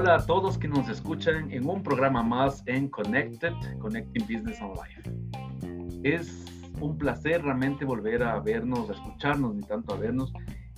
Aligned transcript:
Hola 0.00 0.14
a 0.14 0.24
todos 0.24 0.56
que 0.56 0.68
nos 0.68 0.88
escuchan 0.88 1.50
en 1.50 1.68
un 1.68 1.82
programa 1.82 2.22
más 2.22 2.62
en 2.66 2.88
Connected, 2.88 3.52
Connecting 3.80 4.22
Business 4.28 4.60
and 4.60 4.76
Life. 4.76 6.00
Es 6.04 6.44
un 6.80 6.96
placer 6.96 7.42
realmente 7.42 7.84
volver 7.84 8.22
a 8.22 8.38
vernos, 8.38 8.88
a 8.88 8.92
escucharnos, 8.92 9.56
ni 9.56 9.62
tanto 9.62 9.92
a 9.92 9.96
vernos. 9.96 10.32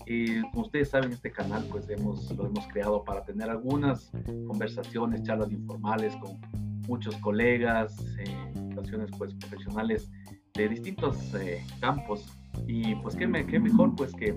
Eh, 0.06 0.41
como 0.52 0.64
ustedes 0.64 0.88
saben, 0.88 1.12
este 1.12 1.30
canal 1.30 1.66
pues 1.70 1.87
hemos, 1.91 2.34
lo 2.34 2.46
hemos 2.46 2.66
creado 2.69 3.05
para 3.05 3.23
tener 3.23 3.51
algunas 3.51 4.11
conversaciones, 4.46 5.23
charlas 5.23 5.52
informales 5.52 6.16
con 6.16 6.41
muchos 6.89 7.14
colegas, 7.18 8.02
eh, 8.21 8.52
situaciones 8.55 9.11
pues 9.18 9.34
profesionales 9.34 10.11
de 10.55 10.66
distintos 10.66 11.34
eh, 11.34 11.62
campos. 11.79 12.27
Y 12.66 12.95
pues 12.95 13.16
qué, 13.16 13.27
me, 13.27 13.45
qué 13.45 13.61
mejor 13.61 13.95
pues 13.96 14.14
que 14.14 14.34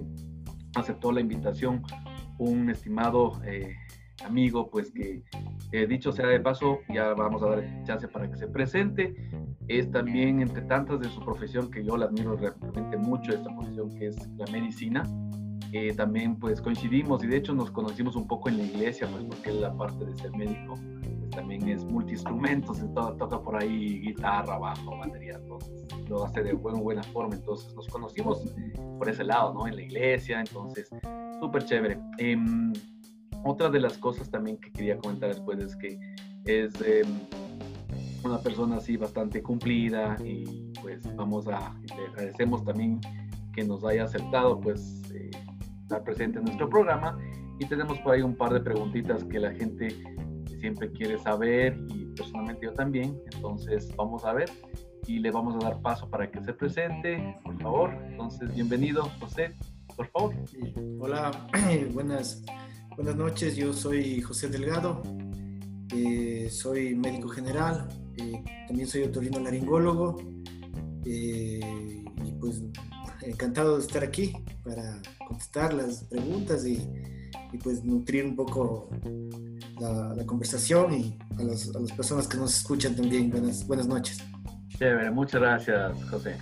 aceptó 0.76 1.14
la 1.14 1.22
invitación 1.22 1.84
un 2.38 2.70
estimado 2.70 3.42
eh, 3.46 3.78
amigo, 4.26 4.70
pues 4.70 4.92
que 4.92 5.24
eh, 5.72 5.88
dicho 5.88 6.12
sea 6.12 6.28
de 6.28 6.40
paso, 6.40 6.80
ya 6.94 7.14
vamos 7.14 7.44
a 7.44 7.50
dar 7.50 7.84
chance 7.84 8.08
para 8.08 8.30
que 8.30 8.38
se 8.38 8.48
presente. 8.48 9.16
Es 9.68 9.90
también 9.92 10.42
entre 10.42 10.62
tantas 10.64 11.00
de 11.00 11.10
su 11.10 11.20
profesión 11.22 11.72
que 11.72 11.84
yo 11.84 11.98
la 11.98 12.06
admiro 12.06 12.36
realmente 12.36 12.98
mucho, 12.98 13.32
esta 13.32 13.50
profesión 13.56 13.90
que 13.98 14.08
es 14.08 14.28
la 14.38 14.46
medicina. 14.52 15.04
Eh, 15.72 15.92
también 15.96 16.36
pues 16.36 16.62
coincidimos 16.62 17.24
y 17.24 17.28
de 17.28 17.38
hecho 17.38 17.52
nos 17.56 17.72
conocimos 17.72 18.16
un 18.16 18.28
poco 18.28 18.48
en 18.48 18.58
la 18.58 18.64
iglesia, 18.64 19.08
pues 19.12 19.24
porque 19.24 19.52
la 19.54 19.76
parte 19.76 20.06
de 20.06 20.16
ser 20.16 20.32
médico 20.38 20.76
pues, 21.20 21.32
también 21.32 21.68
es 21.68 21.84
multiinstrumentos, 21.84 22.78
todo, 22.94 23.14
toca 23.14 23.42
por 23.42 23.56
ahí 23.56 24.00
guitarra, 24.02 24.60
bajo, 24.60 25.00
batería, 25.00 25.40
entonces 25.42 25.88
lo 26.08 26.26
hace 26.26 26.44
de 26.44 26.54
buena, 26.54 26.80
buena 26.80 27.02
forma, 27.02 27.34
entonces 27.34 27.74
nos 27.74 27.88
conocimos 27.88 28.54
por 29.00 29.10
ese 29.10 29.24
lado, 29.24 29.56
¿no? 29.56 29.66
En 29.66 29.76
la 29.76 29.82
iglesia, 29.82 30.42
entonces 30.42 30.92
súper 31.40 31.66
chévere. 31.66 31.98
Em, 32.20 32.72
otra 33.44 33.70
de 33.70 33.80
las 33.80 33.98
cosas 33.98 34.30
también 34.30 34.58
que 34.58 34.72
quería 34.72 34.98
comentar 34.98 35.30
después 35.30 35.60
es 35.60 35.76
que 35.76 36.00
es 36.46 36.74
em, 36.82 37.08
una 38.24 38.40
persona 38.40 38.78
así 38.78 38.98
bastante 38.98 39.42
cumplida 39.42 40.18
y 40.24 40.72
pues 40.82 41.04
vamos 41.16 41.48
a, 41.48 41.76
le 41.96 42.08
agradecemos 42.08 42.64
también 42.64 43.00
que 43.54 43.64
nos 43.64 43.84
haya 43.84 44.04
aceptado 44.04 44.60
pues 44.60 45.02
eh, 45.14 45.32
estar 45.82 46.04
presente 46.04 46.40
en 46.40 46.46
nuestro 46.46 46.70
programa 46.70 47.18
y 47.60 47.66
tenemos 47.66 48.00
por 48.00 48.14
ahí 48.14 48.22
un 48.22 48.36
par 48.36 48.54
de 48.54 48.62
preguntitas 48.62 49.24
que 49.26 49.40
la 49.40 49.52
gente 49.52 49.90
siempre 50.60 50.92
quiere 50.92 51.18
saber 51.20 51.78
y 51.90 52.06
personalmente 52.16 52.66
yo 52.66 52.74
también, 52.74 53.20
entonces 53.34 53.94
vamos 53.96 54.26
a 54.26 54.34
ver 54.34 54.50
y 55.06 55.20
le 55.20 55.32
vamos 55.32 55.56
a 55.56 55.70
dar 55.70 55.82
paso 55.82 56.10
para 56.10 56.32
que 56.32 56.42
se 56.42 56.54
presente, 56.54 57.38
por 57.44 57.62
favor. 57.62 57.94
Entonces, 58.10 58.56
bienvenido, 58.56 59.04
José 59.20 59.54
por 59.96 60.08
favor. 60.08 60.36
Hola, 61.00 61.32
buenas, 61.94 62.44
buenas 62.96 63.16
noches. 63.16 63.56
Yo 63.56 63.74
soy 63.74 64.22
José 64.22 64.50
Delgado, 64.50 65.02
eh, 65.94 66.48
soy 66.50 66.96
médico 66.96 67.30
general, 67.30 67.88
eh, 68.18 68.44
también 68.68 68.88
soy 68.88 69.04
otorrino 69.04 69.40
laringólogo 69.40 70.22
eh, 71.06 71.60
y 72.26 72.32
pues 72.40 72.62
encantado 73.22 73.78
de 73.78 73.82
estar 73.84 74.04
aquí 74.04 74.34
para 74.64 75.02
contestar 75.28 75.74
las 75.74 76.04
preguntas 76.06 76.66
y, 76.66 76.80
pues 77.64 77.84
nutrir 77.84 78.26
un 78.26 78.36
poco 78.36 78.90
la, 79.80 80.26
conversación 80.26 80.92
y 80.92 81.20
a, 81.38 81.44
las 81.44 81.70
personas 81.96 82.28
que 82.28 82.36
nos 82.36 82.58
escuchan 82.58 82.96
también. 82.96 83.30
Buenas, 83.30 83.68
buenas 83.68 83.88
noches. 83.88 84.24
Chévere, 84.70 85.12
muchas 85.12 85.40
gracias, 85.40 86.04
José. 86.10 86.36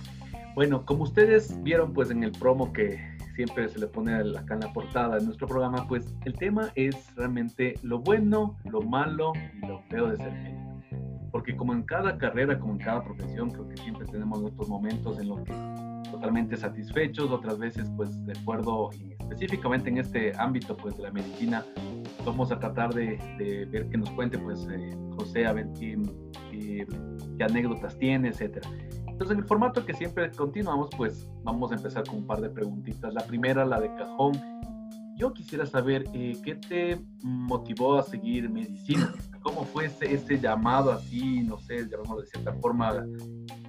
Bueno, 0.54 0.86
como 0.86 1.04
ustedes 1.04 1.62
vieron 1.62 1.92
pues 1.92 2.10
en 2.10 2.24
el 2.24 2.32
promo 2.32 2.72
que 2.72 2.98
siempre 3.44 3.68
se 3.68 3.80
le 3.80 3.88
pone 3.88 4.14
acá 4.14 4.54
en 4.54 4.60
la 4.60 4.72
portada 4.72 5.18
de 5.18 5.24
nuestro 5.24 5.48
programa, 5.48 5.84
pues 5.88 6.14
el 6.24 6.34
tema 6.34 6.70
es 6.76 7.12
realmente 7.16 7.74
lo 7.82 7.98
bueno, 7.98 8.56
lo 8.70 8.82
malo 8.82 9.32
y 9.60 9.66
lo 9.66 9.80
feo 9.90 10.10
de 10.10 10.16
ser 10.16 10.32
médico. 10.32 10.80
Porque 11.32 11.56
como 11.56 11.72
en 11.72 11.82
cada 11.82 12.18
carrera, 12.18 12.56
como 12.58 12.74
en 12.74 12.78
cada 12.78 13.02
profesión, 13.02 13.50
creo 13.50 13.68
que 13.68 13.76
siempre 13.78 14.06
tenemos 14.06 14.40
nuestros 14.40 14.68
momentos 14.68 15.18
en 15.18 15.28
los 15.28 15.40
que 15.40 15.52
totalmente 16.12 16.56
satisfechos, 16.56 17.32
otras 17.32 17.58
veces 17.58 17.90
pues 17.96 18.24
de 18.26 18.32
acuerdo 18.38 18.90
y 18.92 19.12
específicamente 19.18 19.88
en 19.88 19.98
este 19.98 20.32
ámbito 20.38 20.76
pues 20.76 20.96
de 20.96 21.02
la 21.04 21.10
medicina, 21.10 21.64
vamos 22.24 22.52
a 22.52 22.60
tratar 22.60 22.94
de, 22.94 23.18
ver 23.72 23.88
que 23.88 23.98
nos 23.98 24.10
cuente 24.10 24.38
pues 24.38 24.68
eh, 24.70 24.90
José 25.16 25.46
a 25.46 25.52
ver 25.52 25.66
qué, 25.80 26.00
qué 26.50 26.86
anécdotas 27.42 27.98
tiene, 27.98 28.28
etcétera. 28.28 28.68
Entonces, 29.12 29.36
en 29.36 29.42
el 29.42 29.44
formato 29.44 29.84
que 29.84 29.94
siempre 29.94 30.30
continuamos, 30.32 30.88
pues 30.96 31.28
vamos 31.44 31.70
a 31.70 31.76
empezar 31.76 32.04
con 32.04 32.16
un 32.16 32.26
par 32.26 32.40
de 32.40 32.48
preguntitas. 32.48 33.12
La 33.12 33.24
primera, 33.24 33.64
la 33.64 33.78
de 33.78 33.94
cajón. 33.94 34.32
Yo 35.16 35.32
quisiera 35.34 35.66
saber 35.66 36.06
eh, 36.14 36.36
qué 36.42 36.54
te 36.54 36.98
motivó 37.22 37.98
a 37.98 38.02
seguir 38.02 38.48
medicina. 38.48 39.14
¿Cómo 39.42 39.64
fue 39.64 39.90
ese, 40.00 40.40
llamado 40.40 40.90
así, 40.90 41.42
no 41.42 41.58
sé, 41.58 41.86
llamémoslo 41.88 42.22
de 42.22 42.28
cierta 42.28 42.54
forma, 42.54 43.04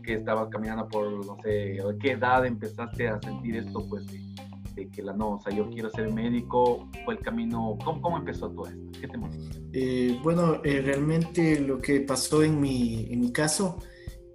que 0.04 0.14
estabas 0.14 0.48
caminando 0.50 0.88
por, 0.88 1.26
no 1.26 1.38
sé, 1.44 1.80
¿a 1.82 1.98
qué 2.00 2.12
edad 2.12 2.46
empezaste 2.46 3.10
a 3.10 3.20
sentir 3.22 3.58
esto, 3.58 3.86
pues, 3.90 4.08
de, 4.08 4.90
que 4.90 5.04
la 5.04 5.14
no, 5.14 5.34
o 5.34 5.40
sea, 5.40 5.54
yo 5.54 5.70
quiero 5.70 5.90
ser 5.90 6.12
médico? 6.12 6.90
¿Fue 7.06 7.16
el 7.16 7.20
camino? 7.20 7.78
¿Cómo, 7.84 8.02
cómo 8.02 8.18
empezó 8.18 8.50
todo 8.50 8.68
esto? 8.68 9.00
¿Qué 9.00 9.08
te 9.08 9.18
motivó? 9.18 9.44
Eh, 9.74 10.20
bueno, 10.24 10.62
eh, 10.64 10.82
realmente 10.82 11.60
lo 11.60 11.80
que 11.80 12.02
pasó 12.02 12.44
en 12.44 12.60
mi, 12.60 13.08
en 13.12 13.20
mi 13.20 13.32
caso 13.32 13.80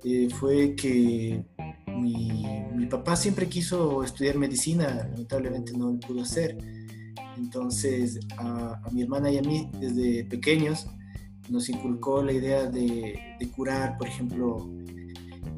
eh, 0.04 0.28
fue 0.31 0.75
que 0.75 1.44
mi, 1.98 2.86
papá 2.91 3.16
siempre 3.16 3.48
quiso 3.48 4.03
estudiar 4.03 4.38
medicina, 4.38 5.09
lamentablemente 5.10 5.72
no 5.76 5.92
lo 5.92 6.00
pudo 6.00 6.22
hacer. 6.22 6.56
Entonces 7.36 8.19
a, 8.37 8.81
mi 8.92 9.03
hermana 9.03 9.31
y 9.31 9.38
a 9.38 9.42
mí 9.42 9.70
desde 9.78 10.25
pequeños 10.25 10.87
nos 11.48 11.69
inculcó 11.69 12.22
la 12.22 12.32
idea 12.32 12.66
de, 12.66 13.20
curar, 13.54 13.98
por 13.98 14.08
ejemplo, 14.08 14.69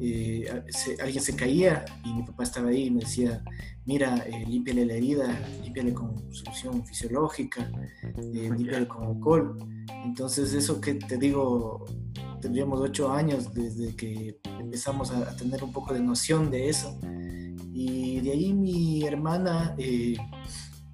eh, 0.03 0.63
alguien 0.99 1.23
se 1.23 1.35
caía 1.35 1.85
y 2.03 2.13
mi 2.13 2.23
papá 2.23 2.43
estaba 2.43 2.69
ahí 2.69 2.85
y 2.85 2.91
me 2.91 3.01
decía, 3.01 3.43
mira, 3.85 4.17
eh, 4.27 4.45
límpiale 4.47 4.85
la 4.85 4.93
herida, 4.93 5.39
límpiale 5.63 5.93
con 5.93 6.33
solución 6.33 6.85
fisiológica, 6.85 7.71
eh, 8.03 8.49
límpiale 8.55 8.87
con 8.87 9.03
alcohol. 9.03 9.57
Entonces 10.03 10.53
eso 10.53 10.79
que 10.81 10.95
te 10.95 11.17
digo, 11.17 11.85
tendríamos 12.41 12.79
ocho 12.81 13.11
años 13.11 13.53
desde 13.53 13.95
que 13.95 14.39
empezamos 14.59 15.11
a, 15.11 15.35
tener 15.35 15.63
un 15.63 15.71
poco 15.71 15.93
de 15.93 16.01
noción 16.01 16.49
de 16.49 16.69
eso. 16.69 16.97
Y 17.73 18.19
de 18.19 18.31
ahí 18.31 18.53
mi 18.53 19.03
hermana 19.03 19.75
eh, 19.77 20.17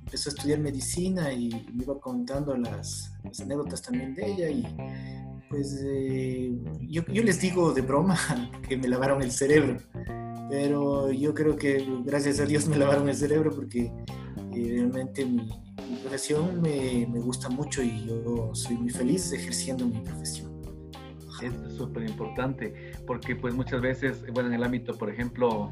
empezó 0.01 0.29
a 0.29 0.33
estudiar 0.33 0.59
medicina 0.59 1.33
y 1.33 1.49
me 1.73 1.83
iba 1.83 1.99
contando 1.99 2.55
las, 2.55 3.13
anécdotas 3.41 3.81
también 3.81 4.13
de 4.15 4.31
ella 4.31 4.49
y 4.49 4.63
pues 5.49 5.81
eh, 5.85 6.51
yo, 6.81 7.03
yo, 7.05 7.23
les 7.23 7.39
digo 7.39 7.73
de 7.73 7.81
broma 7.81 8.17
que 8.67 8.77
me 8.77 8.87
lavaron 8.87 9.21
el 9.21 9.31
cerebro, 9.31 9.77
pero 10.49 11.11
yo 11.11 11.33
creo 11.33 11.55
que 11.55 11.85
gracias 12.05 12.39
a 12.39 12.45
Dios 12.45 12.67
me 12.67 12.77
lavaron 12.77 13.07
el 13.09 13.15
cerebro 13.15 13.51
porque 13.53 13.91
eh, 14.53 14.75
realmente 14.79 15.25
mi, 15.25 15.47
mi 15.89 15.95
profesión 16.01 16.61
me, 16.61 17.07
me, 17.09 17.19
gusta 17.19 17.49
mucho 17.49 17.81
y 17.81 18.05
yo 18.05 18.51
soy 18.53 18.77
muy 18.77 18.89
feliz 18.89 19.31
ejerciendo 19.31 19.85
mi 19.85 19.99
profesión. 19.99 20.57
Es 21.41 21.53
súper 21.75 22.03
importante 22.09 22.93
porque 23.05 23.35
pues 23.35 23.53
muchas 23.53 23.79
veces, 23.79 24.23
bueno, 24.33 24.49
en 24.49 24.55
el 24.55 24.63
ámbito, 24.63 24.97
por 24.97 25.09
ejemplo, 25.09 25.71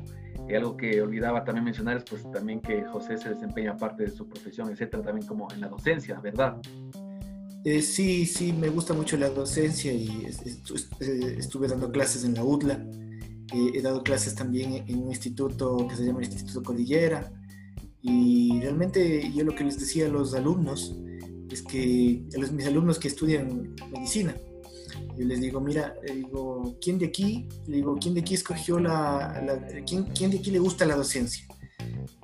algo 0.55 0.77
que 0.77 1.01
olvidaba 1.01 1.43
también 1.43 1.65
mencionar 1.65 1.97
es 1.97 2.03
pues 2.03 2.29
también 2.31 2.61
que 2.61 2.83
José 2.83 3.17
se 3.17 3.29
desempeña 3.29 3.75
parte 3.75 4.03
de 4.03 4.11
su 4.11 4.27
profesión, 4.27 4.69
etcétera, 4.69 5.01
también 5.01 5.25
como 5.27 5.51
en 5.51 5.61
la 5.61 5.67
docencia, 5.67 6.19
¿verdad? 6.19 6.57
Eh, 7.65 7.81
sí, 7.81 8.27
sí, 8.27 8.53
me 8.53 8.69
gusta 8.69 8.93
mucho 8.93 9.17
la 9.17 9.27
docencia 9.27 9.91
y 9.91 10.27
eh, 10.99 11.35
estuve 11.39 11.67
dando 11.67 11.91
clases 11.91 12.23
en 12.23 12.35
la 12.35 12.43
UDLA. 12.43 12.75
Eh, 13.55 13.71
he 13.73 13.81
dado 13.81 14.03
clases 14.03 14.35
también 14.35 14.85
en 14.87 14.99
un 14.99 15.09
instituto 15.09 15.87
que 15.87 15.95
se 15.95 16.05
llama 16.05 16.23
Instituto 16.23 16.61
Cordillera. 16.61 17.33
Y 18.03 18.59
realmente 18.61 19.31
yo 19.33 19.43
lo 19.43 19.55
que 19.55 19.63
les 19.63 19.79
decía 19.79 20.05
a 20.05 20.09
los 20.09 20.35
alumnos 20.35 20.95
es 21.49 21.63
que, 21.63 22.23
a 22.35 22.39
los, 22.39 22.51
mis 22.51 22.67
alumnos 22.67 22.99
que 22.99 23.07
estudian 23.07 23.73
medicina, 23.91 24.35
yo 25.17 25.25
les 25.25 25.41
digo, 25.41 25.59
mira, 25.59 25.95
digo, 26.13 26.77
¿quién 26.79 26.99
de 26.99 27.07
aquí? 27.07 27.49
Le 27.65 27.77
digo, 27.77 27.97
¿quién 27.99 28.13
de 28.13 28.21
aquí 28.21 28.35
escogió 28.35 28.79
la, 28.79 29.59
¿quién, 29.87 30.03
¿quién, 30.15 30.29
de 30.29 30.37
aquí 30.37 30.51
le 30.51 30.59
gusta 30.59 30.85
la 30.85 30.95
docencia? 30.95 31.47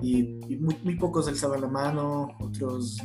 Y, 0.00 0.22
muy, 0.60 0.76
muy, 0.84 0.94
pocos 0.94 1.26
alzaban 1.26 1.62
la 1.62 1.68
mano, 1.68 2.28
otros 2.38 2.98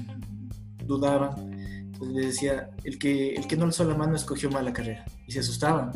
dudaban. 0.86 1.56
Entonces 1.98 2.16
les 2.16 2.26
decía, 2.28 2.70
el 2.84 3.00
que, 3.00 3.34
el 3.34 3.48
que 3.48 3.58
no 3.58 3.66
alzó 3.66 3.84
la 3.84 3.96
mano 3.96 4.16
escogió 4.16 4.52
mal 4.52 4.66
la 4.66 4.74
carrera. 4.74 5.04
Y 5.26 5.32
se 5.32 5.40
asustaban, 5.40 5.92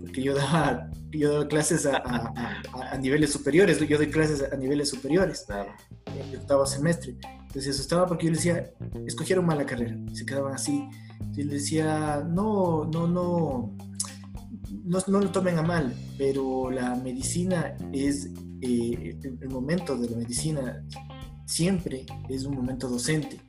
porque 0.00 0.20
yo 0.20 0.34
daba, 0.34 0.90
yo 1.12 1.32
daba 1.32 1.46
clases 1.46 1.86
a, 1.86 1.98
a, 1.98 2.90
a, 2.90 2.98
niveles 2.98 3.30
superiores, 3.30 3.78
yo 3.78 3.96
doy 3.96 4.10
clases 4.10 4.42
a 4.52 4.56
niveles 4.56 4.88
superiores, 4.88 5.44
claro. 5.46 5.72
el 6.06 6.38
octavo 6.40 6.66
semestre. 6.66 7.16
Entonces 7.22 7.64
se 7.64 7.70
asustaban 7.70 8.08
porque 8.08 8.26
yo 8.26 8.32
les 8.32 8.42
decía, 8.42 8.68
escogieron 9.06 9.46
mal 9.46 9.58
la 9.58 9.64
carrera. 9.66 9.96
Se 10.12 10.26
quedaban 10.26 10.54
así 10.54 10.88
y 11.36 11.44
le 11.44 11.54
decía, 11.54 12.26
no, 12.28 12.84
no, 12.86 13.06
no, 13.06 13.76
no, 14.84 14.98
no, 15.06 15.20
lo 15.20 15.30
tomen 15.30 15.58
a 15.58 15.62
mal, 15.62 15.94
pero 16.18 16.68
la 16.68 16.96
medicina 16.96 17.76
es, 17.92 18.28
eh, 18.60 19.16
el 19.22 19.48
momento 19.50 19.96
de 19.96 20.10
la 20.10 20.16
medicina 20.16 20.84
siempre 21.46 22.06
es 22.28 22.44
un 22.44 22.56
momento 22.56 22.88
docente. 22.88 23.40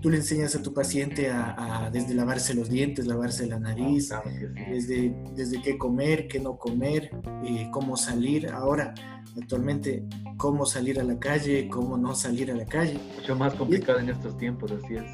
Tú 0.00 0.10
le 0.10 0.16
enseñas 0.16 0.54
a 0.54 0.62
tu 0.62 0.72
paciente 0.72 1.30
a, 1.30 1.90
desde 1.92 2.14
lavarse 2.14 2.54
los 2.54 2.68
dientes, 2.68 3.06
lavarse 3.06 3.46
la 3.46 3.58
nariz, 3.58 4.12
ah, 4.12 4.22
desde, 4.68 5.14
desde 5.34 5.60
qué 5.60 5.76
comer, 5.76 6.26
qué 6.28 6.40
no 6.40 6.56
comer, 6.56 7.10
eh, 7.44 7.68
cómo 7.72 7.96
salir. 7.96 8.48
Ahora, 8.48 8.94
actualmente, 9.36 10.04
cómo 10.36 10.64
salir 10.64 11.00
a 11.00 11.04
la 11.04 11.18
calle, 11.18 11.68
cómo 11.68 11.96
no 11.96 12.14
salir 12.14 12.50
a 12.50 12.54
la 12.54 12.64
calle. 12.64 12.98
Mucho 13.18 13.36
más 13.36 13.54
complicado 13.54 13.98
en 13.98 14.08
estos 14.08 14.36
tiempos, 14.38 14.72
así 14.72 14.96
es. 14.96 15.04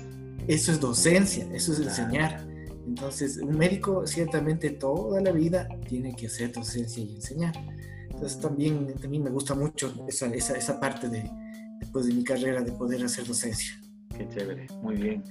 Eso 0.46 0.72
es 0.72 0.80
docencia, 0.80 1.48
eso 1.52 1.72
es 1.72 1.80
enseñar. 1.80 2.46
Entonces, 2.86 3.38
un 3.38 3.58
médico 3.58 4.06
ciertamente 4.06 4.70
toda 4.70 5.20
la 5.20 5.32
vida 5.32 5.68
tiene 5.88 6.14
que 6.14 6.26
hacer 6.26 6.52
docencia 6.52 7.02
y 7.02 7.16
enseñar. 7.16 7.54
Entonces, 8.10 8.40
también, 8.40 8.94
también 8.94 9.24
me 9.24 9.30
gusta 9.30 9.54
mucho 9.54 9.92
esa, 10.08 10.26
esa, 10.26 10.54
esa 10.54 10.78
parte 10.78 11.08
de, 11.08 11.28
después 11.80 12.06
de 12.06 12.14
mi 12.14 12.22
carrera 12.22 12.62
de 12.62 12.70
poder 12.70 13.04
hacer 13.04 13.26
docencia. 13.26 13.72
Qué 14.16 14.28
chévere, 14.28 14.66
muy 14.82 14.96
bien. 14.96 15.22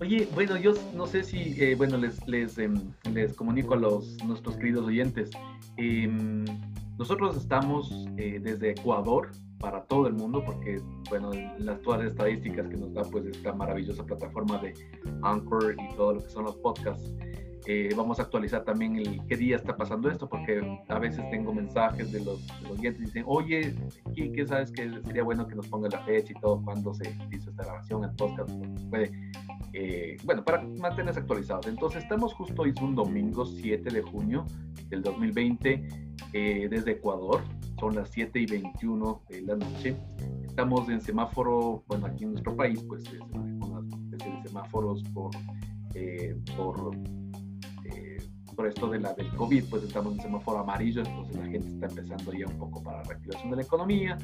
Oye, 0.00 0.28
bueno, 0.34 0.56
yo 0.56 0.72
no 0.94 1.06
sé 1.06 1.22
si, 1.22 1.54
eh, 1.62 1.74
bueno, 1.76 1.96
les, 1.96 2.26
les, 2.26 2.58
em, 2.58 2.74
les, 3.12 3.32
comunico 3.34 3.74
a 3.74 3.76
los, 3.76 4.16
nuestros 4.24 4.56
queridos 4.56 4.86
oyentes. 4.86 5.30
Em, 5.76 6.44
nosotros 6.98 7.36
estamos 7.36 8.06
eh, 8.16 8.40
desde 8.42 8.70
Ecuador 8.70 9.30
para 9.60 9.84
todo 9.84 10.06
el 10.08 10.14
mundo, 10.14 10.42
porque, 10.44 10.80
bueno, 11.08 11.30
las 11.58 11.80
todas 11.82 12.00
las 12.00 12.10
estadísticas 12.12 12.68
que 12.68 12.76
nos 12.76 12.92
da, 12.92 13.02
pues, 13.02 13.26
esta 13.26 13.52
maravillosa 13.52 14.04
plataforma 14.04 14.58
de 14.58 14.74
Anchor 15.22 15.76
y 15.78 15.94
todo 15.96 16.14
lo 16.14 16.22
que 16.22 16.30
son 16.30 16.44
los 16.44 16.56
podcasts. 16.56 17.12
Eh, 17.66 17.94
vamos 17.96 18.18
a 18.18 18.22
actualizar 18.24 18.62
también 18.62 18.96
el 18.96 19.24
qué 19.26 19.36
día 19.36 19.56
está 19.56 19.74
pasando 19.74 20.10
esto, 20.10 20.28
porque 20.28 20.60
a 20.88 20.98
veces 20.98 21.24
tengo 21.30 21.54
mensajes 21.54 22.12
de 22.12 22.22
los, 22.22 22.46
oyentes 22.70 23.02
y 23.02 23.04
dicen, 23.06 23.24
oye, 23.26 23.74
¿qué, 24.14 24.46
sabes 24.46 24.70
que 24.70 24.90
sería 25.02 25.22
bueno 25.22 25.46
que 25.46 25.54
nos 25.54 25.68
ponga 25.68 25.88
la 25.88 26.00
fecha 26.04 26.32
y 26.36 26.40
todo, 26.40 26.60
cuando 26.62 26.92
se 26.92 27.16
hizo 27.32 27.50
esta 27.50 27.64
grabación, 27.64 28.04
el 28.04 28.10
podcast? 28.16 28.50
Eh, 29.72 30.18
bueno, 30.24 30.44
para 30.44 30.62
mantenerse 30.62 31.20
actualizados. 31.20 31.66
Entonces, 31.66 32.02
estamos 32.02 32.34
justo 32.34 32.66
es 32.66 32.76
un 32.82 32.94
domingo 32.94 33.46
7 33.46 33.90
de 33.90 34.02
junio 34.02 34.44
del 34.88 35.02
2020, 35.02 35.88
eh, 36.34 36.68
desde 36.70 36.92
Ecuador, 36.92 37.42
son 37.80 37.94
las 37.94 38.10
7 38.10 38.40
y 38.40 38.46
21 38.46 39.22
de 39.30 39.40
la 39.40 39.56
noche. 39.56 39.96
Estamos 40.44 40.88
en 40.90 41.00
semáforo, 41.00 41.82
bueno, 41.88 42.06
aquí 42.06 42.24
en 42.24 42.32
nuestro 42.32 42.54
país, 42.54 42.84
pues 42.86 43.04
se 43.04 43.18
manejan 43.18 43.88
de 44.10 44.18
semáforos 44.44 45.02
por, 45.14 45.30
por 46.56 46.94
por 48.54 48.66
esto 48.66 48.88
de 48.88 49.00
la, 49.00 49.12
del 49.14 49.28
COVID, 49.34 49.64
pues 49.70 49.82
estamos 49.82 50.14
en 50.14 50.20
semáforo 50.20 50.58
amarillo, 50.58 51.02
entonces 51.02 51.36
la 51.36 51.46
gente 51.46 51.68
está 51.68 51.86
empezando 51.86 52.32
ya 52.32 52.46
un 52.46 52.58
poco 52.58 52.82
para 52.82 52.98
la 52.98 53.04
reactivación 53.04 53.50
de 53.50 53.56
la 53.56 53.62
economía, 53.62 54.18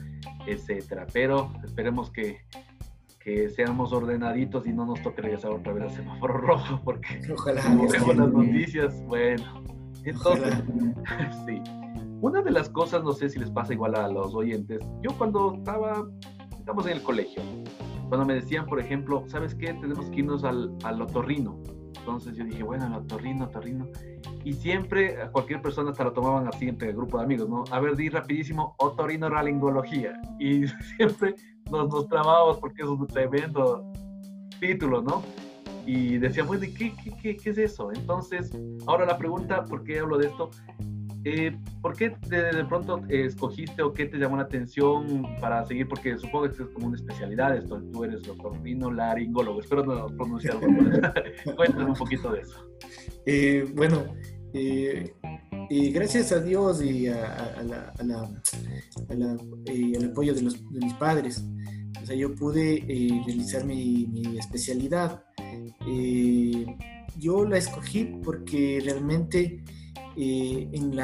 etcétera. 0.46 1.06
Pero 1.12 1.52
esperemos 1.64 2.10
que, 2.10 2.38
que 3.18 3.48
seamos 3.50 3.92
ordenaditos 3.92 4.66
y 4.66 4.72
no 4.72 4.86
nos 4.86 5.02
toque 5.02 5.22
regresar 5.22 5.50
otra 5.52 5.72
vez 5.72 5.84
al 5.84 5.90
semáforo 5.90 6.34
rojo, 6.38 6.80
porque 6.84 7.20
Ojalá, 7.32 7.62
las 7.62 8.32
noticias, 8.32 9.02
bueno. 9.06 9.62
Entonces, 10.04 10.54
sí. 11.46 11.62
Una 12.20 12.42
de 12.42 12.50
las 12.50 12.68
cosas, 12.68 13.02
no 13.02 13.12
sé 13.12 13.30
si 13.30 13.38
les 13.38 13.50
pasa 13.50 13.72
igual 13.72 13.94
a 13.94 14.06
los 14.08 14.34
oyentes, 14.34 14.80
yo 15.02 15.10
cuando 15.16 15.54
estaba, 15.54 16.06
estamos 16.58 16.86
en 16.86 16.92
el 16.92 17.02
colegio, 17.02 17.42
cuando 18.08 18.26
me 18.26 18.34
decían, 18.34 18.66
por 18.66 18.78
ejemplo, 18.78 19.24
¿sabes 19.28 19.54
qué? 19.54 19.72
Tenemos 19.72 20.10
que 20.10 20.16
irnos 20.16 20.44
al, 20.44 20.76
al 20.84 21.00
otorrino 21.00 21.58
entonces 21.98 22.36
yo 22.36 22.44
dije, 22.44 22.62
bueno, 22.62 22.98
el 22.98 23.06
torrino, 23.06 23.48
torrino. 23.48 23.86
Y 24.44 24.52
siempre 24.54 25.20
a 25.20 25.30
cualquier 25.30 25.60
persona 25.60 25.90
hasta 25.90 26.04
lo 26.04 26.12
tomaban 26.12 26.48
así 26.48 26.68
entre 26.68 26.90
el 26.90 26.96
grupo 26.96 27.18
de 27.18 27.24
amigos, 27.24 27.48
¿no? 27.48 27.64
A 27.70 27.80
ver, 27.80 27.96
di 27.96 28.08
rapidísimo, 28.08 28.74
otorrinolaringología. 28.78 30.20
Y 30.38 30.66
siempre 30.96 31.34
nos, 31.70 31.88
nos 31.88 32.08
trabábamos 32.08 32.58
porque 32.58 32.82
es 32.82 32.88
un 32.88 33.06
tremendo 33.06 33.90
título, 34.60 35.02
¿no? 35.02 35.22
Y 35.86 36.18
decíamos, 36.18 36.58
bueno, 36.58 36.72
¿qué, 36.76 36.92
qué, 37.02 37.12
qué, 37.20 37.36
qué 37.36 37.50
es 37.50 37.58
eso? 37.58 37.90
Entonces, 37.92 38.52
ahora 38.86 39.06
la 39.06 39.18
pregunta, 39.18 39.64
¿por 39.64 39.82
qué 39.82 39.98
hablo 39.98 40.18
de 40.18 40.28
esto? 40.28 40.50
Eh, 41.24 41.54
¿Por 41.82 41.96
qué 41.96 42.16
de, 42.28 42.64
pronto 42.64 43.02
escogiste 43.08 43.82
o 43.82 43.92
qué 43.92 44.06
te 44.06 44.16
llamó 44.16 44.36
la 44.36 44.44
atención 44.44 45.26
para 45.40 45.64
seguir? 45.66 45.86
Porque 45.86 46.16
supongo 46.16 46.48
que 46.48 46.62
es 46.62 46.68
como 46.70 46.86
una 46.86 46.96
especialidad 46.96 47.56
esto. 47.56 47.80
Tú 47.92 48.04
eres 48.04 48.22
doctor 48.22 48.56
laringólogo. 48.94 49.60
Espero 49.60 49.84
no 49.84 50.06
pronunciarlo. 50.06 50.60
Cuéntanos 51.56 51.88
un 51.88 51.94
poquito 51.94 52.32
de 52.32 52.40
eso. 52.40 52.66
Eh, 53.26 53.70
bueno, 53.74 54.04
eh, 54.54 55.12
gracias 55.92 56.32
a 56.32 56.40
Dios 56.40 56.82
y 56.82 57.08
a, 57.08 57.62
la, 57.64 57.92
al 59.08 60.04
apoyo 60.10 60.34
de, 60.34 60.42
los, 60.42 60.54
de, 60.54 60.80
mis 60.80 60.94
padres, 60.94 61.44
o 62.02 62.06
sea, 62.06 62.16
yo 62.16 62.34
pude 62.34 62.82
realizar 63.26 63.64
mi, 63.64 64.06
mi 64.06 64.38
especialidad. 64.38 65.22
yo 67.18 67.44
la 67.44 67.58
escogí 67.58 68.04
porque 68.24 68.80
realmente 68.82 69.62
eh, 70.16 70.68
en, 70.72 70.98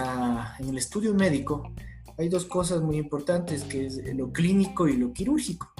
el 0.68 0.78
estudio 0.78 1.14
médico 1.14 1.72
hay 2.18 2.28
dos 2.28 2.46
cosas 2.46 2.80
muy 2.80 2.96
importantes, 2.96 3.64
que 3.64 3.86
es 3.86 4.14
lo 4.14 4.32
clínico 4.32 4.88
y 4.88 4.96
lo 4.96 5.12
quirúrgico. 5.12 5.72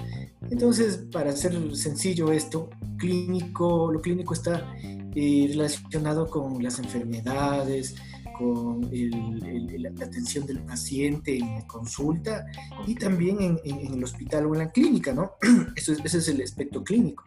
Entonces, 0.51 1.03
para 1.11 1.31
hacer 1.31 1.75
sencillo 1.75 2.31
esto, 2.31 2.69
clínico, 2.97 3.91
lo 3.91 4.01
clínico 4.01 4.33
está 4.33 4.71
eh, 5.15 5.47
relacionado 5.49 6.29
con 6.29 6.61
las 6.61 6.77
enfermedades, 6.77 7.95
con 8.37 8.81
la 8.91 10.05
atención 10.05 10.45
del 10.45 10.59
paciente 10.59 11.37
en 11.37 11.61
consulta 11.61 12.45
y 12.85 12.95
también 12.95 13.59
en, 13.63 13.93
el 13.93 14.03
hospital 14.03 14.45
o 14.45 14.53
en 14.53 14.59
la 14.59 14.71
clínica, 14.71 15.13
¿no? 15.13 15.31
Eso 15.75 15.93
es, 15.93 15.99
ese 16.03 16.17
es 16.19 16.27
el 16.29 16.41
aspecto 16.41 16.83
clínico. 16.83 17.23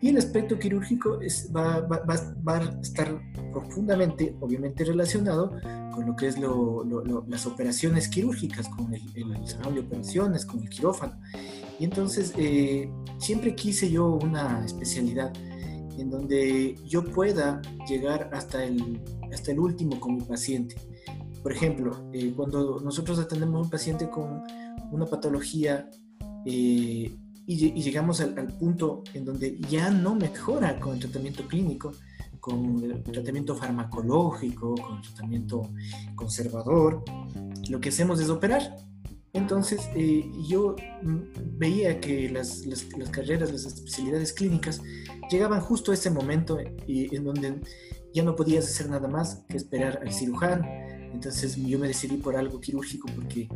Y 0.00 0.08
el 0.08 0.18
aspecto 0.18 0.58
quirúrgico 0.58 1.20
es, 1.20 1.50
va, 1.54 1.80
va, 1.80 2.02
va, 2.06 2.56
a 2.56 2.80
estar 2.80 3.20
profundamente, 3.52 4.34
obviamente, 4.40 4.84
relacionado 4.84 5.50
con 5.92 6.06
lo 6.06 6.16
que 6.16 6.28
es 6.28 6.38
lo, 6.38 6.84
las 7.28 7.46
operaciones 7.46 8.08
quirúrgicas, 8.08 8.68
con 8.68 8.92
el, 8.94 9.02
el, 9.14 9.46
salón 9.46 9.74
de 9.74 9.80
operaciones, 9.80 10.46
con 10.46 10.62
el 10.62 10.68
quirófano. 10.68 11.20
Y 11.78 11.84
entonces, 11.84 12.32
eh, 12.36 12.90
siempre 13.18 13.54
quise 13.54 13.90
yo 13.90 14.18
una 14.22 14.64
especialidad 14.64 15.32
en 16.00 16.10
donde 16.10 16.76
yo 16.86 17.04
pueda 17.04 17.60
llegar 17.86 18.30
hasta 18.32 18.64
el, 18.64 19.00
hasta 19.32 19.52
el 19.52 19.60
último 19.60 20.00
con 20.00 20.14
mi 20.14 20.22
paciente. 20.22 20.76
Por 21.42 21.52
ejemplo, 21.52 22.08
eh, 22.12 22.32
cuando 22.34 22.80
nosotros 22.80 23.18
atendemos 23.18 23.56
a 23.56 23.64
un 23.64 23.70
paciente 23.70 24.08
con 24.08 24.42
una 24.90 25.06
patología 25.06 25.88
eh, 26.46 27.14
y, 27.46 27.82
llegamos 27.82 28.20
al, 28.20 28.34
punto 28.58 29.02
en 29.12 29.24
donde 29.24 29.58
ya 29.68 29.90
no 29.90 30.14
mejora 30.14 30.78
con 30.80 30.94
el 30.94 31.00
tratamiento 31.00 31.46
clínico, 31.46 31.92
con 32.38 32.82
el 32.82 33.02
tratamiento 33.02 33.54
farmacológico, 33.54 34.74
con 34.76 34.96
el 34.96 35.02
tratamiento 35.02 35.70
conservador, 36.14 37.04
lo 37.68 37.80
que 37.80 37.90
hacemos 37.90 38.20
es 38.20 38.30
operar. 38.30 38.76
Entonces, 39.32 39.88
eh, 39.94 40.28
yo 40.48 40.74
veía 41.56 42.00
que 42.00 42.28
las, 42.30 42.66
las, 42.66 42.84
carreras, 43.10 43.52
las 43.52 43.64
especialidades 43.64 44.32
clínicas 44.32 44.82
llegaban 45.30 45.60
justo 45.60 45.92
a 45.92 45.94
ese 45.94 46.10
momento 46.10 46.58
y, 46.86 47.14
en 47.14 47.24
donde 47.24 47.60
ya 48.12 48.24
no 48.24 48.34
podías 48.34 48.64
hacer 48.64 48.90
nada 48.90 49.06
más 49.06 49.44
que 49.48 49.56
esperar 49.56 50.00
al 50.02 50.12
cirujano. 50.12 50.66
Entonces 51.12 51.56
yo 51.56 51.78
me 51.78 51.88
decidí 51.88 52.16
por 52.16 52.36
algo 52.36 52.60
quirúrgico 52.60 53.08
porque 53.14 53.48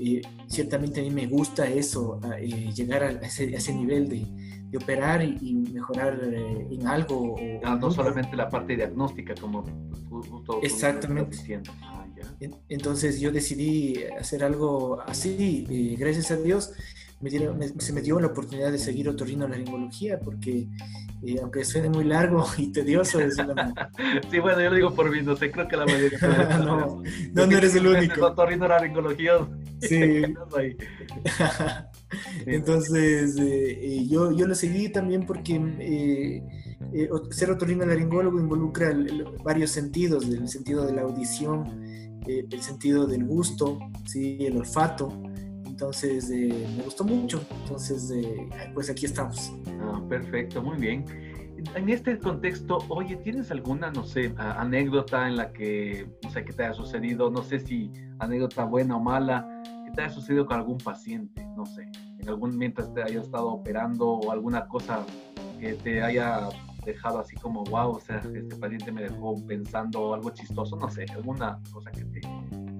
eh, 0.00 0.22
ciertamente 0.48 1.00
a 1.00 1.02
mí 1.02 1.10
me 1.10 1.26
gusta 1.26 1.66
eso, 1.66 2.18
eh, 2.38 2.72
llegar 2.74 3.02
a 3.02 3.10
ese, 3.10 3.54
a 3.54 3.58
ese, 3.58 3.74
nivel 3.74 4.08
de, 4.08 4.26
de 4.70 4.78
operar 4.78 5.22
y, 5.22 5.54
mejorar 5.54 6.18
en 6.22 6.86
algo. 6.86 7.36
Ah, 7.64 7.76
no 7.80 7.90
solamente 7.90 8.34
la 8.36 8.48
parte 8.48 8.76
diagnóstica, 8.76 9.34
como 9.34 9.64
justo 10.08 10.60
Exactamente. 10.62 11.62
Entonces 12.68 13.20
yo 13.20 13.30
decidí 13.30 14.04
hacer 14.18 14.44
algo 14.44 15.00
así 15.02 15.66
y 15.68 15.96
gracias 15.96 16.30
a 16.30 16.36
Dios 16.36 16.72
me 17.22 17.30
se 17.78 17.92
me 17.92 18.02
dio 18.02 18.18
la 18.20 18.26
oportunidad 18.26 18.72
de 18.72 18.78
seguir 18.78 19.08
laringología 19.46 20.18
porque 20.18 20.66
eh, 21.22 21.36
aunque 21.40 21.64
suene 21.64 21.88
muy 21.88 22.04
largo 22.04 22.44
y 22.58 22.72
tedioso 22.72 23.20
es 23.20 23.36
sí 24.30 24.38
bueno 24.40 24.60
yo 24.60 24.70
lo 24.70 24.76
digo 24.76 24.94
por 24.94 25.10
mí 25.10 25.22
no 25.22 25.36
sé 25.36 25.50
creo 25.50 25.68
que 25.68 25.76
la 25.76 25.86
mayoría 25.86 26.18
no, 26.58 27.02
no, 27.32 27.46
no 27.46 27.56
eres 27.56 27.74
el 27.76 27.86
único. 27.86 28.34
laringología 28.68 29.48
sí. 29.80 30.22
entonces 32.46 33.36
eh, 33.38 34.06
yo, 34.08 34.32
yo 34.32 34.46
lo 34.46 34.54
seguí 34.54 34.88
también 34.88 35.24
porque 35.24 35.54
eh, 35.78 36.42
eh, 36.92 37.08
ser 37.30 37.52
otorrinolaringólogo 37.52 38.40
involucra 38.40 38.92
varios 39.44 39.70
sentidos 39.70 40.26
el 40.28 40.48
sentido 40.48 40.84
de 40.84 40.92
la 40.92 41.02
audición 41.02 41.91
eh, 42.26 42.46
el 42.50 42.62
sentido 42.62 43.06
del 43.06 43.24
gusto, 43.24 43.78
¿sí? 44.04 44.38
el 44.40 44.58
olfato. 44.58 45.08
Entonces 45.66 46.30
eh, 46.30 46.66
me 46.76 46.84
gustó 46.84 47.04
mucho. 47.04 47.44
Entonces, 47.62 48.10
eh, 48.10 48.48
pues 48.74 48.90
aquí 48.90 49.06
estamos. 49.06 49.52
Ah, 49.80 50.00
perfecto, 50.08 50.62
muy 50.62 50.78
bien. 50.78 51.04
En 51.74 51.88
este 51.88 52.18
contexto, 52.18 52.78
oye, 52.88 53.16
¿tienes 53.16 53.50
alguna, 53.50 53.90
no 53.90 54.04
sé, 54.04 54.34
anécdota 54.36 55.28
en 55.28 55.36
la 55.36 55.52
que, 55.52 56.08
no 56.22 56.30
sé, 56.30 56.44
que 56.44 56.52
te 56.52 56.64
haya 56.64 56.74
sucedido, 56.74 57.30
no 57.30 57.42
sé 57.42 57.60
si 57.60 57.92
anécdota 58.18 58.64
buena 58.64 58.96
o 58.96 59.00
mala, 59.00 59.62
que 59.84 59.92
te 59.92 60.02
haya 60.02 60.12
sucedido 60.12 60.44
con 60.44 60.56
algún 60.56 60.78
paciente, 60.78 61.46
no 61.56 61.64
sé, 61.64 61.88
en 62.18 62.28
algún 62.28 62.58
mientras 62.58 62.92
te 62.92 63.02
haya 63.02 63.20
estado 63.20 63.46
operando 63.48 64.08
o 64.08 64.32
alguna 64.32 64.66
cosa 64.66 65.06
que 65.60 65.74
te 65.74 66.02
haya 66.02 66.48
dejado 66.84 67.20
así 67.20 67.36
como, 67.36 67.64
wow, 67.64 67.96
o 67.96 68.00
sea, 68.00 68.18
este 68.18 68.56
paciente 68.56 68.90
me 68.92 69.02
dejó 69.02 69.34
pensando 69.46 70.14
algo 70.14 70.30
chistoso, 70.30 70.76
no 70.76 70.88
sé, 70.90 71.06
alguna 71.14 71.60
cosa 71.72 71.90
que 71.90 72.04
te, 72.04 72.20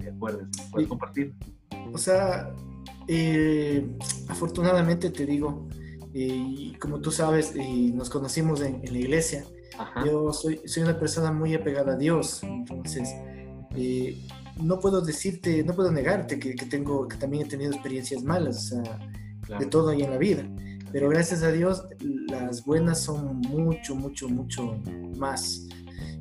acuerdes, 0.08 0.48
puedes 0.70 0.88
compartir. 0.88 1.34
O 1.92 1.98
sea, 1.98 2.52
eh, 3.08 3.96
afortunadamente 4.28 5.10
te 5.10 5.26
digo, 5.26 5.68
eh, 6.14 6.44
y 6.46 6.74
como 6.74 7.00
tú 7.00 7.10
sabes, 7.10 7.54
y 7.56 7.92
nos 7.92 8.10
conocimos 8.10 8.60
en, 8.60 8.82
la 8.82 8.98
iglesia, 8.98 9.44
yo 10.04 10.32
soy, 10.32 10.60
soy 10.66 10.82
una 10.82 10.98
persona 10.98 11.32
muy 11.32 11.54
apegada 11.54 11.94
a 11.94 11.96
Dios, 11.96 12.42
entonces 12.42 13.08
eh, 13.76 14.20
no 14.60 14.78
puedo 14.78 15.00
decirte, 15.00 15.62
no 15.64 15.74
puedo 15.74 15.90
negarte 15.90 16.38
que, 16.38 16.54
que, 16.54 16.66
tengo, 16.66 17.08
que 17.08 17.16
también 17.16 17.46
he 17.46 17.48
tenido 17.48 17.72
experiencias 17.72 18.22
malas, 18.22 18.72
o 18.72 18.84
sea, 18.84 19.58
de 19.58 19.66
todo 19.66 19.90
ahí 19.90 20.02
en 20.02 20.10
la 20.10 20.18
vida. 20.18 20.44
Pero 20.92 21.08
gracias 21.08 21.42
a 21.42 21.50
Dios, 21.50 21.84
las 22.28 22.64
buenas 22.64 23.00
son 23.00 23.40
mucho, 23.40 23.94
mucho, 23.94 24.28
mucho 24.28 24.78
más. 25.16 25.66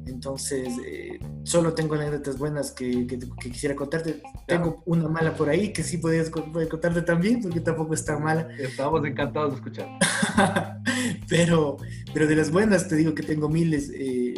Entonces, 0.06 0.70
eh, 0.86 1.20
solo 1.44 1.74
tengo 1.74 1.96
anécdotas 1.96 2.38
buenas 2.38 2.72
que, 2.72 3.06
que, 3.06 3.20
quisiera 3.52 3.76
contarte. 3.76 4.22
Tengo 4.48 4.82
una 4.86 5.08
mala 5.08 5.36
por 5.36 5.50
ahí 5.50 5.74
que 5.74 5.84
sí 5.84 5.98
podías 5.98 6.30
contarte 6.30 7.02
también, 7.02 7.42
porque 7.42 7.60
tampoco 7.60 7.94
está 7.94 8.18
mala. 8.18 8.48
Estamos 8.58 9.06
encantados 9.06 9.52
de 9.52 9.56
escuchar. 9.58 9.90
pero, 11.30 11.78
pero 12.14 12.28
de 12.28 12.36
las 12.36 12.52
buenas 12.52 12.88
te 12.88 12.96
digo 12.96 13.14
que 13.14 13.24
tengo 13.24 13.50
miles. 13.50 13.92
Eh, 13.94 14.34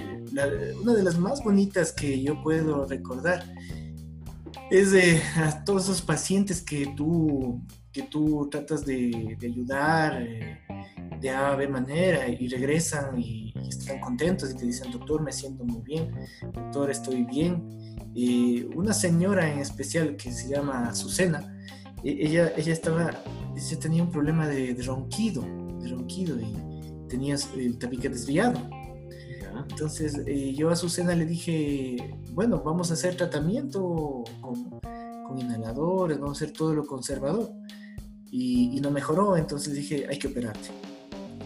una 0.81 0.93
de 0.93 1.03
las 1.03 1.17
más 1.17 1.43
bonitas 1.43 1.91
que 1.91 2.21
yo 2.21 2.41
puedo 2.41 2.85
recordar 2.85 3.43
es 4.69 4.91
de 4.91 5.21
a 5.35 5.63
todos 5.63 5.83
esos 5.83 6.01
pacientes 6.01 6.61
que 6.61 6.93
tú 6.95 7.61
que 7.93 8.03
tú 8.03 8.49
tratas 8.51 8.83
de, 8.85 9.37
ayudar 9.41 10.21
eh, 10.23 10.59
de 11.21 11.29
A 11.29 11.53
a 11.53 11.69
manera 11.69 12.27
y 12.27 12.47
regresan 12.49 13.19
y, 13.19 13.53
están 13.69 13.99
contentos 13.99 14.51
y 14.51 14.55
te 14.55 14.65
dicen, 14.65 14.91
doctor, 14.91 15.21
me 15.21 15.31
siento 15.31 15.63
muy 15.63 15.81
bien, 15.81 16.11
doctor, 16.53 16.89
estoy 16.89 17.23
bien. 17.23 17.97
Y 18.13 18.63
una 18.75 18.93
señora 18.93 19.51
en 19.51 19.59
especial 19.59 20.15
que 20.15 20.31
se 20.31 20.49
llama 20.49 20.89
Azucena, 20.89 21.57
e, 22.03 22.27
ella, 22.27 22.51
ella 22.57 22.73
estaba, 22.73 23.23
ella 23.55 23.79
tenía 23.79 24.03
un 24.03 24.11
problema 24.11 24.47
de, 24.47 24.75
ronquido, 24.83 25.43
de 25.79 25.89
ronquido 25.89 26.39
y 26.39 27.07
tenía 27.07 27.35
el 27.57 27.77
tabique 27.77 28.09
desviado. 28.09 28.59
Entonces 29.69 30.21
eh, 30.25 30.53
yo 30.53 30.69
a 30.69 30.73
Azucena 30.73 31.15
le 31.15 31.25
dije, 31.25 32.17
bueno, 32.31 32.61
vamos 32.63 32.89
a 32.91 32.95
hacer 32.95 33.15
tratamiento 33.15 34.23
con, 34.41 34.79
con 35.27 35.39
inhaladores, 35.39 36.19
vamos 36.19 36.41
a 36.41 36.45
hacer 36.45 36.55
todo 36.55 36.73
lo 36.73 36.85
conservador 36.85 37.53
y, 38.35 38.81
no 38.81 38.89
mejoró, 38.89 39.37
entonces 39.37 39.75
dije, 39.75 40.07
hay 40.09 40.17
que 40.17 40.27
operarte. 40.27 40.69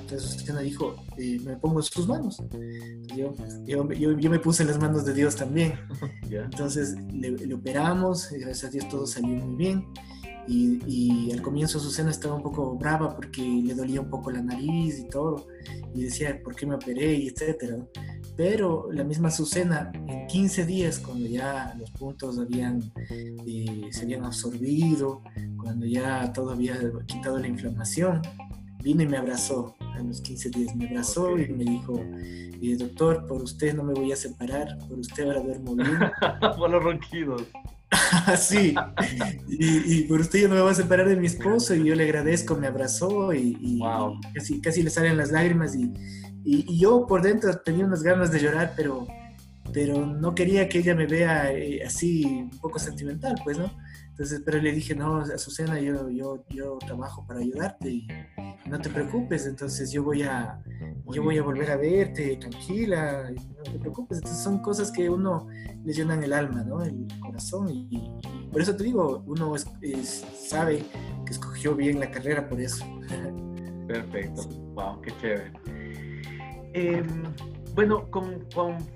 Entonces 0.02 0.32
Susana 0.32 0.62
dijo, 0.62 0.96
eh, 1.18 1.38
me 1.44 1.58
pongo 1.58 1.80
en 1.80 1.84
sus 1.84 2.08
manos. 2.08 2.42
Yo, 3.14 3.36
yo, 3.66 3.92
yo, 3.92 4.30
me 4.30 4.40
puse 4.40 4.64
en 4.64 4.70
las 4.70 4.80
manos 4.80 5.04
de 5.04 5.14
Dios 5.14 5.36
también. 5.36 5.74
Entonces 6.32 6.96
le, 7.12 7.54
operamos, 7.54 8.30
gracias 8.32 8.64
a 8.64 8.70
Dios 8.70 8.88
todo 8.88 9.06
salió 9.06 9.36
muy 9.36 9.58
bien. 9.58 9.86
Y, 10.48 10.80
y, 10.88 11.32
al 11.34 11.42
comienzo 11.42 11.78
Susana 11.78 12.10
estaba 12.10 12.36
un 12.36 12.44
poco 12.44 12.78
brava 12.78 13.14
porque 13.14 13.42
le 13.42 13.74
dolía 13.74 14.00
un 14.00 14.10
poco 14.10 14.32
la 14.32 14.42
nariz 14.42 14.98
y 14.98 15.10
todo. 15.10 15.46
Y 15.94 16.04
decía, 16.04 16.42
¿por 16.42 16.56
qué 16.56 16.66
me 16.66 16.76
operé? 16.76 17.16
Y 17.16 17.28
etcétera. 17.28 17.86
Pero 18.38 18.90
la 18.92 19.04
misma 19.04 19.32
Susana, 19.32 19.92
en 20.08 20.28
15 20.28 20.66
días, 20.68 21.00
cuando 21.00 21.28
ya 21.28 21.74
los 21.80 21.90
puntos 21.90 22.38
habían, 22.38 22.84
eh, 23.10 23.90
se 23.90 24.04
habían 24.04 24.26
absorbido, 24.26 25.24
cuando 25.58 25.88
ya 25.88 26.32
todo 26.34 26.52
había 26.52 26.78
quitado 27.08 27.40
la 27.40 27.48
inflamación, 27.48 28.22
vino 28.84 29.02
y 29.02 29.08
me 29.08 29.18
abrazó 29.18 29.76
a 29.80 30.00
los 30.04 30.22
15 30.22 30.50
días. 30.52 30.76
Me 30.76 30.88
abrazó 30.88 31.36
y 31.36 31.48
me 31.48 31.64
dijo, 31.64 32.00
eh, 32.00 32.76
doctor, 32.78 33.26
por 33.26 33.42
usted 33.42 33.76
no 33.76 33.84
me 33.84 33.94
voy 33.94 34.12
a 34.12 34.16
separar, 34.16 34.78
por 34.88 35.00
usted 35.00 35.24
ahora 35.26 35.42
duermo 35.42 35.76
bien. 35.76 35.98
por 36.58 36.70
los 36.70 36.84
ronquidos. 36.84 37.44
sí, 38.38 38.76
y, 39.48 40.04
por 40.04 40.20
usted 40.20 40.42
yo 40.42 40.50
no 40.50 40.56
me 40.56 40.62
voy 40.62 40.72
a 40.72 40.76
separar 40.76 41.08
de 41.08 41.16
mi 41.16 41.26
esposo 41.26 41.74
y 41.74 41.86
yo 41.86 41.96
le 41.96 42.04
agradezco, 42.04 42.56
me 42.56 42.68
abrazó 42.68 43.34
y, 43.34 43.82
casi, 44.36 44.60
casi 44.60 44.84
le 44.84 44.90
salen 44.90 45.16
las 45.16 45.32
lágrimas 45.32 45.74
y, 45.76 45.92
y, 46.50 46.78
yo 46.80 47.06
por 47.06 47.22
dentro 47.22 47.54
tenía 47.58 47.86
unas 47.86 48.02
ganas 48.02 48.32
de 48.32 48.40
llorar, 48.40 48.72
pero, 48.76 49.06
pero 49.74 50.06
no 50.06 50.34
quería 50.34 50.70
que 50.70 50.80
ella 50.80 50.96
me 50.96 51.06
vea 51.06 51.52
eh, 51.52 51.84
así 51.86 52.24
un 52.26 52.60
poco 52.62 52.80
sentimental, 52.80 53.36
pues, 53.44 53.58
¿no? 53.58 53.70
Entonces, 54.12 54.42
pero 54.46 54.60
le 54.60 54.72
dije, 54.72 54.96
no, 54.96 55.18
Azucena, 55.18 55.78
yo, 55.80 56.10
yo, 56.10 56.46
yo 56.50 56.78
trabajo 56.80 57.26
para 57.28 57.42
ayudarte 57.42 57.90
y 57.90 58.08
no 58.66 58.80
te 58.80 58.90
preocupes, 58.90 59.46
entonces 59.46 59.92
yo 59.92 60.04
voy 60.04 60.24
a, 60.24 60.60
yo 61.14 61.22
voy 61.22 61.38
a 61.38 61.44
volver 61.44 61.70
a 61.70 61.76
verte, 61.76 62.38
tranquila, 62.38 63.30
no 63.30 63.64
te 63.64 63.78
preocupes. 63.78 64.20
Entonces 64.20 64.42
son 64.42 64.60
cosas 64.60 64.90
que 64.90 65.10
uno 65.10 65.48
le 65.84 65.94
llenan 65.94 66.24
el 66.24 66.32
alma, 66.32 66.64
¿no? 66.64 66.82
El 66.82 67.08
corazón 67.20 67.70
y, 67.70 68.10
por 68.52 68.62
eso 68.62 68.74
te 68.76 68.86
digo, 68.86 69.22
uno 69.28 69.54
sabe 70.34 70.84
que 71.26 71.34
escogió 71.34 71.76
bien 71.76 72.00
la 72.00 72.10
carrera 72.10 72.48
por 72.48 72.62
eso. 72.62 72.86
Perfecto, 73.86 74.48
wow, 74.74 75.02
qué 75.02 75.12
chévere. 75.22 75.52
Em, 76.78 77.24
bueno, 77.74 78.10
con, 78.12 78.46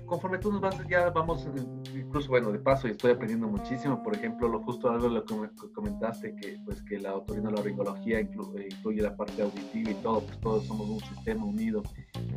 conforme 0.06 0.38
tú 0.38 0.52
nos 0.52 0.60
vas, 0.60 0.76
ya 0.88 1.10
vamos, 1.10 1.48
incluso, 1.94 2.28
bueno, 2.28 2.52
de 2.52 2.60
paso, 2.60 2.86
y 2.86 2.92
estoy 2.92 3.10
aprendiendo 3.10 3.48
muchísimo. 3.48 4.00
Por 4.04 4.14
ejemplo, 4.14 4.46
lo 4.46 4.60
justo 4.62 4.88
algo 4.88 5.08
lo 5.08 5.24
que 5.24 5.34
comentaste, 5.72 6.36
que 6.36 6.60
pues 6.64 6.80
que 6.82 7.00
la 7.00 7.16
otorrinolaringología 7.16 8.20
incluye, 8.20 8.68
incluye 8.70 9.02
la 9.02 9.16
parte 9.16 9.42
auditiva 9.42 9.90
y 9.90 9.94
todo, 9.94 10.20
pues 10.20 10.38
todos 10.40 10.64
somos 10.66 10.88
un 10.88 11.00
sistema 11.00 11.44
unido. 11.44 11.82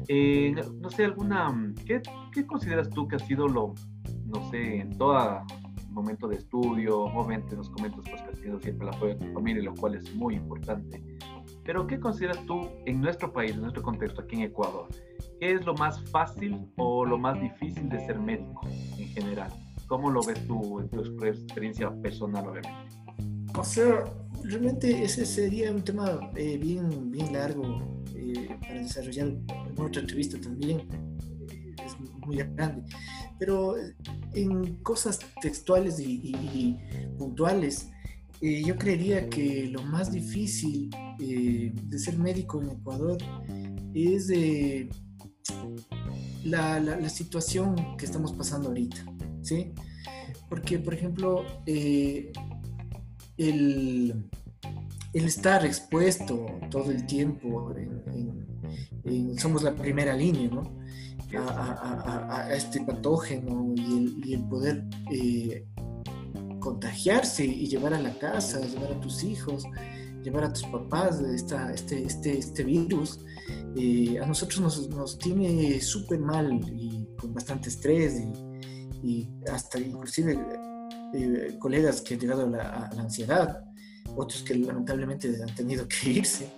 Eh, 0.07 0.55
no 0.81 0.89
sé, 0.89 1.05
alguna, 1.05 1.73
¿qué, 1.85 2.01
¿qué, 2.31 2.45
consideras 2.45 2.89
tú 2.89 3.07
que 3.07 3.17
ha 3.17 3.19
sido 3.19 3.47
lo, 3.47 3.75
no 4.25 4.49
sé, 4.49 4.77
en 4.77 4.97
todo 4.97 5.45
momento 5.91 6.27
de 6.27 6.37
estudio, 6.37 7.03
obviamente 7.03 7.55
nos 7.55 7.69
comentas 7.69 8.01
pues 8.09 8.21
que 8.21 8.29
has 8.29 8.39
tenido 8.39 8.59
siempre 8.59 8.87
el 8.87 8.93
apoyo 8.93 9.15
de 9.15 9.25
tu 9.25 9.33
familia, 9.33 9.63
lo 9.63 9.75
cual 9.75 9.95
es 9.95 10.13
muy 10.15 10.35
importante. 10.35 11.03
Pero, 11.63 11.87
¿qué 11.87 11.99
consideras 11.99 12.45
tú 12.45 12.69
en 12.85 13.01
nuestro 13.01 13.33
país, 13.33 13.53
en 13.53 13.61
nuestro 13.61 13.81
contexto, 13.81 14.21
aquí 14.21 14.35
en 14.35 14.41
Ecuador? 14.43 14.87
¿Qué 15.39 15.53
es 15.53 15.65
lo 15.65 15.73
más 15.73 16.01
fácil 16.09 16.71
o 16.77 17.05
lo 17.05 17.17
más 17.17 17.39
difícil 17.41 17.89
de 17.89 18.05
ser 18.05 18.19
médico 18.19 18.61
en 18.97 19.07
general? 19.09 19.51
¿Cómo 19.87 20.09
lo 20.09 20.21
ves 20.23 20.45
tú 20.47 20.79
en 20.79 20.89
tu 20.89 21.01
experiencia 21.25 21.91
personal, 22.01 22.47
obviamente? 22.47 22.95
O 23.57 23.63
sea, 23.63 24.03
realmente 24.43 25.03
ese 25.03 25.25
sería 25.25 25.71
un 25.71 25.81
tema 25.81 26.19
eh, 26.35 26.57
bien, 26.57 27.11
bien 27.11 27.33
largo 27.33 28.03
eh, 28.15 28.49
para 28.61 28.75
desarrollar 28.75 29.27
en 29.27 29.79
otra 29.79 30.01
entrevista 30.01 30.39
también. 30.39 30.79
Eh, 31.49 31.75
es 31.85 31.99
muy 32.25 32.37
grande. 32.37 32.83
Pero 33.37 33.75
en 34.33 34.75
cosas 34.77 35.19
textuales 35.41 35.99
y 35.99 36.77
puntuales, 37.17 37.91
yo 38.41 38.77
creería 38.77 39.29
que 39.29 39.67
lo 39.67 39.81
más 39.83 40.11
difícil 40.11 40.89
de 41.17 41.99
ser 41.99 42.17
médico 42.17 42.61
en 42.61 42.69
Ecuador 42.69 43.17
es 43.93 44.27
la, 46.43 46.79
la, 46.79 47.09
situación 47.09 47.97
que 47.97 48.05
estamos 48.05 48.33
pasando 48.33 48.69
ahorita, 48.69 48.97
¿sí? 49.41 49.73
Porque, 50.49 50.79
por 50.79 50.93
ejemplo, 50.93 51.45
eh, 51.65 52.31
el, 53.37 54.29
el, 55.13 55.25
estar 55.25 55.65
expuesto 55.65 56.45
todo 56.69 56.91
el 56.91 57.05
tiempo, 57.05 57.73
somos 59.37 59.63
la 59.63 59.75
primera 59.75 60.15
línea, 60.15 60.49
¿no? 60.49 60.77
A, 61.37 62.49
este 62.53 62.81
patógeno 62.81 63.73
y 63.75 63.97
el, 63.97 64.25
y 64.25 64.33
el 64.35 64.43
poder 64.47 64.85
eh, 65.11 65.65
contagiarse 66.59 67.45
y 67.45 67.67
llevar 67.67 67.93
a 67.93 67.99
la 67.99 68.17
casa, 68.17 68.61
llevar 68.61 68.93
a 68.93 68.99
tus 69.01 69.23
hijos, 69.23 69.65
llevar 70.25 70.45
a 70.45 70.53
tus 70.53 70.63
papás 70.63 71.21
esta, 71.21 71.71
este, 71.71 72.03
este, 72.03 72.37
este 72.39 72.63
virus, 72.63 73.19
eh, 73.77 74.19
a 74.19 74.25
nosotros 74.25 74.59
nos, 74.59 74.89
nos 74.89 75.19
tiene 75.19 75.79
súper 75.79 76.19
mal 76.19 76.51
y 76.51 77.07
con 77.17 77.33
bastante 77.33 77.69
estrés 77.69 78.21
y, 79.03 79.29
hasta 79.51 79.79
inclusive 79.79 80.35
eh, 81.13 81.55
colegas 81.59 82.01
que 82.01 82.15
han 82.15 82.19
llegado 82.19 82.45
a 82.47 82.49
la, 82.49 82.89
ansiedad, 82.97 83.63
otros 84.15 84.41
que 84.41 84.55
lamentablemente 84.55 85.31
han 85.41 85.53
tenido 85.53 85.87
que 85.87 86.09
irse. 86.19 86.49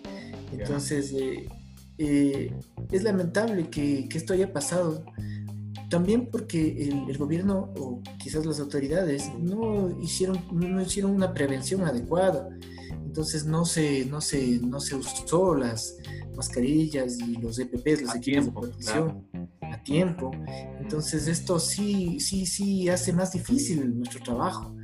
Entonces, 0.53 1.13
eh, 1.97 2.55
es 2.89 3.03
lamentable 3.03 3.69
que, 3.69 4.07
que, 4.07 4.17
esto 4.17 4.33
haya 4.33 4.53
pasado 4.53 5.03
también 5.89 6.29
porque 6.31 6.89
el, 6.89 7.17
gobierno 7.17 7.73
o 7.77 8.01
quizás 8.17 8.45
las 8.45 8.59
autoridades 8.59 9.31
no 9.39 9.89
hicieron, 10.01 10.41
no 10.51 10.81
hicieron 10.81 11.11
una 11.11 11.33
prevención 11.33 11.83
adecuada. 11.83 12.49
Entonces 13.17 13.47
no 13.47 13.65
se, 13.65 14.05
no 14.05 14.21
se, 14.21 14.59
no 14.59 14.79
se 14.79 14.95
usó 14.95 15.55
las 15.55 15.97
mascarillas 16.35 17.17
y 17.17 17.37
los 17.37 17.57
EPPs, 17.57 18.03
los 18.03 18.15
equipos 18.15 18.45
de 18.45 18.51
protección 18.51 19.27
a 19.63 19.81
tiempo. 19.81 20.29
Entonces 20.79 21.27
esto 21.27 21.57
sí, 21.57 22.19
sí, 22.19 22.45
sí 22.45 22.87
hace 22.89 23.11
más 23.13 23.31
difícil 23.31 23.97
nuestro 23.97 24.21
trabajo, 24.21 24.75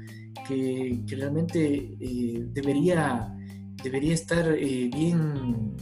que, 0.48 1.04
que 1.06 1.16
realmente 1.16 1.96
eh, 2.00 2.48
debería, 2.48 3.32
debería 3.84 4.16
estar 4.16 4.48
eh, 4.52 4.90
bien 4.92 5.76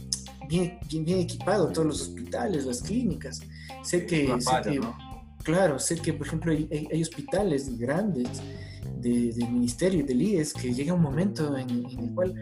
bien, 0.46 0.78
bien, 0.90 1.20
equipado, 1.20 1.72
todos 1.72 1.86
los 1.86 2.02
hospitales, 2.02 2.66
las 2.66 2.82
clínicas. 2.82 3.40
Sé 3.82 4.04
que, 4.04 4.30
claro, 5.42 5.78
sé 5.78 5.96
que, 5.96 6.12
por 6.12 6.26
ejemplo, 6.26 6.52
hay, 6.52 7.00
hospitales 7.00 7.78
grandes 7.78 8.28
del 9.00 9.50
ministerio 9.50 10.04
del 10.04 10.22
IES 10.22 10.52
que 10.54 10.72
llega 10.72 10.94
un 10.94 11.02
momento 11.02 11.56
en, 11.56 11.70
el 11.70 12.14
cual 12.14 12.34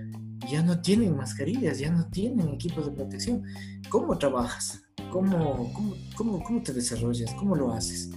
ya 0.51 0.63
no 0.63 0.81
tienen 0.81 1.17
mascarillas, 1.17 1.79
ya 1.79 1.91
no 1.91 2.09
tienen 2.11 2.49
equipos 2.49 2.87
de 2.87 2.93
protección. 2.93 3.43
¿Cómo 3.89 4.17
trabajas? 4.19 4.83
¿Cómo, 5.11 5.73
cómo, 5.73 5.95
cómo, 6.17 6.43
cómo 6.43 6.63
te 6.63 6.73
desarrollas? 6.73 7.33
¿Cómo 7.35 7.57
lo 7.57 7.73
haces? 7.73 8.11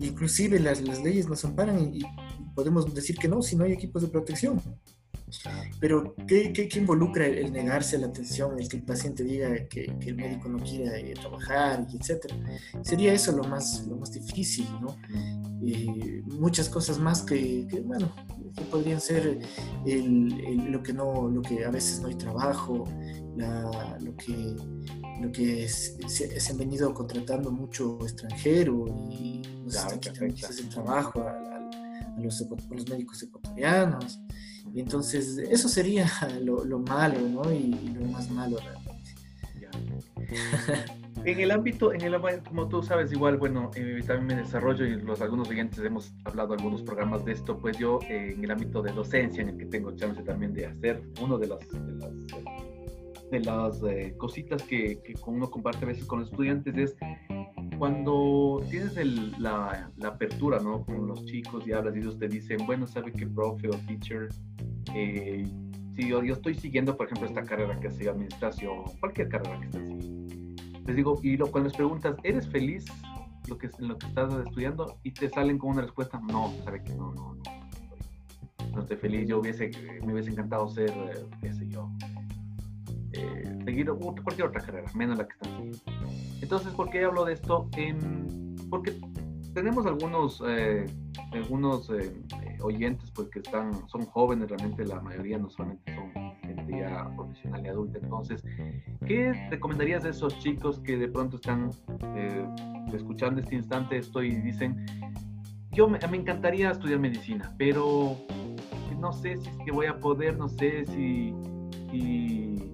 Inclusive 0.00 0.58
las, 0.58 0.80
las 0.82 1.02
leyes 1.02 1.28
nos 1.28 1.44
amparan 1.44 1.78
y, 1.78 1.98
y 1.98 2.02
podemos 2.54 2.92
decir 2.94 3.16
que 3.16 3.28
no 3.28 3.42
si 3.42 3.56
no 3.56 3.64
hay 3.64 3.72
equipos 3.72 4.02
de 4.02 4.08
protección. 4.08 4.60
Pero, 5.80 6.14
¿qué, 6.26 6.52
qué, 6.52 6.68
involucra 6.78 7.26
el, 7.26 7.52
negarse 7.52 7.96
a 7.96 8.00
la 8.00 8.06
atención, 8.08 8.58
el 8.58 8.68
que 8.68 8.76
el 8.78 8.82
paciente 8.82 9.22
diga 9.24 9.68
que, 9.68 9.96
que 9.98 10.10
el 10.10 10.16
médico 10.16 10.48
no 10.48 10.58
quiere 10.58 11.14
trabajar, 11.14 11.86
y 11.90 11.96
etcétera? 11.96 12.36
Sería 12.82 13.12
eso 13.12 13.32
lo 13.32 13.44
más, 13.44 13.86
lo 13.86 13.96
más 13.96 14.12
difícil, 14.12 14.66
¿no? 14.80 14.96
Eh, 15.64 16.22
muchas 16.26 16.68
cosas 16.68 16.98
más 16.98 17.22
que, 17.22 17.66
bueno, 17.84 18.12
que 18.56 18.64
podrían 18.64 19.00
ser 19.00 19.38
el, 19.86 20.72
lo, 20.72 20.82
que 20.82 20.92
no, 20.92 21.28
lo 21.28 21.40
que 21.40 21.64
a 21.64 21.70
veces 21.70 22.00
no 22.00 22.08
hay 22.08 22.16
trabajo, 22.16 22.84
la, 23.36 23.96
lo 24.00 24.16
que, 24.16 24.56
lo 25.20 25.30
que 25.30 25.68
se, 25.68 26.50
han 26.50 26.58
venido 26.58 26.92
contratando 26.92 27.52
mucho 27.52 27.98
extranjero 28.02 28.86
y 29.10 29.42
nos 29.64 29.76
están 29.76 30.00
quitando 30.00 30.58
el 30.58 30.68
trabajo 30.68 31.20
a, 31.22 31.30
a, 31.30 32.20
los, 32.20 32.42
a 32.42 32.74
los 32.74 32.88
médicos 32.88 33.22
ecuatorianos. 33.22 34.20
Entonces 34.74 35.38
eso 35.38 35.68
sería 35.68 36.06
lo, 36.42 36.64
lo 36.64 36.78
malo, 36.78 37.20
¿no? 37.20 37.52
Y, 37.52 37.94
lo 37.94 38.06
más 38.06 38.30
malo 38.30 38.58
realmente. 38.58 38.92
en 41.24 41.40
el 41.40 41.50
ámbito, 41.50 41.92
en 41.92 42.00
el 42.00 42.20
como 42.48 42.68
tú 42.68 42.82
sabes, 42.82 43.12
igual, 43.12 43.36
bueno, 43.36 43.70
eh, 43.74 44.00
también 44.06 44.26
me 44.26 44.42
desarrollo 44.42 44.84
y 44.84 45.00
los 45.00 45.20
algunos 45.20 45.48
oyentes 45.48 45.78
hemos 45.80 46.12
hablado 46.24 46.54
algunos 46.54 46.82
programas 46.82 47.24
de 47.24 47.32
esto, 47.32 47.58
pues 47.58 47.76
yo 47.78 48.00
eh, 48.08 48.34
en 48.36 48.44
el 48.44 48.50
ámbito 48.50 48.82
de 48.82 48.92
docencia, 48.92 49.42
en 49.42 49.50
el 49.50 49.56
que 49.56 49.66
tengo 49.66 49.92
chance 49.92 50.22
también 50.22 50.52
de 50.52 50.66
hacer, 50.66 51.02
uno 51.20 51.38
de 51.38 51.48
las, 51.48 51.60
de 51.68 51.92
las, 51.92 53.30
de 53.30 53.40
las 53.40 53.82
eh, 53.84 54.14
cositas 54.16 54.62
que, 54.62 55.00
que 55.02 55.14
uno 55.26 55.50
comparte 55.50 55.84
a 55.84 55.88
veces 55.88 56.04
con 56.06 56.20
los 56.20 56.30
estudiantes 56.30 56.76
es 56.76 56.96
cuando 57.82 58.64
tienes 58.70 58.94
la, 59.40 59.90
la, 59.96 60.08
apertura, 60.08 60.60
¿no? 60.60 60.84
Con 60.84 61.08
los 61.08 61.24
chicos 61.24 61.66
y 61.66 61.72
hablas 61.72 61.96
y 61.96 61.98
ellos 61.98 62.16
te 62.16 62.28
dicen, 62.28 62.58
bueno, 62.64 62.86
¿sabe 62.86 63.10
qué 63.10 63.26
profe 63.26 63.68
o 63.68 63.72
teacher? 63.88 64.28
Eh, 64.94 65.46
si 65.94 66.08
yo, 66.08 66.22
yo, 66.22 66.34
estoy 66.34 66.54
siguiendo, 66.54 66.96
por 66.96 67.06
ejemplo, 67.06 67.28
esta 67.28 67.44
carrera 67.44 67.78
que 67.78 67.88
hace 67.88 68.08
administración, 68.08 68.84
cualquier 69.00 69.28
carrera 69.28 69.58
que 69.60 69.66
estés 69.66 69.82
siguiendo. 69.82 70.62
Les 70.86 70.96
digo, 70.96 71.20
y 71.22 71.36
lo, 71.36 71.50
cuando 71.50 71.68
les 71.68 71.76
preguntas, 71.76 72.16
¿eres 72.22 72.48
feliz 72.48 72.86
lo 73.48 73.58
que, 73.58 73.68
en 73.78 73.88
lo 73.88 73.98
que 73.98 74.06
estás 74.06 74.32
estudiando? 74.46 74.98
Y 75.02 75.12
te 75.12 75.28
salen 75.28 75.58
con 75.58 75.70
una 75.70 75.82
respuesta, 75.82 76.20
no, 76.20 76.52
sabe 76.64 76.82
que 76.82 76.94
no, 76.94 77.12
no, 77.12 77.34
no, 77.34 77.42
no 78.74 78.80
estoy, 78.80 78.96
feliz. 78.96 79.28
Yo 79.28 79.40
hubiese, 79.40 79.70
me 80.04 80.12
hubiese 80.12 80.30
encantado 80.30 80.68
ser, 80.68 80.92
qué 81.40 81.52
sé 81.52 81.68
yo, 81.68 81.90
eh, 83.12 83.58
seguir 83.64 83.90
cualquier 83.90 84.48
otra 84.48 84.60
carrera, 84.62 84.90
menos 84.94 85.18
la 85.18 85.26
que 85.28 85.34
están 85.34 85.50
siguiendo. 85.56 85.82
Entonces, 86.40 86.72
¿por 86.72 86.90
qué 86.90 87.04
hablo 87.04 87.24
de 87.24 87.34
esto? 87.34 87.68
porque 88.70 88.98
tenemos 89.54 89.86
algunos, 89.86 90.42
eh, 90.46 90.86
algunos 91.32 91.90
eh, 91.90 92.12
oyentes 92.62 93.10
pues, 93.10 93.28
que 93.28 93.40
están, 93.40 93.88
son 93.88 94.04
jóvenes, 94.06 94.48
realmente 94.48 94.84
la 94.84 95.00
mayoría 95.00 95.38
no 95.38 95.50
solamente 95.50 95.94
son 95.94 96.12
gente 96.40 96.78
ya 96.78 97.10
profesional 97.16 97.64
y 97.64 97.68
adulta. 97.68 97.98
Entonces, 98.02 98.44
¿qué 99.06 99.48
recomendarías 99.50 100.02
de 100.02 100.10
esos 100.10 100.38
chicos 100.38 100.80
que 100.80 100.96
de 100.96 101.08
pronto 101.08 101.36
están 101.36 101.70
eh, 102.16 102.46
escuchando 102.92 103.40
este 103.40 103.56
instante 103.56 103.98
esto 103.98 104.22
y 104.22 104.36
dicen, 104.36 104.86
yo 105.72 105.88
me, 105.88 105.98
me, 106.10 106.16
encantaría 106.18 106.70
estudiar 106.70 106.98
medicina, 106.98 107.54
pero 107.58 108.16
no 108.98 109.12
sé 109.12 109.38
si 109.38 109.48
es 109.48 109.56
que 109.64 109.72
voy 109.72 109.86
a 109.86 109.98
poder, 109.98 110.36
no 110.36 110.48
sé 110.48 110.84
si, 110.86 111.34
si 111.90 112.72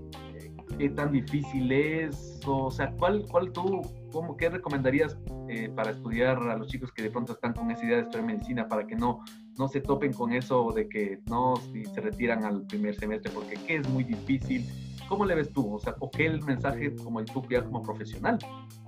qué 0.79 0.89
tan 0.89 1.13
difícil 1.13 1.71
es, 1.73 2.41
o, 2.47 2.71
sea, 2.71 2.93
¿cuál, 2.93 3.25
cuál 3.29 3.53
tú, 3.53 3.83
cómo, 4.13 4.37
qué 4.37 4.49
recomendarías 4.49 5.19
eh, 5.49 5.69
para 5.75 5.91
estudiar 5.91 6.39
a 6.39 6.57
los 6.57 6.69
chicos 6.69 6.93
que 6.93 7.03
de 7.03 7.11
pronto 7.11 7.33
están 7.33 7.53
con 7.53 7.71
esa 7.71 7.85
idea 7.85 7.97
de 7.97 8.03
estudiar 8.03 8.25
medicina 8.25 8.69
para 8.69 8.87
que 8.87 8.95
no, 8.95 9.25
no 9.59 9.69
se 9.69 9.81
topen 9.81 10.13
con 10.13 10.33
eso 10.33 10.73
de 10.73 10.89
que 10.89 11.21
no 11.27 11.57
si 11.57 11.85
se 11.85 12.01
retiran 12.01 12.45
al 12.45 12.63
primer 12.63 12.95
semestre 12.95 13.31
porque 13.35 13.57
qué 13.67 13.77
es 13.77 13.89
muy 13.89 14.05
difícil? 14.05 14.65
¿Cómo 15.09 15.25
le 15.25 15.35
ves 15.35 15.51
tú? 15.53 15.75
O 15.75 15.79
sea, 15.79 15.95
¿o 16.01 16.11
qué 16.11 16.27
el 16.27 16.43
mensaje 16.43 16.95
como 16.95 17.19
el 17.21 17.27
tú 17.27 17.43
ya 17.51 17.65
como 17.65 17.83
profesional? 17.83 18.39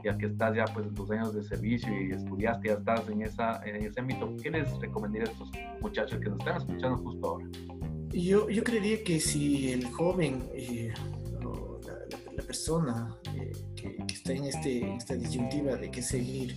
Ya 0.04 0.16
que 0.18 0.26
estás 0.26 0.54
ya 0.54 0.66
pues 0.66 0.86
en 0.86 0.94
tus 0.94 1.10
años 1.10 1.34
de 1.34 1.42
servicio 1.42 1.90
y 1.98 2.12
estudiaste, 2.12 2.68
ya 2.68 2.74
estás 2.74 3.08
en, 3.08 3.22
esa, 3.22 3.62
en 3.66 3.76
ese 3.76 4.00
ámbito, 4.00 4.30
¿qué 4.42 4.50
les 4.50 4.70
recomendarías 4.78 5.30
a 5.30 5.32
estos 5.32 5.50
muchachos 5.80 6.20
que 6.20 6.28
nos 6.28 6.38
están 6.38 6.58
escuchando 6.58 6.98
justo 6.98 7.26
ahora? 7.26 7.46
Yo, 8.10 8.50
yo 8.50 8.62
creería 8.62 9.02
que 9.02 9.18
si 9.18 9.72
el 9.72 9.86
joven 9.86 10.42
eh, 10.52 10.92
persona 12.42 13.16
eh, 13.34 13.52
que, 13.76 13.96
está 14.12 14.32
en, 14.32 14.44
este, 14.44 14.94
esta 14.96 15.14
disyuntiva 15.14 15.76
de 15.76 15.90
qué 15.90 16.02
seguir. 16.02 16.56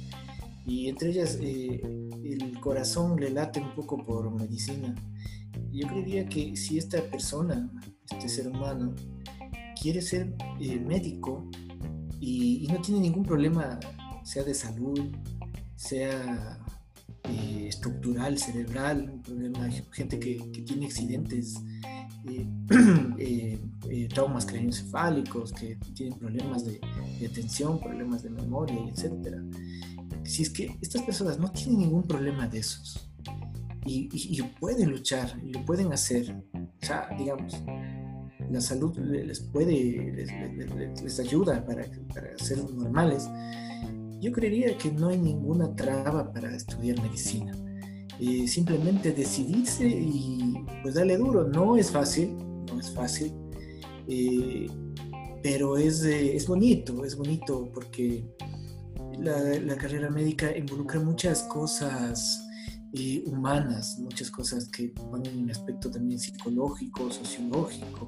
Y 0.65 0.87
entre 0.89 1.09
ellas 1.09 1.37
eh, 1.41 1.81
el 2.23 2.59
corazón 2.59 3.19
le 3.19 3.29
late 3.29 3.59
un 3.59 3.73
poco 3.75 4.03
por 4.03 4.31
medicina. 4.31 4.95
Yo 5.71 5.87
creería 5.87 6.25
que 6.25 6.55
si 6.55 6.77
esta 6.77 7.01
persona, 7.09 7.69
este 8.09 8.29
ser 8.29 8.47
humano, 8.47 8.95
quiere 9.79 10.01
ser 10.01 10.33
eh, 10.59 10.79
médico 10.79 11.49
y, 12.19 12.67
no 12.71 12.81
tiene 12.81 13.01
ningún 13.01 13.23
problema, 13.23 13.79
sea 14.23 14.43
de 14.43 14.53
salud, 14.53 14.99
sea 15.75 16.59
estructural, 17.67 18.37
cerebral, 18.37 19.09
un 19.09 19.21
problema, 19.21 19.69
gente 19.91 20.19
que, 20.19 20.37
que 20.51 20.61
tiene 20.61 20.85
accidentes 20.85 21.61
eh, 22.25 22.47
eh, 23.89 24.07
traumas 24.13 24.45
craneoencefálicos, 24.45 25.51
que 25.53 25.75
tienen 25.93 26.17
problemas 26.17 26.65
de, 26.65 26.79
atención, 27.25 27.79
problemas 27.79 28.23
de 28.23 28.29
memoria, 28.29 28.79
etc. 28.87 29.37
Si 30.23 30.43
es 30.43 30.49
que 30.49 30.77
estas 30.81 31.01
personas 31.01 31.39
no 31.39 31.51
tienen 31.51 31.79
ningún 31.79 32.03
problema 32.03 32.47
de 32.47 32.59
esos 32.59 33.09
y, 33.85 34.41
pueden 34.59 34.91
luchar 34.91 35.37
y 35.43 35.51
lo 35.51 35.65
pueden 35.65 35.91
hacer, 35.91 36.33
o 36.53 36.85
sea, 36.85 37.09
digamos, 37.17 37.61
la 38.49 38.61
salud 38.61 38.97
les 38.97 39.39
puede, 39.39 40.13
les, 41.03 41.19
ayuda 41.19 41.65
para, 41.65 41.85
para 42.13 42.37
ser 42.37 42.57
normales, 42.71 43.29
yo 44.21 44.31
creería 44.31 44.77
que 44.77 44.91
no 44.91 45.09
hay 45.09 45.17
ninguna 45.17 45.75
traba 45.75 46.31
para 46.31 46.55
estudiar 46.55 47.01
medicina 47.01 47.53
eh, 48.19 48.47
simplemente 48.47 49.11
decidirse 49.11 49.87
y 49.87 50.53
pues 50.81 50.95
darle 50.95 51.17
duro. 51.17 51.47
No 51.47 51.77
es 51.77 51.91
fácil, 51.91 52.37
no 52.67 52.79
es 52.79 52.91
fácil, 52.91 53.33
eh, 54.07 54.67
pero 55.41 55.77
es, 55.77 56.03
eh, 56.03 56.35
es 56.35 56.47
bonito, 56.47 57.03
es 57.05 57.15
bonito 57.15 57.69
porque 57.73 58.25
la, 59.19 59.75
carrera 59.77 60.09
médica 60.09 60.55
involucra 60.55 60.99
muchas 60.99 61.43
cosas 61.43 62.39
humanas, 63.25 63.97
muchas 63.99 64.29
cosas 64.29 64.69
que 64.69 64.93
van 65.11 65.25
en 65.25 65.39
un 65.39 65.49
aspecto 65.49 65.89
también 65.89 66.19
psicológico, 66.19 67.09
sociológico. 67.09 68.07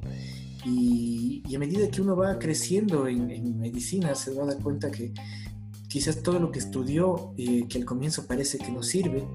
Y, 0.63 1.41
y, 1.47 1.55
a 1.55 1.59
medida 1.59 1.89
que 1.89 2.01
uno 2.01 2.15
va 2.15 2.37
creciendo 2.37 3.07
en, 3.07 3.31
en 3.31 3.57
medicina, 3.57 4.13
se 4.13 4.33
va 4.33 4.43
a 4.43 4.47
dar 4.47 4.61
cuenta 4.61 4.91
que 4.91 5.11
quizás 5.95 6.21
todo 6.21 6.39
lo 6.39 6.51
que 6.51 6.59
estudió, 6.59 7.33
que 7.37 7.77
al 7.77 7.85
comienzo 7.85 8.27
parece 8.27 8.57
que 8.57 8.69
no 8.69 8.83
sirve, 8.83 9.25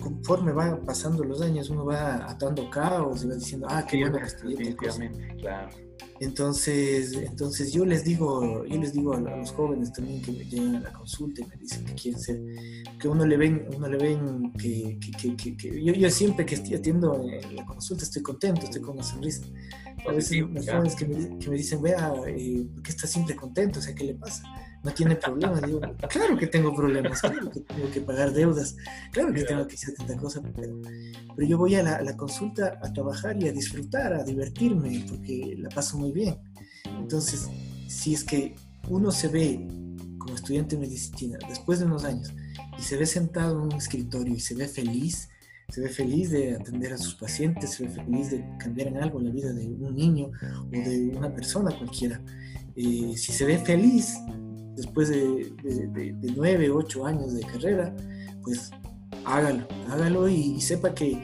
conforme 0.00 0.52
va 0.52 0.80
pasando 0.86 1.24
los 1.24 1.42
años, 1.42 1.70
uno 1.70 1.84
va 1.84 2.30
atando 2.30 2.70
caos 2.70 3.24
y 3.24 3.26
va 3.26 3.34
diciendo, 3.34 3.66
ah, 3.68 3.84
qué 3.84 3.98
bueno 3.98 4.16
que 4.16 4.76
claro. 5.40 5.70
Entonces, 6.20 7.14
entonces 7.14 7.72
yo 7.72 7.84
les 7.84 8.04
digo, 8.04 8.64
yo 8.64 8.80
les 8.80 8.92
digo 8.92 9.14
a, 9.14 9.20
los 9.20 9.50
jóvenes 9.50 9.92
también 9.92 10.22
que 10.22 10.30
me 10.30 10.44
llegan 10.44 10.76
a 10.76 10.80
la 10.82 10.92
consulta 10.92 11.40
y 11.40 11.46
me 11.48 11.56
dicen 11.56 11.84
que 11.84 11.94
quieren 11.94 12.20
ser, 12.20 12.40
que 13.00 13.08
uno 13.08 13.26
le 13.26 13.36
ven, 13.36 13.66
uno 13.74 13.88
le 13.88 13.96
ven 13.96 14.52
que, 14.52 15.00
que, 15.20 15.34
que, 15.34 15.56
que 15.56 15.84
yo, 15.84 15.94
yo, 15.94 16.10
siempre 16.10 16.46
que 16.46 16.54
estoy 16.54 16.76
atiendo 16.76 17.26
la 17.50 17.66
consulta 17.66 18.04
estoy 18.04 18.22
contento, 18.22 18.60
estoy 18.60 18.82
con 18.82 18.94
una 18.94 19.02
sonrisa. 19.02 19.42
A 20.08 20.12
veces 20.12 20.42
los 20.48 20.64
jóvenes 20.64 20.94
que 20.94 21.06
me, 21.06 21.38
que 21.38 21.50
me 21.50 21.56
dicen, 21.56 21.82
vea, 21.82 22.12
eh, 22.28 22.68
¿por 22.72 22.82
qué 22.84 22.90
está 22.92 23.08
siempre 23.08 23.34
contento? 23.34 23.80
O 23.80 23.82
sea, 23.82 23.96
¿qué 23.96 24.04
le 24.04 24.14
pasa? 24.14 24.44
No 24.84 24.92
tiene 24.92 25.16
problemas. 25.16 25.62
Digo, 25.62 25.80
claro 26.08 26.36
que 26.36 26.46
tengo 26.46 26.74
problemas, 26.74 27.20
claro 27.20 27.50
que 27.50 27.60
tengo 27.60 27.90
que 27.90 28.00
pagar 28.02 28.32
deudas, 28.32 28.76
claro 29.10 29.32
que 29.32 29.42
tengo 29.42 29.66
que 29.66 29.74
hacer 29.74 29.94
tanta 29.94 30.16
cosa, 30.16 30.42
pero, 30.54 30.80
pero 31.34 31.48
yo 31.48 31.58
voy 31.58 31.74
a 31.74 31.82
la, 31.82 32.16
consulta 32.16 32.78
a 32.82 32.92
trabajar 32.92 33.42
y 33.42 33.48
a 33.48 33.52
disfrutar, 33.52 34.12
a 34.12 34.22
divertirme, 34.22 35.04
porque 35.08 35.56
la 35.58 35.70
paso 35.70 35.96
muy 35.96 36.12
bien. 36.12 36.36
Entonces, 36.98 37.48
si 37.88 38.12
es 38.12 38.22
que 38.22 38.54
uno 38.88 39.10
se 39.10 39.28
ve 39.28 39.66
como 40.18 40.34
estudiante 40.34 40.76
de 40.76 40.82
medicina 40.82 41.38
después 41.48 41.80
de 41.80 41.86
unos 41.86 42.04
años 42.04 42.32
y 42.78 42.82
se 42.82 42.96
ve 42.96 43.06
sentado 43.06 43.56
en 43.56 43.72
un 43.72 43.72
escritorio 43.72 44.34
y 44.34 44.40
se 44.40 44.54
ve 44.54 44.68
feliz, 44.68 45.30
se 45.70 45.80
ve 45.80 45.88
feliz 45.88 46.30
de 46.30 46.56
atender 46.56 46.92
a 46.92 46.98
sus 46.98 47.14
pacientes, 47.14 47.70
se 47.70 47.84
ve 47.84 47.90
feliz 47.90 48.30
de 48.30 48.44
cambiar 48.58 48.88
en 48.88 48.98
algo 48.98 49.18
la 49.18 49.30
vida 49.30 49.52
de 49.52 49.66
un 49.66 49.94
niño 49.94 50.30
o 50.66 50.70
de 50.70 51.12
una 51.16 51.34
persona 51.34 51.76
cualquiera. 51.76 52.20
Eh, 52.76 53.14
si 53.16 53.32
se 53.32 53.44
ve 53.44 53.58
feliz 53.58 54.14
después 54.84 55.08
de, 55.08 55.52
de, 55.62 56.32
nueve, 56.36 56.70
ocho 56.70 57.06
años 57.06 57.34
de 57.34 57.40
carrera, 57.42 57.94
pues 58.42 58.70
hágalo, 59.24 59.66
hágalo 59.88 60.28
y, 60.28 60.60
sepa 60.60 60.94
que, 60.94 61.18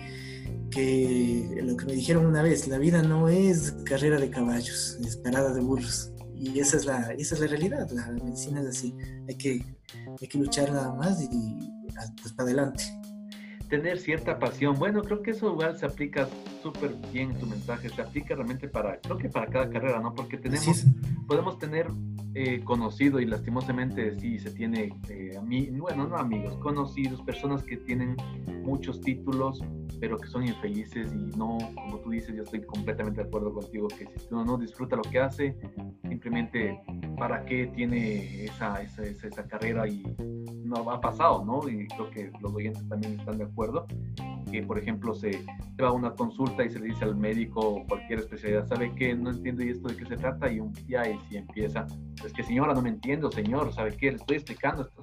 que, 0.71 1.61
lo 1.63 1.77
que 1.77 1.85
me 1.85 1.93
dijeron 1.93 2.27
una 2.27 2.43
vez, 2.43 2.67
la 2.69 2.79
vida 2.79 3.03
no 3.03 3.29
es 3.29 3.73
carrera 3.85 4.19
de 4.19 4.31
caballos, 4.31 4.99
es 5.05 5.17
parada 5.17 5.53
de 5.53 5.61
burros. 5.61 6.13
Y 6.35 6.59
esa 6.59 6.79
es 6.79 6.87
la, 6.87 7.13
esa 7.19 7.35
es 7.35 7.41
la 7.43 7.47
realidad, 7.49 7.91
la 7.91 8.09
medicina 8.25 8.63
es 8.63 8.69
así, 8.69 8.95
hay 9.29 9.35
que, 9.37 9.63
hay 10.21 10.27
que 10.27 10.39
luchar 10.39 10.73
nada 10.73 10.95
más 10.95 11.21
y, 11.23 11.29
pues 12.23 12.33
para 12.33 12.49
adelante 12.49 12.85
tener 13.69 13.99
cierta 13.99 14.37
pasión. 14.39 14.75
Bueno, 14.75 15.01
creo 15.03 15.23
que 15.23 15.31
eso 15.31 15.53
igual 15.53 15.79
se 15.79 15.87
aplica 15.87 16.29
súper 16.63 16.95
bien 17.13 17.33
en 17.33 17.39
tu 17.39 17.47
mensaje, 17.47 17.89
se 17.89 18.03
aplica 18.03 18.35
realmente 18.35 18.69
para, 18.69 19.01
creo 19.01 19.19
que 19.19 19.29
para 19.29 19.47
cada 19.47 19.69
carrera, 19.71 20.01
¿no? 20.01 20.15
Porque 20.15 20.37
tenemos, 20.37 20.85
podemos 21.27 21.59
tener 21.59 21.89
eh, 22.35 22.63
conocido 22.63 23.19
y 23.19 23.27
lastimosamente 23.27 24.19
sí 24.21 24.39
se 24.39 24.51
tiene, 24.53 24.93
eh, 25.09 25.37
a 25.37 25.41
mí, 25.41 25.69
bueno, 25.71 26.07
no 26.07 26.17
amigos, 26.17 26.57
conocidos, 26.59 27.21
personas 27.23 27.65
que 27.65 27.77
tienen 27.77 28.17
muchos 28.63 29.01
títulos, 29.01 29.61
pero 30.01 30.17
que 30.17 30.29
son 30.29 30.47
infelices 30.47 31.13
y 31.13 31.37
no, 31.37 31.59
como 31.75 31.99
tú 31.99 32.11
dices, 32.11 32.35
yo 32.37 32.45
estoy 32.45 32.63
completamente 32.63 33.23
de 33.23 33.27
acuerdo 33.27 33.53
contigo, 33.53 33.89
que 33.89 34.07
si 34.17 34.29
uno 34.31 34.45
no 34.45 34.59
disfruta 34.59 34.97
lo 34.97 35.03
que 35.03 35.19
hace, 35.19 35.57
simplemente 36.09 36.81
para 37.19 37.45
qué 37.45 37.67
tiene 37.75 38.45
esa, 38.45 38.81
esa, 38.81 39.03
esa, 39.03 39.47
carrera 39.47 39.89
y 39.89 40.03
no 40.65 40.91
ha 40.91 41.01
pasado, 41.01 41.45
¿no? 41.45 41.69
Y 41.69 41.87
creo 41.89 42.11
que 42.11 42.31
los 42.41 42.55
oyentes 42.55 42.89
también 42.89 43.19
están 43.19 43.39
de 43.39 43.45
acuerdo, 43.45 43.87
que 44.51 44.63
por 44.63 44.79
ejemplo 44.79 45.15
se, 45.15 45.33
se 45.33 45.83
va 45.83 45.89
a 45.89 45.93
una 45.93 46.15
consulta 46.15 46.50
y 46.59 46.71
se 46.71 46.79
le 46.79 46.87
dice 46.87 47.05
al 47.05 47.17
médico 47.17 47.61
o 47.61 47.87
cualquier 47.87 48.21
especialidad, 48.21 48.67
¿sabe 48.67 48.93
qué? 48.95 49.15
No 49.15 49.31
entiendo 49.31 49.65
y 49.65 49.71
esto 49.71 49.89
de 49.89 49.97
qué 49.97 50.07
se 50.07 50.17
trata 50.17 50.51
y 50.51 50.61
un 50.61 50.73
día 50.73 51.09
y 51.11 51.19
si 51.29 51.37
empieza, 51.37 51.87
es 52.25 52.33
que 52.33 52.43
señora, 52.43 52.75
no 52.75 52.83
me 52.83 52.91
entiendo, 52.91 53.31
señor, 53.31 53.73
¿sabe 53.73 53.97
qué? 53.97 54.11
Le 54.11 54.17
estoy 54.17 54.37
explicando 54.37 54.83
esto, 54.83 55.03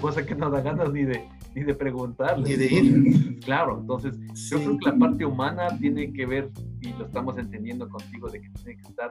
cosa 0.00 0.24
que 0.24 0.34
no 0.34 0.50
da 0.50 0.60
ganas 0.60 0.92
ni 0.92 1.04
de, 1.04 1.28
ni 1.54 1.62
de 1.62 1.74
preguntarle. 1.74 2.48
Ni 2.48 2.56
de 2.56 2.66
ir. 2.66 3.38
Claro, 3.48 3.78
entonces 3.80 4.18
yo 4.50 4.58
creo 4.58 4.78
que 4.78 4.90
la 4.90 4.98
parte 4.98 5.24
humana 5.24 5.68
tiene 5.78 6.12
que 6.12 6.26
ver, 6.26 6.50
y 6.82 6.92
lo 6.92 7.06
estamos 7.06 7.38
entendiendo 7.38 7.88
contigo, 7.88 8.28
de 8.28 8.42
que 8.42 8.50
tiene 8.50 8.76
que 8.76 8.88
estar 8.88 9.10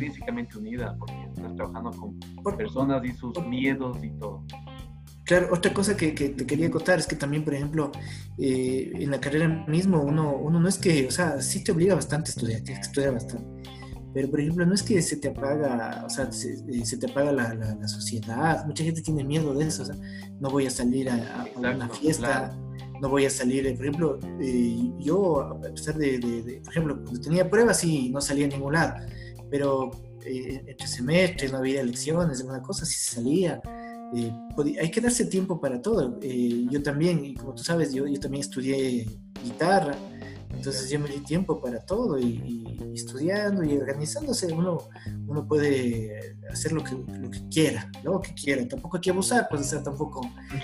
físicamente 0.00 0.58
unida, 0.58 0.96
porque 0.98 1.14
estás 1.36 1.54
trabajando 1.54 1.90
con 1.92 2.56
personas 2.56 3.04
y 3.04 3.12
sus 3.12 3.38
miedos 3.46 4.02
y 4.02 4.10
todo. 4.18 4.42
Claro, 5.24 5.48
otra 5.52 5.72
cosa 5.72 5.96
que, 5.96 6.14
que, 6.14 6.30
te 6.30 6.46
quería 6.46 6.70
contar 6.70 6.98
es 6.98 7.06
que 7.06 7.16
también, 7.16 7.44
por 7.44 7.54
ejemplo, 7.54 7.90
eh, 8.38 8.92
en 8.94 9.10
la 9.10 9.18
carrera 9.20 9.48
mismo, 9.66 10.02
uno, 10.02 10.36
uno 10.36 10.60
no 10.60 10.68
es 10.68 10.76
que, 10.76 11.06
o 11.06 11.10
sea, 11.10 11.40
sí 11.40 11.64
te 11.64 11.72
obliga 11.72 11.94
bastante 11.94 12.30
a 12.30 12.32
estudiar, 12.34 12.60
tienes 12.60 12.80
que 12.80 12.90
estudiar 12.90 13.14
bastante. 13.14 13.46
Pero, 14.12 14.30
por 14.30 14.40
ejemplo, 14.40 14.66
no 14.66 14.74
es 14.74 14.82
que 14.82 15.00
se 15.00 15.16
te 15.16 15.28
apaga, 15.28 16.04
o 16.04 16.10
sea, 16.10 16.30
se, 16.30 16.52
eh, 16.68 16.84
se 16.84 16.98
te 16.98 17.10
apaga 17.10 17.32
la, 17.32 17.54
la, 17.54 17.88
sociedad. 17.88 18.66
Mucha 18.66 18.84
gente 18.84 19.00
tiene 19.00 19.24
miedo 19.24 19.54
de 19.54 19.66
eso, 19.66 19.82
o 19.82 19.86
sea, 19.86 19.96
no 20.40 20.50
voy 20.50 20.66
a 20.66 20.70
salir 20.70 21.08
a, 21.08 21.46
una 21.56 21.88
fiesta, 21.88 22.54
no 23.00 23.08
voy 23.08 23.24
a 23.24 23.30
salir, 23.30 23.64
por 23.76 23.86
ejemplo, 23.86 24.18
eh, 24.40 24.92
yo, 25.00 25.40
a 25.40 25.58
pesar 25.58 25.96
de, 25.96 26.18
de, 26.18 26.60
por 26.62 26.70
ejemplo, 26.70 27.02
cuando 27.02 27.20
tenía 27.20 27.48
pruebas, 27.48 27.78
sí, 27.78 28.10
no 28.10 28.20
salía 28.20 28.44
a 28.44 28.50
ningún 28.50 28.74
lado, 28.74 28.94
pero 29.50 29.90
entre 30.26 30.86
semestres 30.86 31.52
no 31.52 31.58
había 31.58 31.80
elecciones, 31.80 32.40
alguna 32.40 32.62
cosa, 32.62 32.86
sí 32.86 32.96
salía 32.98 33.60
eh, 34.14 34.32
hay 34.80 34.90
que 34.90 35.00
darse 35.00 35.26
tiempo 35.26 35.60
para 35.60 35.80
todo. 35.80 36.18
Eh, 36.22 36.66
yo 36.70 36.82
también, 36.82 37.24
y 37.24 37.34
como 37.34 37.54
tú 37.54 37.62
sabes, 37.62 37.92
yo, 37.92 38.06
yo 38.06 38.20
también 38.20 38.42
estudié 38.42 39.06
guitarra, 39.42 39.96
entonces 40.50 40.88
yo 40.88 41.00
me 41.00 41.08
di 41.08 41.20
tiempo 41.20 41.60
para 41.60 41.84
todo 41.84 42.18
y, 42.18 42.92
estudiando 42.94 43.64
y 43.64 43.76
organizándose 43.76 44.52
uno, 44.52 44.78
uno 45.26 45.46
puede 45.46 46.36
hacer 46.50 46.72
lo 46.72 46.82
que, 46.82 46.92
lo 46.92 47.30
que 47.30 47.48
quiera, 47.50 47.90
lo 48.02 48.20
que 48.20 48.32
quiera. 48.34 48.66
Tampoco 48.68 48.96
hay 48.96 49.00
que 49.00 49.10
abusar, 49.10 49.46
pues, 49.50 49.62
o 49.62 49.64
sea, 49.64 49.82
tampoco, 49.82 50.20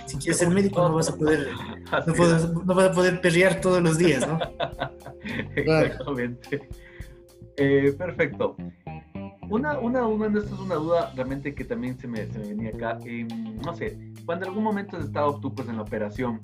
si 0.06 0.16
quieres 0.16 0.38
ser 0.38 0.48
médico 0.48 0.80
no 0.80 0.94
vas 0.94 1.08
a 1.08 1.16
poder, 1.16 1.48
no, 2.06 2.74
vas 2.74 2.90
a 2.90 2.92
poder 2.92 3.20
perrear 3.20 3.60
todos 3.60 3.82
los 3.82 3.98
días, 3.98 4.26
¿no? 4.26 4.38
Exactamente. 5.56 6.68
Eh, 7.56 7.92
perfecto. 7.98 8.56
Una, 9.50 9.80
una, 9.80 10.06
una, 10.06 10.26
esto 10.26 10.54
es 10.54 10.60
una 10.60 10.76
duda 10.76 11.12
realmente 11.16 11.54
que 11.54 11.64
también 11.64 11.98
se 11.98 12.06
me, 12.06 12.24
se 12.30 12.38
me 12.38 12.48
venía 12.48 12.70
acá. 12.70 12.98
no 13.64 13.74
sé, 13.74 13.98
cuando 14.24 14.44
en 14.44 14.50
algún 14.50 14.62
momento 14.62 14.96
has 14.96 15.06
estado 15.06 15.40
tú 15.40 15.52
pues 15.52 15.68
en 15.68 15.76
la 15.76 15.82
operación, 15.82 16.40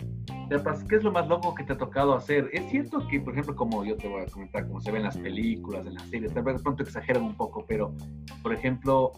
¿qué 0.88 0.96
es 0.96 1.04
lo 1.04 1.12
más 1.12 1.28
loco 1.28 1.54
que 1.54 1.62
te 1.62 1.74
ha 1.74 1.78
tocado 1.78 2.14
hacer? 2.16 2.50
Es 2.52 2.68
cierto 2.68 3.06
que, 3.06 3.20
por 3.20 3.32
ejemplo, 3.32 3.54
como 3.54 3.84
yo 3.84 3.96
te 3.96 4.08
voy 4.08 4.22
a 4.22 4.26
comentar, 4.26 4.66
como 4.66 4.80
se 4.80 4.90
ve 4.90 4.98
en 4.98 5.04
las 5.04 5.16
películas, 5.16 5.86
en 5.86 5.94
las 5.94 6.08
series, 6.08 6.34
tal 6.34 6.42
vez 6.42 6.56
de 6.56 6.62
pronto 6.64 6.82
exageran 6.82 7.22
un 7.22 7.36
poco, 7.36 7.64
pero, 7.68 7.94
por 8.42 8.52
ejemplo, 8.52 9.12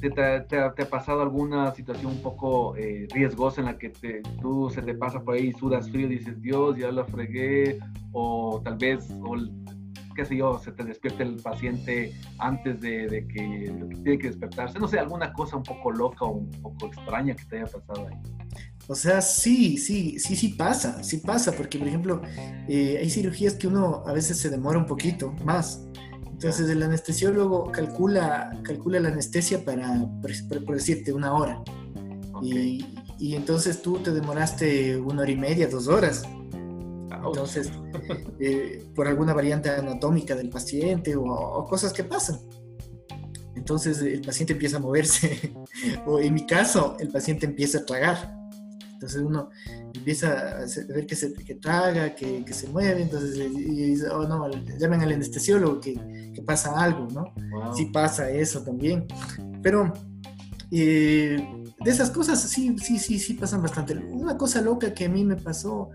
¿te, 0.00 0.10
te, 0.10 0.58
ha 0.58 0.74
pasado 0.90 1.22
alguna 1.22 1.70
situación 1.72 2.12
un 2.12 2.22
poco 2.22 2.74
eh, 2.76 3.06
riesgosa 3.12 3.60
en 3.60 3.66
la 3.66 3.78
que 3.78 3.90
te, 3.90 4.22
tú 4.40 4.70
se 4.70 4.82
te 4.82 4.94
pasa 4.94 5.20
por 5.20 5.34
ahí, 5.34 5.52
sudas 5.52 5.88
frío 5.88 6.06
y 6.06 6.16
dices, 6.16 6.40
Dios, 6.42 6.76
ya 6.76 6.90
lo 6.90 7.04
fregué, 7.06 7.78
o 8.12 8.60
tal 8.64 8.76
vez, 8.76 9.08
o 9.22 9.36
qué 10.14 10.24
sé 10.24 10.36
yo, 10.36 10.58
se 10.58 10.72
te 10.72 10.84
despierte 10.84 11.22
el 11.22 11.36
paciente 11.36 12.12
antes 12.38 12.80
de, 12.80 13.26
que, 13.28 13.72
tiene 14.02 14.18
que 14.18 14.28
despertarse. 14.28 14.78
No 14.78 14.88
sé, 14.88 14.98
alguna 14.98 15.32
cosa 15.32 15.56
un 15.56 15.62
poco 15.62 15.90
loca 15.90 16.24
o 16.24 16.32
un 16.32 16.50
poco 16.62 16.86
extraña 16.86 17.34
que 17.34 17.44
te 17.44 17.56
haya 17.56 17.66
pasado 17.66 18.08
ahí. 18.08 18.16
O 18.88 18.94
sea, 18.94 19.20
sí, 19.20 19.78
sí, 19.78 20.18
sí, 20.18 20.34
sí 20.34 20.48
pasa, 20.48 21.02
sí 21.02 21.18
pasa, 21.18 21.52
porque 21.52 21.78
por 21.78 21.86
ejemplo, 21.86 22.22
eh, 22.68 22.98
hay 23.00 23.08
cirugías 23.08 23.54
que 23.54 23.68
uno 23.68 24.02
a 24.06 24.12
veces 24.12 24.38
se 24.38 24.50
demora 24.50 24.78
un 24.78 24.86
poquito 24.86 25.32
más. 25.44 25.86
Entonces 26.26 26.70
el 26.70 26.82
anestesiólogo 26.82 27.70
calcula, 27.70 28.50
calcula 28.62 28.98
la 28.98 29.10
anestesia 29.10 29.64
para, 29.64 30.08
por, 30.20 30.74
decirte, 30.74 31.12
una 31.12 31.34
hora. 31.34 31.62
Y, 32.42 32.84
y, 33.18 33.34
entonces 33.34 33.82
tú 33.82 33.98
te 33.98 34.10
demoraste 34.10 34.96
una 34.96 35.22
hora 35.22 35.30
y 35.30 35.36
media, 35.36 35.68
dos 35.68 35.86
horas. 35.86 36.24
Entonces, 37.24 37.70
eh, 38.40 38.84
por 38.94 39.06
alguna 39.06 39.34
variante 39.34 39.70
anatómica 39.70 40.34
del 40.34 40.50
paciente 40.50 41.14
o, 41.16 41.64
cosas 41.68 41.92
que 41.92 42.04
pasan. 42.04 42.38
Entonces 43.56 44.00
el 44.00 44.22
paciente 44.22 44.54
empieza 44.54 44.78
a 44.78 44.80
moverse, 44.80 45.52
o 46.06 46.18
en 46.20 46.34
mi 46.34 46.46
caso, 46.46 46.96
el 46.98 47.08
paciente 47.08 47.46
empieza 47.46 47.78
a 47.78 47.84
tragar. 47.84 48.36
Entonces 48.94 49.22
uno 49.22 49.48
empieza 49.94 50.60
a 50.60 50.66
ver 50.88 51.06
que, 51.06 51.16
se, 51.16 51.32
que 51.32 51.54
traga, 51.54 52.14
que, 52.14 52.44
que, 52.44 52.52
se 52.52 52.68
mueve, 52.68 53.02
entonces 53.02 53.36
y 53.36 53.86
dice, 53.86 54.08
oh 54.10 54.28
no, 54.28 54.46
llamen 54.78 55.00
al 55.00 55.12
anestesiólogo 55.12 55.80
que, 55.80 55.94
que 56.34 56.42
pasa 56.42 56.78
algo, 56.78 57.08
¿no? 57.10 57.74
Sí 57.74 57.86
pasa 57.86 58.30
eso 58.30 58.62
también. 58.62 59.06
Pero 59.62 59.92
eh, 60.70 61.64
de 61.82 61.90
esas 61.90 62.10
cosas 62.10 62.40
sí, 62.40 62.76
sí, 62.78 62.98
sí, 62.98 63.18
sí 63.18 63.34
pasan 63.34 63.62
bastante. 63.62 63.94
Una 63.94 64.36
cosa 64.36 64.60
loca 64.60 64.92
que 64.94 65.06
a 65.06 65.08
mí 65.08 65.24
me 65.24 65.36
pasó 65.36 65.90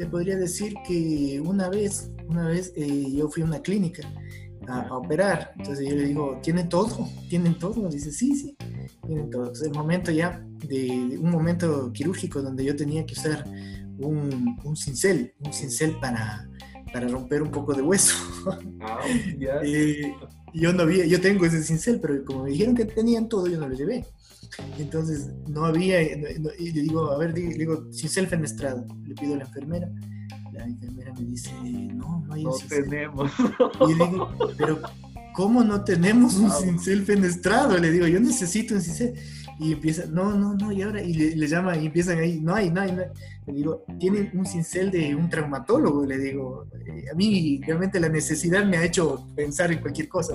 te 0.00 0.06
podría 0.06 0.38
decir 0.38 0.72
que 0.88 1.42
una 1.44 1.68
vez, 1.68 2.10
una 2.26 2.48
vez 2.48 2.72
eh, 2.74 3.12
yo 3.12 3.28
fui 3.28 3.42
a 3.42 3.44
una 3.44 3.60
clínica 3.60 4.10
a, 4.66 4.96
operar, 4.96 5.52
entonces 5.58 5.86
yo 5.86 5.94
le 5.94 6.04
digo, 6.04 6.38
¿tienen 6.42 6.70
todo? 6.70 7.06
¿Tienen 7.28 7.58
todo? 7.58 7.86
Dice, 7.90 8.10
sí, 8.10 8.34
sí, 8.34 8.56
tienen 9.06 9.28
todo. 9.28 9.42
Entonces 9.42 9.66
el 9.66 9.74
momento 9.74 10.10
ya, 10.10 10.42
de, 10.66 11.18
un 11.20 11.30
momento 11.30 11.92
quirúrgico 11.92 12.40
donde 12.40 12.64
yo 12.64 12.74
tenía 12.74 13.04
que 13.04 13.12
usar 13.12 13.44
un, 13.98 14.58
un 14.64 14.74
cincel, 14.74 15.34
un 15.44 15.52
cincel 15.52 15.94
para, 16.00 16.48
para 16.94 17.06
romper 17.06 17.42
un 17.42 17.50
poco 17.50 17.74
de 17.74 17.82
hueso. 17.82 18.14
Ah, 18.80 19.00
eh, 19.62 20.14
yo 20.54 20.72
no 20.72 20.84
había, 20.84 21.04
yo 21.04 21.20
tengo 21.20 21.44
ese 21.44 21.62
cincel, 21.62 22.00
pero 22.00 22.24
como 22.24 22.44
me 22.44 22.52
dijeron 22.52 22.74
que 22.74 22.86
tenían 22.86 23.28
todo, 23.28 23.48
yo 23.48 23.60
no 23.60 23.68
lo 23.68 23.76
llevé. 23.76 24.06
Entonces, 24.78 25.30
no 25.48 25.64
había, 25.64 26.02
y 26.02 26.72
le 26.72 26.82
digo, 26.82 27.10
a 27.10 27.18
ver, 27.18 27.36
le 27.36 27.54
digo, 27.54 27.86
cincel 27.92 28.26
fenestrado. 28.26 28.84
Le 29.04 29.14
pido 29.14 29.34
a 29.34 29.38
la 29.38 29.44
enfermera. 29.44 29.88
La 30.52 30.64
enfermera 30.64 31.12
me 31.14 31.24
dice, 31.24 31.52
no, 31.62 32.24
no 32.26 32.34
hay 32.34 32.44
No 32.44 32.52
tenemos. 32.68 33.30
Y 33.88 33.94
le 33.94 34.06
digo, 34.08 34.30
pero 34.56 34.80
¿cómo 35.34 35.62
no 35.62 35.84
tenemos 35.84 36.34
un 36.36 36.50
cincel 36.50 37.04
fenestrado? 37.04 37.78
Le 37.78 37.90
digo, 37.90 38.06
yo 38.06 38.20
necesito 38.20 38.74
un 38.74 38.82
cincel. 38.82 39.14
Y 39.62 39.74
empieza, 39.74 40.06
no, 40.06 40.34
no, 40.34 40.54
no, 40.54 40.72
y 40.72 40.80
ahora, 40.80 41.02
y 41.02 41.12
le, 41.12 41.46
llama 41.46 41.76
y 41.76 41.86
empiezan 41.86 42.18
ahí, 42.18 42.40
no 42.40 42.54
hay, 42.54 42.70
no 42.70 42.80
hay, 42.80 42.92
no 42.92 43.02
hay. 43.02 43.08
Le 43.46 43.52
digo, 43.52 43.84
tienen 43.98 44.30
un 44.32 44.46
cincel 44.46 44.90
de 44.90 45.14
un 45.14 45.28
traumatólogo, 45.28 46.06
le 46.06 46.16
digo, 46.16 46.66
eh, 46.86 47.04
a 47.12 47.14
mí 47.14 47.60
realmente 47.66 48.00
la 48.00 48.08
necesidad 48.08 48.64
me 48.64 48.78
ha 48.78 48.84
hecho 48.84 49.28
pensar 49.36 49.70
en 49.70 49.80
cualquier 49.80 50.08
cosa, 50.08 50.34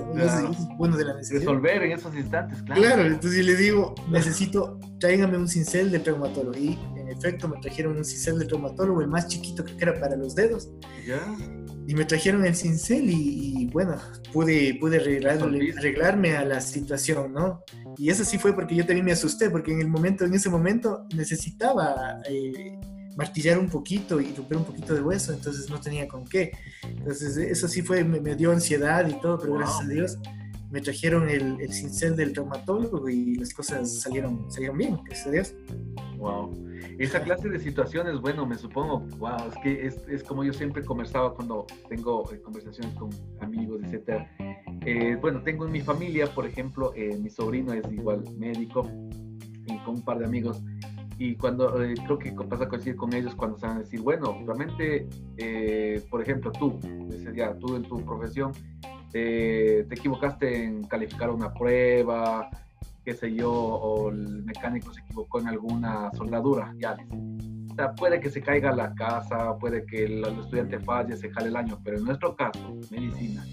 bueno 0.78 0.96
de 0.96 1.04
la 1.04 1.14
necesidad. 1.14 1.40
Resolver 1.40 1.82
en 1.82 1.92
esos 1.92 2.14
instantes, 2.14 2.62
claro. 2.62 2.80
Claro, 2.80 3.02
entonces 3.02 3.44
le 3.44 3.56
digo, 3.56 3.96
necesito, 4.10 4.78
tráigame 5.00 5.36
un 5.38 5.48
cincel 5.48 5.90
de 5.90 5.98
traumatólogo. 5.98 6.56
Y 6.56 6.78
en 6.96 7.08
efecto 7.08 7.48
me 7.48 7.58
trajeron 7.60 7.96
un 7.96 8.04
cincel 8.04 8.38
de 8.38 8.44
traumatólogo, 8.44 9.00
el 9.00 9.08
más 9.08 9.26
chiquito 9.26 9.64
que 9.64 9.72
era 9.80 9.98
para 9.98 10.14
los 10.14 10.36
dedos. 10.36 10.70
Ya 11.04 11.20
y 11.86 11.94
me 11.94 12.04
trajeron 12.04 12.44
el 12.44 12.56
cincel 12.56 13.08
y, 13.08 13.66
bueno, 13.72 13.96
pude, 14.32 14.74
pude 14.80 14.96
arreglarme 14.96 16.36
a 16.36 16.44
la 16.44 16.60
situación, 16.60 17.32
¿no? 17.32 17.62
Y 17.96 18.10
eso 18.10 18.24
sí 18.24 18.38
fue 18.38 18.54
porque 18.54 18.74
yo 18.74 18.84
también 18.84 19.04
me 19.04 19.12
asusté, 19.12 19.50
porque 19.50 19.72
en 19.72 19.80
el 19.80 19.88
momento, 19.88 20.24
en 20.24 20.34
ese 20.34 20.50
momento 20.50 21.06
necesitaba 21.14 22.20
eh, 22.28 22.78
martillar 23.16 23.58
un 23.58 23.68
poquito 23.68 24.20
y 24.20 24.34
romper 24.34 24.58
un 24.58 24.64
poquito 24.64 24.94
de 24.94 25.00
hueso, 25.00 25.32
entonces 25.32 25.70
no 25.70 25.80
tenía 25.80 26.08
con 26.08 26.24
qué. 26.24 26.52
Entonces 26.82 27.36
eso 27.36 27.68
sí 27.68 27.82
fue, 27.82 28.02
me, 28.02 28.34
dio 28.34 28.50
ansiedad 28.50 29.08
y 29.08 29.20
todo, 29.20 29.38
pero 29.38 29.54
gracias 29.54 29.80
a 29.80 29.88
Dios 29.88 30.18
me 30.76 30.82
trajeron 30.82 31.30
el, 31.30 31.58
el 31.58 31.72
cincel 31.72 32.16
del 32.16 32.34
traumatólogo 32.34 33.08
y 33.08 33.36
las 33.36 33.54
cosas 33.54 34.02
salieron, 34.02 34.44
salieron 34.50 34.76
bien, 34.76 34.98
gracias 35.06 35.26
a 35.26 35.30
Dios. 35.30 35.54
Wow. 36.18 36.52
Esa 36.98 37.22
clase 37.22 37.48
de 37.48 37.58
situaciones, 37.58 38.20
bueno, 38.20 38.44
me 38.44 38.58
supongo, 38.58 38.98
wow, 39.16 39.38
es 39.48 39.54
que 39.62 39.86
es, 39.86 40.02
es 40.06 40.22
como 40.22 40.44
yo 40.44 40.52
siempre 40.52 40.84
conversaba 40.84 41.32
cuando 41.34 41.64
tengo 41.88 42.30
eh, 42.30 42.42
conversaciones 42.42 42.94
con 42.96 43.08
amigos, 43.40 43.80
etcétera. 43.84 44.30
Eh, 44.84 45.16
bueno, 45.18 45.42
tengo 45.42 45.64
en 45.64 45.72
mi 45.72 45.80
familia, 45.80 46.26
por 46.26 46.44
ejemplo, 46.44 46.92
eh, 46.94 47.16
mi 47.22 47.30
sobrino 47.30 47.72
es 47.72 47.90
igual 47.90 48.22
médico 48.36 48.86
y 49.64 49.78
con 49.78 49.94
un 49.94 50.02
par 50.02 50.18
de 50.18 50.26
amigos. 50.26 50.62
Y 51.16 51.36
cuando 51.36 51.72
creo 51.72 52.18
que 52.18 52.32
pasa 52.32 52.64
a 52.64 52.68
coincidir 52.68 52.96
con 52.96 53.14
ellos 53.14 53.34
cuando 53.34 53.56
se 53.56 53.66
van 53.66 53.78
a 53.78 53.80
decir, 53.80 54.02
bueno, 54.02 54.44
realmente, 54.44 55.08
por 56.10 56.20
ejemplo, 56.20 56.52
tú, 56.52 56.78
ya, 57.34 57.54
tú 57.54 57.76
en 57.76 57.84
tu 57.84 58.04
profesión, 58.04 58.52
te 59.88 59.94
equivocaste 59.94 60.64
en 60.64 60.84
calificar 60.84 61.30
una 61.30 61.52
prueba, 61.52 62.50
qué 63.04 63.14
sé 63.14 63.32
yo, 63.32 63.52
o 63.52 64.10
el 64.10 64.42
mecánico 64.44 64.92
se 64.92 65.00
equivocó 65.00 65.40
en 65.40 65.48
alguna 65.48 66.10
soldadura, 66.14 66.74
ya. 66.76 66.96
O 67.70 67.74
sea, 67.76 67.94
puede 67.94 68.18
que 68.20 68.30
se 68.30 68.42
caiga 68.42 68.72
la 68.72 68.94
casa, 68.94 69.56
puede 69.58 69.86
que 69.86 70.06
el, 70.06 70.24
estudiante 70.24 70.80
falle, 70.80 71.16
se 71.16 71.30
jale 71.30 71.48
el 71.48 71.56
año, 71.56 71.78
pero 71.84 71.98
en 71.98 72.04
nuestro 72.04 72.34
caso, 72.34 72.74
medicina, 72.90 73.44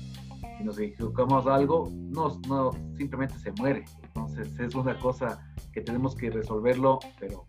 si 0.58 0.64
nos 0.64 0.80
equivocamos 0.80 1.46
algo, 1.46 1.92
no, 1.94 2.40
no, 2.48 2.72
simplemente 2.98 3.38
se 3.38 3.52
muere. 3.52 3.86
Entonces 4.02 4.58
es 4.60 4.74
una 4.74 4.98
cosa 4.98 5.40
que 5.72 5.82
tenemos 5.82 6.16
que 6.16 6.32
resolverlo, 6.32 7.00
pero 7.20 7.46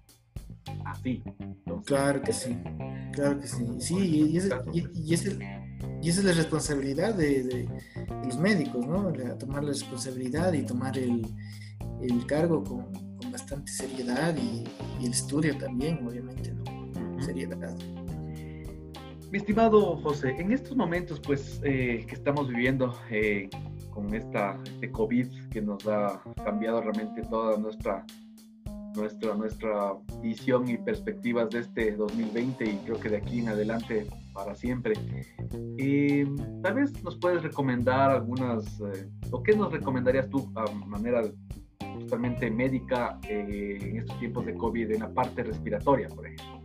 así. 0.85 1.23
claro 1.85 2.23
que 2.23 2.33
sí, 2.33 2.57
claro 3.13 3.41
que 3.41 3.47
sí. 3.47 3.65
Sí, 3.79 3.97
y, 3.97 4.37
ese, 4.37 4.51
y, 4.73 5.15
ese, 5.15 5.39
y 6.03 6.09
esa 6.09 6.21
es 6.21 6.25
la 6.25 6.33
responsabilidad 6.33 7.15
de, 7.15 7.43
de, 7.45 7.69
los 8.25 8.39
médicos, 8.39 8.87
¿no? 8.87 9.13
tomar 9.39 9.63
la 9.63 9.71
responsabilidad 9.71 10.53
y 10.53 10.63
tomar 10.63 10.97
el, 10.99 11.27
el 12.01 12.27
cargo 12.27 12.63
con, 12.63 12.93
con 13.17 13.33
bastante 13.33 13.71
seriedad 13.73 14.37
y, 14.37 14.65
el 15.05 15.11
estudio 15.11 15.57
también, 15.59 16.07
obviamente, 16.07 16.53
¿no? 16.53 17.23
Seriedad. 17.23 17.77
Mi 19.31 19.39
estimado 19.39 19.97
José, 19.97 20.37
en 20.39 20.53
estos 20.53 20.77
momentos, 20.77 21.21
pues, 21.21 21.61
eh, 21.65 22.07
que 22.09 22.15
estamos 22.15 22.49
viviendo 22.49 22.97
eh, 23.11 23.51
con 23.91 24.15
esta, 24.15 24.61
este 24.65 24.91
COVID 24.91 25.49
que 25.51 25.61
nos 25.61 25.87
ha 25.87 26.23
cambiado 26.45 26.81
realmente 26.81 27.23
toda 27.23 27.59
nuestra, 27.59 28.07
nuestra, 28.95 29.35
nuestra 29.35 29.93
visión 30.23 30.69
y 30.69 30.77
perspectivas 30.79 31.51
de 31.51 31.61
este 31.61 31.93
2020 31.93 32.65
y 32.65 32.77
creo 32.85 33.01
que 33.01 33.09
de 33.09 33.17
aquí 33.19 33.41
en 33.41 33.49
adelante 33.49 34.07
para 34.33 34.55
siempre. 34.55 34.95
Eh, 35.79 36.27
tal 36.63 36.75
vez 36.75 37.03
nos 37.05 37.17
puedes 37.17 37.43
recomendar 37.43 38.11
algunas, 38.11 38.81
o 39.31 39.43
qué 39.43 39.57
nos 39.57 39.73
recomendarías 39.73 40.29
tú 40.29 40.51
a 40.57 40.71
manera 40.87 41.23
de 41.23 41.35
justamente 41.95 42.51
médica 42.51 43.19
eh, 43.29 43.79
en 43.81 43.99
estos 43.99 44.19
tiempos 44.19 44.45
de 44.47 44.55
COVID 44.55 44.91
en 44.93 45.01
la 45.01 45.13
parte 45.13 45.43
respiratoria, 45.43 46.09
por 46.09 46.27
ejemplo. 46.27 46.63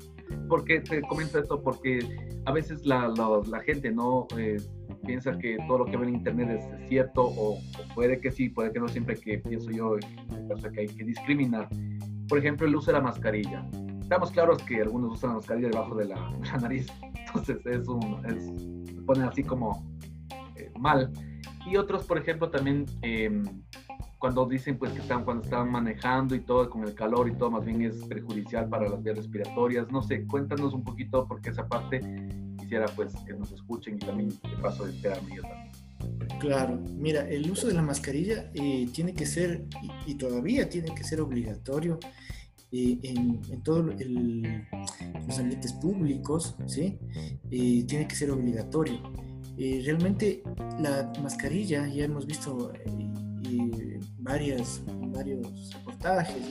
¿Por 0.48 0.66
qué 0.66 0.80
te 0.82 1.02
comento 1.02 1.40
esto? 1.40 1.62
Porque 1.62 2.00
a 2.46 2.52
veces 2.52 2.86
la, 2.86 3.08
la, 3.08 3.60
gente 3.62 3.92
no 3.92 4.28
eh, 4.38 4.58
piensa 5.06 5.38
que 5.38 5.58
todo 5.68 5.80
lo 5.80 5.86
que 5.86 5.98
ve 5.98 6.08
en 6.08 6.16
internet 6.16 6.60
es 6.60 6.90
cierto 6.90 7.24
o, 7.24 7.60
puede 7.96 8.20
que 8.20 8.32
sí, 8.32 8.50
puede 8.50 8.72
que 8.72 8.80
no 8.80 8.88
siempre 8.88 9.16
que 9.16 9.40
pienso 9.40 9.72
yo 9.72 9.96
en 9.98 10.72
que 10.74 10.82
hay 10.82 10.88
que 10.88 11.04
discriminar. 11.04 11.68
Por 12.30 12.38
ejemplo, 12.38 12.68
el 12.68 12.76
uso 12.76 12.92
de 12.92 12.98
la 12.98 13.04
mascarilla. 13.04 13.66
Estamos 14.00 14.32
claros 14.32 14.62
que 14.64 14.82
algunos 14.82 15.14
usan 15.14 15.32
la 15.32 15.36
mascarilla 15.38 15.70
debajo 15.70 15.96
de 15.96 16.06
la, 16.06 16.32
nariz, 16.62 16.88
entonces 17.28 17.66
es 17.66 17.88
un, 17.88 18.24
es, 18.26 18.94
se 18.96 19.02
ponen 19.02 19.24
así 19.24 19.44
como 19.44 19.86
eh, 20.56 20.72
mal. 20.80 21.12
Y 21.66 21.76
otros, 21.76 22.06
por 22.06 22.18
ejemplo, 22.18 22.50
también 22.50 22.86
em, 23.02 23.44
cuando 24.20 24.46
dicen 24.46 24.78
pues 24.78 24.92
que 24.92 25.00
están 25.00 25.24
cuando 25.24 25.44
están 25.44 25.72
manejando 25.72 26.36
y 26.36 26.42
todo 26.42 26.70
con 26.70 26.84
el 26.84 26.94
calor 26.94 27.28
y 27.30 27.34
todo 27.34 27.52
más 27.52 27.66
bien 27.66 27.82
es 27.82 28.04
perjudicial 28.06 28.68
para 28.68 28.90
las 28.90 29.02
vías 29.02 29.16
respiratorias 29.16 29.90
no 29.92 30.02
sé 30.02 30.28
cuéntanos 30.28 30.74
un 30.74 30.84
poquito 30.84 31.26
porque 31.26 31.52
esa 31.52 31.68
parte 31.68 32.02
quisiera 32.70 32.86
pues 32.96 33.16
que 33.26 33.34
nos 33.34 33.52
escuchen 33.52 33.96
y 33.96 34.00
también 34.00 34.30
de 34.30 34.62
paso 34.62 34.86
de 34.86 34.92
enterarme 34.92 35.36
yo 35.36 35.42
también 35.42 35.72
Claro, 36.40 36.80
mira, 36.96 37.28
el 37.28 37.50
uso 37.50 37.68
de 37.68 37.74
la 37.74 37.82
mascarilla 37.82 38.52
eh, 38.54 38.88
tiene 38.94 39.14
que 39.14 39.26
ser, 39.26 39.66
y, 40.06 40.16
todavía 40.16 40.70
tiene 40.70 40.94
que 40.94 41.04
ser 41.04 41.20
obligatorio 41.20 42.00
eh, 42.72 43.00
en, 43.04 43.42
en 43.50 43.64
todos 43.64 43.86
los 43.86 45.40
ambientes 45.40 45.74
públicos, 45.74 46.56
¿sí? 46.68 46.98
Eh, 47.52 47.84
tiene 47.86 48.08
que 48.08 48.16
ser 48.16 48.32
obligatorio. 48.32 49.02
realmente 49.58 50.44
la 50.80 51.12
mascarilla, 51.22 51.88
ya 51.88 52.06
hemos 52.06 52.26
visto 52.26 52.72
varias, 54.20 54.82
varios 54.88 55.74
reportajes, 55.74 56.44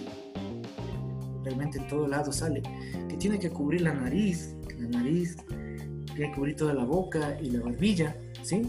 realmente 1.45 1.79
en 1.79 1.87
todo 1.87 2.07
lado 2.07 2.33
sale, 2.33 2.63
que 3.09 3.17
tiene 3.17 3.39
que 3.39 3.49
cubrir 3.49 3.83
la 3.83 3.95
nariz, 3.95 4.57
la 4.79 4.89
nariz, 4.89 5.37
tiene 6.19 6.33
que 6.33 6.37
cubrir 6.37 6.57
toda 6.57 6.75
la 6.75 6.85
boca 6.85 7.39
y 7.41 7.51
la 7.51 7.61
barbilla, 7.61 8.17
¿sí? 8.43 8.63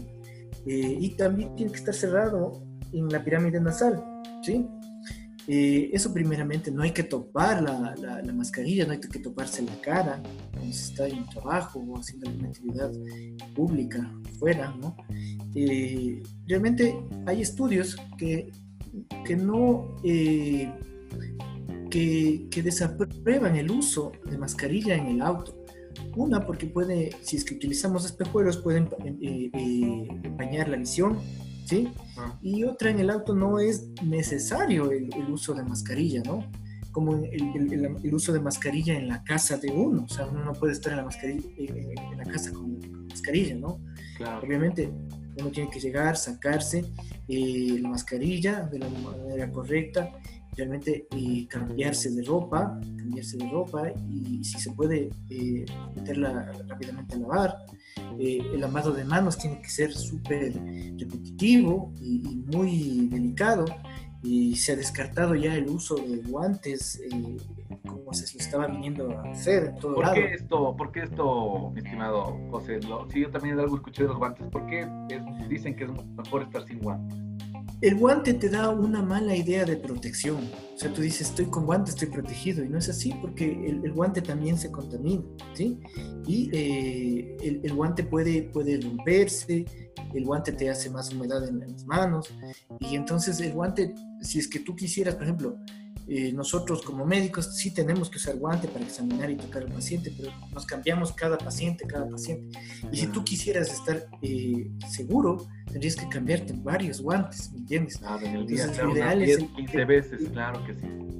Eh, 0.66 0.98
y 1.00 1.10
también 1.16 1.54
tiene 1.56 1.72
que 1.72 1.78
estar 1.78 1.94
cerrado 1.94 2.62
en 2.92 3.08
la 3.08 3.24
pirámide 3.24 3.60
nasal, 3.60 4.02
¿sí? 4.42 4.66
Eh, 5.48 5.90
eso 5.92 6.12
primeramente, 6.14 6.70
no 6.70 6.82
hay 6.82 6.92
que 6.92 7.02
topar 7.02 7.60
la, 7.60 7.96
la, 8.22 8.32
mascarilla, 8.32 8.86
no 8.86 8.92
hay 8.92 9.00
que 9.00 9.18
toparse 9.18 9.62
la 9.62 9.74
cara 9.80 10.22
cuando 10.52 10.72
se 10.72 10.92
está 10.92 11.08
en 11.08 11.26
trabajo 11.26 11.80
o 11.80 11.98
haciendo 11.98 12.30
alguna 12.30 12.48
actividad 12.50 12.92
pública 13.56 14.12
fuera, 14.38 14.72
¿no? 14.80 14.96
Eh, 15.56 16.22
realmente 16.46 16.94
hay 17.26 17.42
estudios 17.42 17.96
que 18.16 18.50
que 19.24 19.36
no 19.36 19.96
eh, 20.04 20.72
que, 21.90 22.46
que, 22.50 22.62
desaprueban 22.62 23.56
el 23.56 23.70
uso 23.70 24.12
de 24.28 24.38
mascarilla 24.38 24.94
en 24.94 25.06
el 25.06 25.22
auto. 25.22 25.59
Una, 26.16 26.44
porque 26.44 26.66
puede, 26.66 27.10
si 27.22 27.36
es 27.36 27.44
que 27.44 27.54
utilizamos 27.54 28.04
espejuelos, 28.04 28.58
pueden 28.58 28.88
eh, 29.04 29.50
eh, 29.52 30.08
empañar 30.24 30.68
la 30.68 30.76
visión, 30.76 31.18
¿sí? 31.66 31.88
Ah. 32.16 32.38
Y 32.42 32.64
otra, 32.64 32.90
en 32.90 33.00
el 33.00 33.10
auto 33.10 33.34
no 33.34 33.58
es 33.60 33.86
necesario 34.02 34.90
el, 34.90 35.10
uso 35.30 35.54
de 35.54 35.62
mascarilla, 35.62 36.22
¿no? 36.24 36.44
Como 36.92 37.14
el, 37.16 37.96
el, 38.02 38.14
uso 38.14 38.32
de 38.32 38.40
mascarilla 38.40 38.94
en 38.94 39.06
la 39.06 39.22
casa 39.22 39.56
de 39.56 39.70
uno, 39.70 40.04
o 40.04 40.08
sea, 40.08 40.26
uno 40.26 40.44
no 40.44 40.52
puede 40.52 40.72
estar 40.72 40.92
en 40.92 40.98
la, 40.98 41.04
mascarilla, 41.04 41.48
en 41.56 42.18
la 42.18 42.24
casa 42.24 42.52
con 42.52 43.06
mascarilla, 43.06 43.54
¿no? 43.54 43.80
Obviamente, 44.42 44.92
uno 45.38 45.50
tiene 45.50 45.70
que 45.70 45.80
llegar, 45.80 46.16
sacarse 46.16 46.84
eh, 47.28 47.78
la 47.80 47.88
mascarilla 47.88 48.62
de 48.62 48.78
la 48.80 48.88
manera 48.88 49.50
correcta, 49.50 50.12
realmente 50.60 51.06
eh, 51.10 51.46
cambiarse 51.48 52.10
de 52.10 52.22
ropa, 52.22 52.78
cambiarse 52.98 53.38
de 53.38 53.48
ropa 53.48 53.90
y 54.10 54.44
si 54.44 54.58
se 54.58 54.70
puede 54.72 55.10
eh, 55.30 55.64
meterla 55.96 56.52
rápidamente 56.68 57.14
a 57.14 57.18
lavar. 57.18 57.56
el 58.18 58.60
lavado 58.60 58.92
de 58.92 59.04
manos 59.04 59.38
tiene 59.38 59.60
que 59.62 59.70
ser 59.70 59.92
súper 59.92 60.52
repetitivo 60.98 61.92
y, 62.00 62.22
y, 62.28 62.36
muy 62.54 63.08
delicado 63.08 63.64
y 64.22 64.54
se 64.56 64.72
ha 64.72 64.76
descartado 64.76 65.34
ya 65.34 65.54
el 65.54 65.68
uso 65.68 65.94
de 65.94 66.18
guantes 66.18 67.00
como 67.86 68.12
se 68.12 68.38
estaba 68.38 68.66
viniendo 68.66 69.10
a 69.18 69.30
hacer 69.30 69.64
en 69.64 69.76
todo 69.76 69.94
¿Por 69.94 70.04
lado. 70.04 70.14
Qué 70.14 70.34
esto, 70.34 70.76
¿Por 70.76 70.92
qué 70.92 71.02
esto, 71.04 71.70
mi 71.72 71.80
estimado 71.80 72.36
José? 72.50 72.80
Lo, 72.82 73.08
sí, 73.10 73.20
yo 73.20 73.30
también 73.30 73.58
algo 73.58 73.76
escuché 73.76 74.02
de 74.02 74.08
los 74.08 74.18
guantes. 74.18 74.46
¿Por 74.48 74.66
qué 74.66 74.86
dicen 75.48 75.74
que 75.74 75.84
es 75.84 75.90
mejor 75.90 76.42
estar 76.42 76.66
sin 76.66 76.80
guantes? 76.80 77.29
El 77.80 77.96
guante 77.96 78.34
te 78.34 78.50
da 78.50 78.68
una 78.68 79.02
mala 79.02 79.34
idea 79.34 79.64
de 79.64 79.76
protección. 79.76 80.50
O 80.74 80.78
sea, 80.78 80.92
tú 80.92 81.00
dices, 81.00 81.28
estoy 81.28 81.46
con 81.46 81.64
guantes, 81.64 81.94
estoy 81.94 82.08
protegido. 82.08 82.62
Y 82.62 82.68
no 82.68 82.76
es 82.76 82.88
así 82.90 83.14
porque 83.22 83.44
el, 83.46 83.92
guante 83.92 84.20
también 84.20 84.58
se 84.58 84.70
contamina, 84.70 85.22
¿sí? 85.54 85.80
Y 86.26 86.50
eh, 86.52 87.36
el, 87.42 87.60
el, 87.64 87.74
guante 87.74 88.04
puede, 88.04 88.42
puede 88.42 88.78
romperse, 88.80 89.64
el 90.12 90.24
guante 90.24 90.52
te 90.52 90.68
hace 90.68 90.90
más 90.90 91.12
humedad 91.12 91.46
en 91.48 91.60
las 91.60 91.84
manos. 91.86 92.34
Y 92.80 92.96
entonces 92.96 93.40
el 93.40 93.52
guante, 93.52 93.94
si 94.20 94.38
es 94.38 94.48
que 94.48 94.60
tú 94.60 94.76
quisieras, 94.76 95.14
por 95.14 95.24
ejemplo, 95.24 95.56
eh, 96.12 96.32
nosotros 96.32 96.82
como 96.82 97.06
médicos 97.06 97.56
sí 97.56 97.72
tenemos 97.72 98.10
que 98.10 98.16
usar 98.16 98.36
guante 98.36 98.66
para 98.66 98.84
examinar 98.84 99.30
y 99.30 99.36
tocar 99.36 99.62
al 99.62 99.72
paciente, 99.72 100.12
pero 100.16 100.32
nos 100.52 100.66
cambiamos 100.66 101.12
cada 101.12 101.38
paciente, 101.38 101.86
cada 101.86 102.08
paciente. 102.08 102.58
Y 102.90 102.96
si 102.96 103.06
tú 103.06 103.22
quisieras 103.22 103.72
estar 103.72 104.08
eh, 104.20 104.68
seguro, 104.88 105.46
tendrías 105.70 105.94
que 105.94 106.08
cambiarte 106.08 106.52
varios 106.56 107.00
guantes, 107.00 107.52
¿me 107.52 107.58
entiendes? 107.58 107.98
Claro, 107.98 108.26
en 108.26 108.34
el 108.34 108.44
día, 108.44 108.64
Entonces, 108.64 108.92
ideal 108.92 109.22
es 109.22 109.38
15 109.38 109.84
veces, 109.84 110.28
claro 110.30 110.64
que 110.66 110.74
sí. 110.74 111.10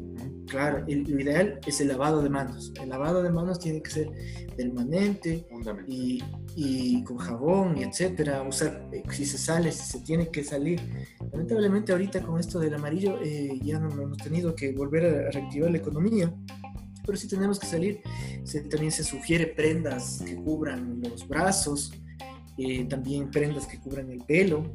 Claro, 0.48 0.84
el, 0.88 1.04
lo 1.04 1.20
ideal 1.20 1.60
es 1.64 1.80
el 1.80 1.86
lavado 1.86 2.20
de 2.22 2.28
manos. 2.28 2.72
El 2.82 2.88
lavado 2.88 3.22
de 3.22 3.30
manos 3.30 3.60
tiene 3.60 3.80
que 3.80 3.90
ser 3.90 4.10
permanente 4.56 5.46
y, 5.86 6.20
y, 6.56 7.04
con 7.04 7.18
jabón 7.18 7.78
y 7.78 7.84
etcétera. 7.84 8.42
Usar, 8.42 8.88
eh, 8.92 9.04
si 9.10 9.24
se 9.24 9.38
sale, 9.38 9.70
si 9.70 9.84
se 9.84 10.00
tiene 10.00 10.28
que 10.28 10.42
salir. 10.42 10.80
Lamentablemente 11.32 11.92
ahorita 11.92 12.22
con 12.22 12.40
esto 12.40 12.58
del 12.58 12.74
amarillo 12.74 13.18
eh, 13.22 13.58
ya 13.62 13.78
no 13.78 13.90
hemos 13.90 14.18
tenido 14.18 14.54
que 14.54 14.72
volver 14.72 15.04
a 15.04 15.30
reactivar 15.30 15.70
la 15.70 15.78
economía 15.78 16.32
pero 17.10 17.18
sí 17.18 17.28
tenemos 17.28 17.58
que 17.58 17.66
salir. 17.66 18.02
también 18.70 18.92
se 18.92 19.02
sugiere 19.02 19.48
prendas 19.48 20.22
que 20.24 20.36
cubran 20.36 21.00
los 21.02 21.26
brazos, 21.26 21.92
eh, 22.56 22.84
también 22.84 23.30
prendas 23.30 23.66
que 23.66 23.78
cubran 23.78 24.10
el 24.10 24.18
pelo, 24.18 24.72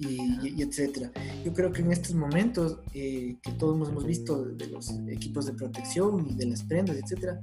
y, 0.00 0.62
etcétera. 0.62 1.12
Yo 1.44 1.52
creo 1.52 1.72
que 1.72 1.82
en 1.82 1.92
estos 1.92 2.14
momentos 2.14 2.78
eh, 2.94 3.36
que 3.42 3.52
todos 3.52 3.88
hemos 3.88 4.04
visto 4.06 4.44
de 4.44 4.66
los 4.68 4.90
equipos 5.08 5.46
de 5.46 5.52
protección 5.52 6.26
y 6.28 6.34
de 6.34 6.46
las 6.46 6.62
prendas, 6.62 6.96
etcétera, 6.96 7.38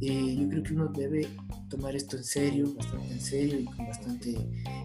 eh, 0.00 0.36
yo 0.38 0.48
creo 0.48 0.62
que 0.62 0.74
uno 0.74 0.88
debe 0.88 1.28
tomar 1.68 1.96
esto 1.96 2.16
en 2.16 2.24
serio, 2.24 2.74
bastante 2.74 3.12
en 3.12 3.20
serio 3.20 3.60
y 3.60 3.64
con 3.64 3.86
bastante 3.86 4.36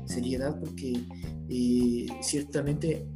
seriedad, 0.05 0.59
porque 0.59 0.99
eh, 1.49 2.07
ciertamente 2.21 3.07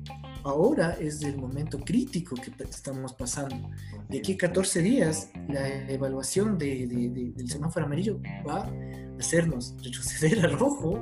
ahora 0.45 0.95
es 0.99 1.21
el 1.23 1.37
momento 1.37 1.79
crítico 1.79 2.35
que 2.35 2.51
estamos 2.63 3.13
pasando. 3.13 3.69
De 4.07 4.19
aquí 4.19 4.33
a 4.33 4.37
14 4.37 4.81
días, 4.81 5.31
la 5.49 5.89
evaluación 5.91 6.57
de, 6.57 6.87
del 7.35 7.49
semáforo 7.49 7.87
amarillo 7.87 8.21
va 8.47 8.63
a 8.63 8.71
hacernos 9.19 9.75
retroceder 9.83 10.45
al 10.45 10.57
rojo, 10.57 10.99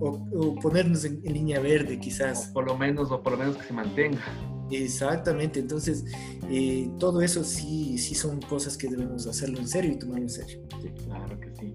O, 0.00 0.56
ponernos 0.60 1.04
en, 1.04 1.22
línea 1.22 1.60
verde 1.60 1.98
quizás. 1.98 2.50
O 2.50 2.52
por 2.52 2.66
lo 2.66 2.76
menos, 2.76 3.10
o 3.10 3.22
por 3.22 3.32
lo 3.32 3.38
menos 3.38 3.56
que 3.56 3.64
se 3.64 3.72
mantenga. 3.72 4.22
Exactamente, 4.70 5.60
entonces 5.60 6.04
eh, 6.50 6.90
todo 6.98 7.22
eso 7.22 7.42
sí, 7.42 7.96
sí 7.96 8.14
son 8.14 8.38
cosas 8.42 8.76
que 8.76 8.86
debemos 8.86 9.26
hacerlo 9.26 9.58
en 9.58 9.66
serio 9.66 9.92
y 9.92 9.98
tomarlo 9.98 10.24
en 10.24 10.28
serio. 10.28 10.60
claro 11.06 11.40
que 11.40 11.50
sí. 11.58 11.74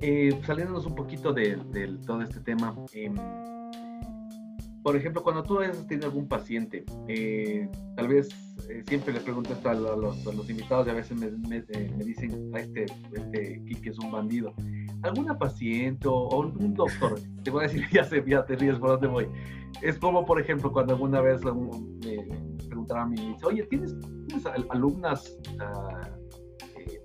Eh, 0.00 0.40
saliéndonos 0.46 0.86
un 0.86 0.94
poquito 0.94 1.34
de, 1.34 1.58
todo 2.06 2.22
este 2.22 2.40
tema, 2.40 2.74
eh, 2.94 3.12
por 4.82 4.96
ejemplo, 4.96 5.22
cuando 5.22 5.42
tú 5.42 5.60
has 5.60 5.86
tenido 5.86 6.06
algún 6.06 6.26
paciente, 6.26 6.84
eh, 7.08 7.68
tal 7.96 8.08
vez 8.08 8.28
eh, 8.68 8.82
siempre 8.86 9.12
le 9.12 9.20
pregunto 9.20 9.52
esto 9.52 9.68
a, 9.68 9.74
los, 9.74 10.50
invitados 10.50 10.86
y 10.86 10.90
a 10.90 10.94
veces 10.94 11.18
me, 11.18 11.56
eh, 11.56 11.94
dicen, 11.98 12.50
a 12.54 12.60
este, 12.60 12.86
este 13.12 13.62
Kiki 13.66 13.90
es 13.90 13.98
un 13.98 14.10
bandido. 14.10 14.54
¿Alguna 15.02 15.38
paciente 15.38 16.08
o, 16.08 16.28
un 16.40 16.74
doctor? 16.74 17.20
Te 17.42 17.50
voy 17.50 17.64
a 17.64 17.68
decir, 17.68 17.86
ya, 17.92 18.04
sé, 18.04 18.24
ya 18.26 18.44
te 18.44 18.56
ríes 18.56 18.78
por 18.78 18.90
dónde 18.90 19.08
voy. 19.08 19.28
Es 19.82 19.98
como, 19.98 20.24
por 20.24 20.40
ejemplo, 20.40 20.72
cuando 20.72 20.94
alguna 20.94 21.20
vez 21.20 21.42
me 21.44 22.64
preguntaron 22.66 23.02
a 23.02 23.06
mí, 23.06 23.16
dice, 23.16 23.46
oye, 23.46 23.62
¿tienes, 23.64 23.94
alumnas 24.70 25.38
ah, 25.60 26.08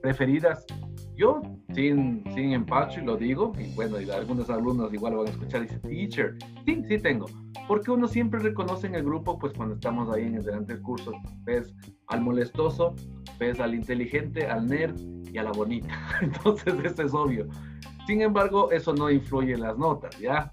preferidas? 0.02 0.66
Yo, 1.16 1.42
sin, 1.74 2.24
sin 2.34 2.54
empacho, 2.54 3.02
y 3.02 3.06
lo 3.06 3.16
digo, 3.16 3.54
y 3.58 3.74
bueno, 3.76 4.00
y 4.02 4.10
algunos 4.10 4.50
alumnos 4.50 4.94
igual 4.94 5.14
lo 5.14 5.20
van 5.20 5.28
a 5.28 5.32
escuchar, 5.32 5.62
dice, 5.62 5.80
teacher, 5.80 6.36
sí, 6.66 6.84
sí 6.88 6.98
tengo 7.00 7.28
porque 7.68 7.92
uno 7.92 8.08
siempre 8.08 8.40
reconoce 8.40 8.88
en 8.88 8.96
el 8.96 9.04
grupo, 9.04 9.40
pues 9.40 9.54
cuando 9.54 9.76
estamos 9.76 10.14
ahí 10.14 10.24
en 10.24 10.36
el 10.36 10.44
delante 10.44 10.74
del 10.74 10.82
curso, 10.82 11.14
ves 11.44 11.74
al 12.08 12.22
molestoso, 12.22 12.96
ves 13.40 13.60
al 13.60 13.74
inteligente, 13.74 14.46
al 14.46 14.68
nerd 14.68 14.96
y 15.32 15.38
a 15.38 15.44
la 15.44 15.52
bonita. 15.52 15.94
Entonces, 16.22 16.74
eso 16.84 17.04
es 17.04 17.14
obvio. 17.14 17.48
Sin 18.06 18.22
embargo, 18.22 18.72
eso 18.72 18.94
no 18.94 19.10
influye 19.10 19.54
en 19.54 19.62
las 19.62 19.78
notas, 19.78 20.18
¿ya? 20.20 20.52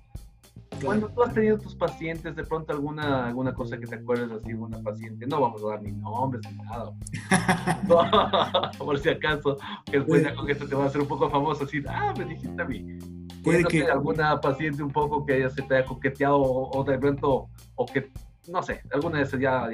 Cuando 0.84 1.08
tú 1.08 1.22
has 1.22 1.34
tenido 1.34 1.58
tus 1.58 1.74
pacientes, 1.74 2.34
de 2.34 2.44
pronto 2.44 2.72
alguna, 2.72 3.26
alguna 3.26 3.54
cosa 3.54 3.78
que 3.78 3.86
te 3.86 3.96
acuerdes 3.96 4.30
así, 4.30 4.52
una 4.52 4.78
paciente, 4.82 5.26
no 5.26 5.40
vamos 5.40 5.62
a 5.64 5.68
dar 5.68 5.82
ni 5.82 5.92
nombres 5.92 6.42
ni 6.50 6.58
nada, 6.64 6.92
por 8.78 8.98
si 8.98 9.08
acaso, 9.10 9.56
que 9.86 9.98
después 9.98 10.22
ya 10.22 10.34
con 10.34 10.48
esto 10.50 10.66
te 10.66 10.74
va 10.74 10.84
a 10.84 10.86
hacer 10.86 11.00
un 11.00 11.08
poco 11.08 11.30
famoso, 11.30 11.64
así, 11.64 11.82
ah, 11.88 12.12
me 12.18 12.24
dijiste 12.24 12.60
a 12.60 12.64
mí. 12.64 12.98
Puede 13.42 13.64
que 13.64 13.84
alguna 13.84 14.40
paciente 14.40 14.82
un 14.82 14.92
poco 14.92 15.26
que 15.26 15.38
ella 15.38 15.50
se 15.50 15.62
te 15.62 15.76
haya 15.76 15.84
coqueteado 15.84 16.40
o, 16.40 16.84
de 16.84 16.98
pronto, 16.98 17.48
o 17.74 17.86
que, 17.86 18.10
no 18.48 18.62
sé, 18.62 18.80
alguna 18.92 19.18
de 19.18 19.24
esas 19.24 19.40
ya... 19.40 19.68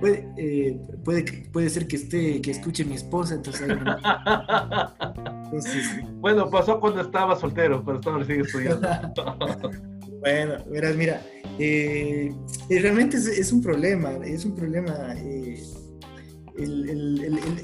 Puede, 0.00 0.28
eh, 0.36 0.80
puede, 1.04 1.24
puede, 1.52 1.70
ser 1.70 1.86
que 1.86 1.96
esté, 1.96 2.40
que 2.40 2.50
escuche 2.50 2.84
mi 2.84 2.94
esposa, 2.94 3.34
entonces... 3.34 3.68
Bueno, 6.14 6.50
pasó 6.50 6.80
cuando 6.80 7.02
estaba 7.02 7.36
soltero, 7.36 7.84
cuando 7.84 8.00
estaba 8.00 8.18
recién 8.18 8.40
estudiando. 8.40 8.88
bueno, 10.20 10.64
verás, 10.68 10.96
mira, 10.96 11.22
eh, 11.58 12.34
realmente 12.68 13.16
es, 13.18 13.26
es, 13.26 13.52
un 13.52 13.62
problema, 13.62 14.10
es 14.24 14.44
un 14.44 14.54
problema... 14.54 15.14
Eh, 15.16 15.62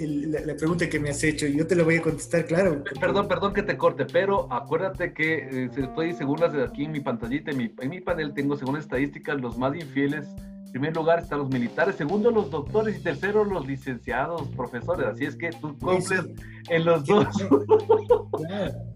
la 0.06 0.56
pregunta 0.56 0.88
que 0.88 0.98
me 0.98 1.10
has 1.10 1.22
hecho 1.22 1.46
y 1.46 1.56
yo 1.56 1.66
te 1.66 1.74
la 1.74 1.84
voy 1.84 1.96
a 1.96 2.02
contestar, 2.02 2.46
claro. 2.46 2.82
Perdón, 3.00 3.28
perdón 3.28 3.52
que 3.52 3.62
te 3.62 3.76
corte, 3.76 4.06
pero 4.06 4.52
acuérdate 4.52 5.12
que 5.12 5.34
eh, 5.34 5.70
estoy 5.76 6.12
según 6.14 6.40
las 6.40 6.52
de 6.52 6.64
aquí 6.64 6.84
en 6.84 6.92
mi 6.92 7.00
pantallita, 7.00 7.50
en 7.50 7.58
mi, 7.58 7.74
en 7.78 7.90
mi 7.90 8.00
panel 8.00 8.32
tengo 8.32 8.56
según 8.56 8.76
estadísticas 8.76 9.40
los 9.40 9.58
más 9.58 9.74
infieles. 9.74 10.26
En 10.66 10.72
primer 10.72 10.94
lugar 10.94 11.18
están 11.18 11.40
los 11.40 11.48
militares, 11.48 11.96
segundo 11.96 12.30
los 12.30 12.50
doctores 12.50 12.96
y 12.96 13.02
tercero 13.02 13.44
los 13.44 13.66
licenciados, 13.66 14.48
profesores. 14.56 15.06
Así 15.06 15.24
es 15.24 15.34
que 15.34 15.50
tú 15.50 15.76
cumples 15.78 16.22
en 16.68 16.84
los 16.84 17.04
dos. 17.04 17.26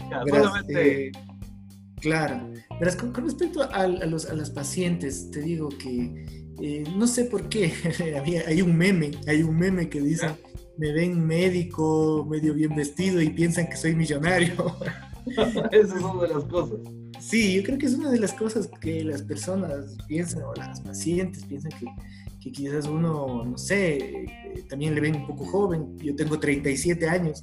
Claro. 0.09 0.53
Eh, 0.69 1.11
claro. 2.01 2.49
Verás, 2.79 2.97
con, 2.97 3.15
respecto 3.15 3.63
a, 3.63 3.87
los, 3.87 4.27
a 4.27 4.35
las 4.35 4.51
pacientes, 4.51 5.31
te 5.31 5.41
digo 5.41 5.69
que 5.71 6.45
eh, 6.61 6.85
no 6.97 7.07
sé 7.07 7.25
por 7.25 7.49
qué, 7.49 7.73
hay 8.47 8.63
un 8.63 8.77
meme, 8.77 9.11
hay 9.27 9.43
un 9.43 9.57
meme 9.57 9.89
que 9.89 10.01
dice, 10.01 10.29
me 10.77 10.93
ven 10.93 11.25
médico, 11.25 12.27
medio 12.29 12.55
bien 12.55 12.75
vestido 12.75 13.21
y 13.21 13.31
piensan 13.31 13.69
que 13.69 13.77
soy 13.77 13.95
millonario. 13.95 14.55
Esa 15.27 15.97
es 15.97 16.03
una 16.03 16.23
de 16.23 16.35
las 16.35 16.45
cosas. 16.45 16.79
Sí, 17.21 17.55
yo 17.55 17.63
creo 17.63 17.79
que 17.79 17.87
es 17.87 17.95
una 17.95 18.11
de 18.11 18.21
las 18.21 18.33
cosas 18.33 18.69
que 18.81 19.03
las 19.05 19.23
personas 19.23 19.97
piensan, 20.07 20.43
o 20.43 20.55
las 20.55 20.81
pacientes 20.81 21.45
piensan 21.45 21.73
que, 21.79 21.87
que 22.41 22.53
quizás 22.53 22.87
uno, 22.87 23.45
no 23.45 23.57
sé, 23.57 23.97
eh, 23.97 24.65
también 24.69 24.95
le 24.95 25.01
ven 25.01 25.17
un 25.17 25.27
poco 25.27 25.47
joven. 25.47 25.97
Yo 25.99 26.15
tengo 26.15 26.39
37 26.39 27.09
años 27.09 27.41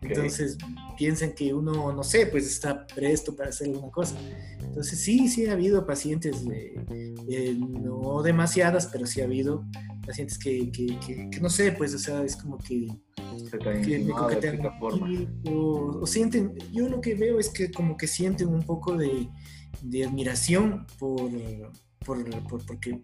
entonces 0.00 0.56
piensan 0.96 1.32
que 1.32 1.52
uno, 1.52 1.92
no 1.92 2.02
sé, 2.02 2.26
pues 2.26 2.46
está 2.46 2.86
presto 2.86 3.34
para 3.34 3.50
hacer 3.50 3.68
alguna 3.68 3.90
cosa. 3.90 4.16
Entonces 4.60 5.00
sí, 5.00 5.28
sí 5.28 5.46
ha 5.46 5.52
habido 5.52 5.86
pacientes, 5.86 6.44
no 6.44 8.22
demasiadas, 8.22 8.86
pero 8.86 9.06
sí 9.06 9.20
ha 9.20 9.24
habido 9.24 9.64
pacientes 10.06 10.38
que, 10.38 10.70
que, 10.70 11.40
no 11.40 11.50
sé, 11.50 11.72
pues, 11.72 11.94
o 11.94 11.98
sea, 11.98 12.22
es 12.22 12.36
como 12.36 12.58
que, 12.58 12.88
que 13.84 13.98
me 13.98 14.12
coquetean 14.12 14.60
o, 15.44 16.00
o, 16.00 16.06
sienten, 16.06 16.54
yo 16.72 16.88
lo 16.88 17.00
que 17.00 17.14
veo 17.14 17.38
es 17.38 17.50
que 17.50 17.70
como 17.70 17.96
que 17.96 18.06
sienten 18.06 18.48
un 18.48 18.62
poco 18.62 18.96
de, 18.96 19.28
de 19.82 20.04
admiración 20.04 20.86
por, 20.98 21.30
por, 22.04 22.48
por, 22.48 22.64
porque 22.64 23.00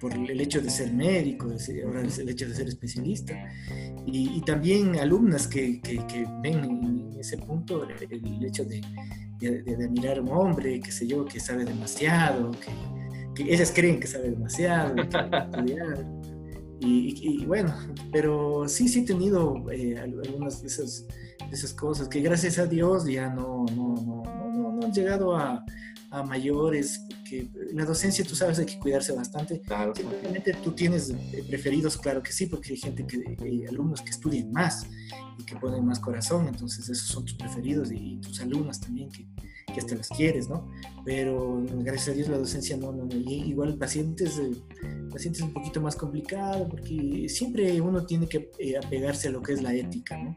por 0.00 0.14
el 0.14 0.40
hecho 0.40 0.60
de 0.60 0.70
ser 0.70 0.92
médico, 0.92 1.48
ahora 1.84 2.00
el 2.00 2.28
hecho 2.28 2.48
de 2.48 2.54
ser 2.54 2.68
especialista, 2.68 3.34
y, 4.06 4.40
también 4.40 4.96
alumnas 4.96 5.46
que, 5.46 5.80
que, 5.80 6.26
ven 6.42 6.64
en 6.64 7.20
ese 7.20 7.36
punto 7.36 7.86
el, 7.86 8.44
hecho 8.44 8.64
de, 8.64 8.80
de, 9.38 9.84
admirar 9.84 10.18
a 10.18 10.22
un 10.22 10.30
hombre, 10.30 10.80
que 10.80 10.90
sé 10.90 11.06
yo, 11.06 11.24
que 11.26 11.38
sabe 11.38 11.64
demasiado, 11.64 12.50
que, 12.52 12.70
que 13.34 13.52
ellas 13.52 13.70
creen 13.74 14.00
que 14.00 14.06
sabe 14.06 14.30
demasiado, 14.30 14.94
y, 16.80 17.42
y, 17.42 17.44
bueno, 17.44 17.74
pero 18.10 18.66
sí, 18.68 18.88
sí 18.88 19.00
he 19.00 19.04
tenido 19.04 19.70
eh, 19.70 19.98
algunas 19.98 20.62
de 20.62 20.68
esas, 20.68 21.06
de 21.06 21.54
esas 21.54 21.74
cosas 21.74 22.08
que 22.08 22.20
gracias 22.20 22.58
a 22.58 22.64
Dios 22.64 23.04
ya 23.04 23.28
no, 23.28 23.66
no, 23.76 23.94
no, 23.96 24.22
no, 24.24 24.72
no 24.72 24.86
han 24.86 24.92
llegado 24.92 25.36
a, 25.36 25.62
a 26.10 26.22
mayores, 26.22 27.04
que 27.30 27.48
la 27.72 27.84
docencia, 27.84 28.24
tú 28.24 28.34
sabes, 28.34 28.58
hay 28.58 28.66
que 28.66 28.78
cuidarse 28.78 29.12
bastante. 29.12 29.60
Claro. 29.60 29.92
tú 30.64 30.72
tienes 30.72 31.10
eh, 31.10 31.44
preferidos, 31.48 31.96
claro 31.96 32.22
que 32.22 32.32
sí, 32.32 32.46
porque 32.46 32.72
hay 32.72 32.76
gente 32.76 33.06
que, 33.06 33.36
hay 33.40 33.66
alumnos 33.66 34.02
que 34.02 34.10
estudian 34.10 34.50
más 34.50 34.84
y 35.38 35.44
que 35.44 35.54
ponen 35.56 35.86
más 35.86 36.00
corazón, 36.00 36.48
entonces 36.48 36.88
esos 36.88 37.06
son 37.06 37.24
tus 37.24 37.34
preferidos 37.34 37.92
y, 37.92 38.20
tus 38.20 38.40
alumnos 38.40 38.80
también 38.80 39.10
que, 39.10 39.28
que 39.72 39.80
hasta 39.80 39.94
las 39.94 40.08
quieres, 40.08 40.48
¿no? 40.48 40.68
Pero 41.04 41.62
gracias 41.78 42.08
a 42.08 42.12
Dios 42.12 42.28
la 42.28 42.38
docencia 42.38 42.76
no, 42.76 42.92
no, 42.92 43.04
no. 43.04 43.14
igual 43.14 43.76
pacientes, 43.76 44.38
eh, 44.38 44.52
pacientes 45.10 45.42
un 45.42 45.52
poquito 45.52 45.80
más 45.80 45.96
complicado, 45.96 46.68
porque 46.68 47.26
siempre 47.28 47.80
uno 47.80 48.04
tiene 48.04 48.28
que 48.28 48.50
eh, 48.58 48.76
apegarse 48.76 49.28
a 49.28 49.30
lo 49.30 49.42
que 49.42 49.52
es 49.54 49.62
la 49.62 49.74
ética, 49.74 50.18
¿no? 50.18 50.36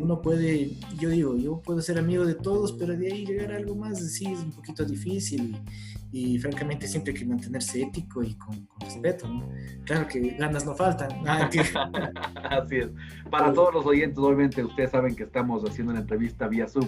Uno 0.00 0.20
puede, 0.22 0.70
yo 0.98 1.08
digo, 1.08 1.36
yo 1.36 1.60
puedo 1.60 1.80
ser 1.80 1.98
amigo 1.98 2.24
de 2.24 2.34
todos, 2.34 2.72
pero 2.72 2.96
de 2.96 3.12
ahí 3.12 3.24
llegar 3.26 3.52
a 3.52 3.56
algo 3.56 3.74
más, 3.74 3.98
sí, 4.12 4.26
es 4.26 4.40
un 4.40 4.52
poquito 4.52 4.84
difícil. 4.84 5.58
Y, 6.12 6.38
francamente 6.38 6.86
siempre 6.86 7.12
hay 7.12 7.18
que 7.18 7.26
mantenerse 7.26 7.82
ético 7.82 8.22
y 8.22 8.34
con, 8.34 8.66
respeto, 8.80 9.28
¿no? 9.28 9.50
Claro 9.84 10.06
que 10.06 10.20
ganas 10.38 10.64
no 10.64 10.74
faltan. 10.74 11.10
Ah, 11.26 11.50
Así 12.50 12.76
es. 12.76 12.88
Para 13.30 13.52
todos 13.52 13.74
los 13.74 13.86
oyentes, 13.86 14.18
obviamente, 14.18 14.64
ustedes 14.64 14.90
saben 14.90 15.14
que 15.16 15.24
estamos 15.24 15.68
haciendo 15.68 15.92
una 15.92 16.00
entrevista 16.00 16.46
vía 16.46 16.68
Zoom 16.68 16.86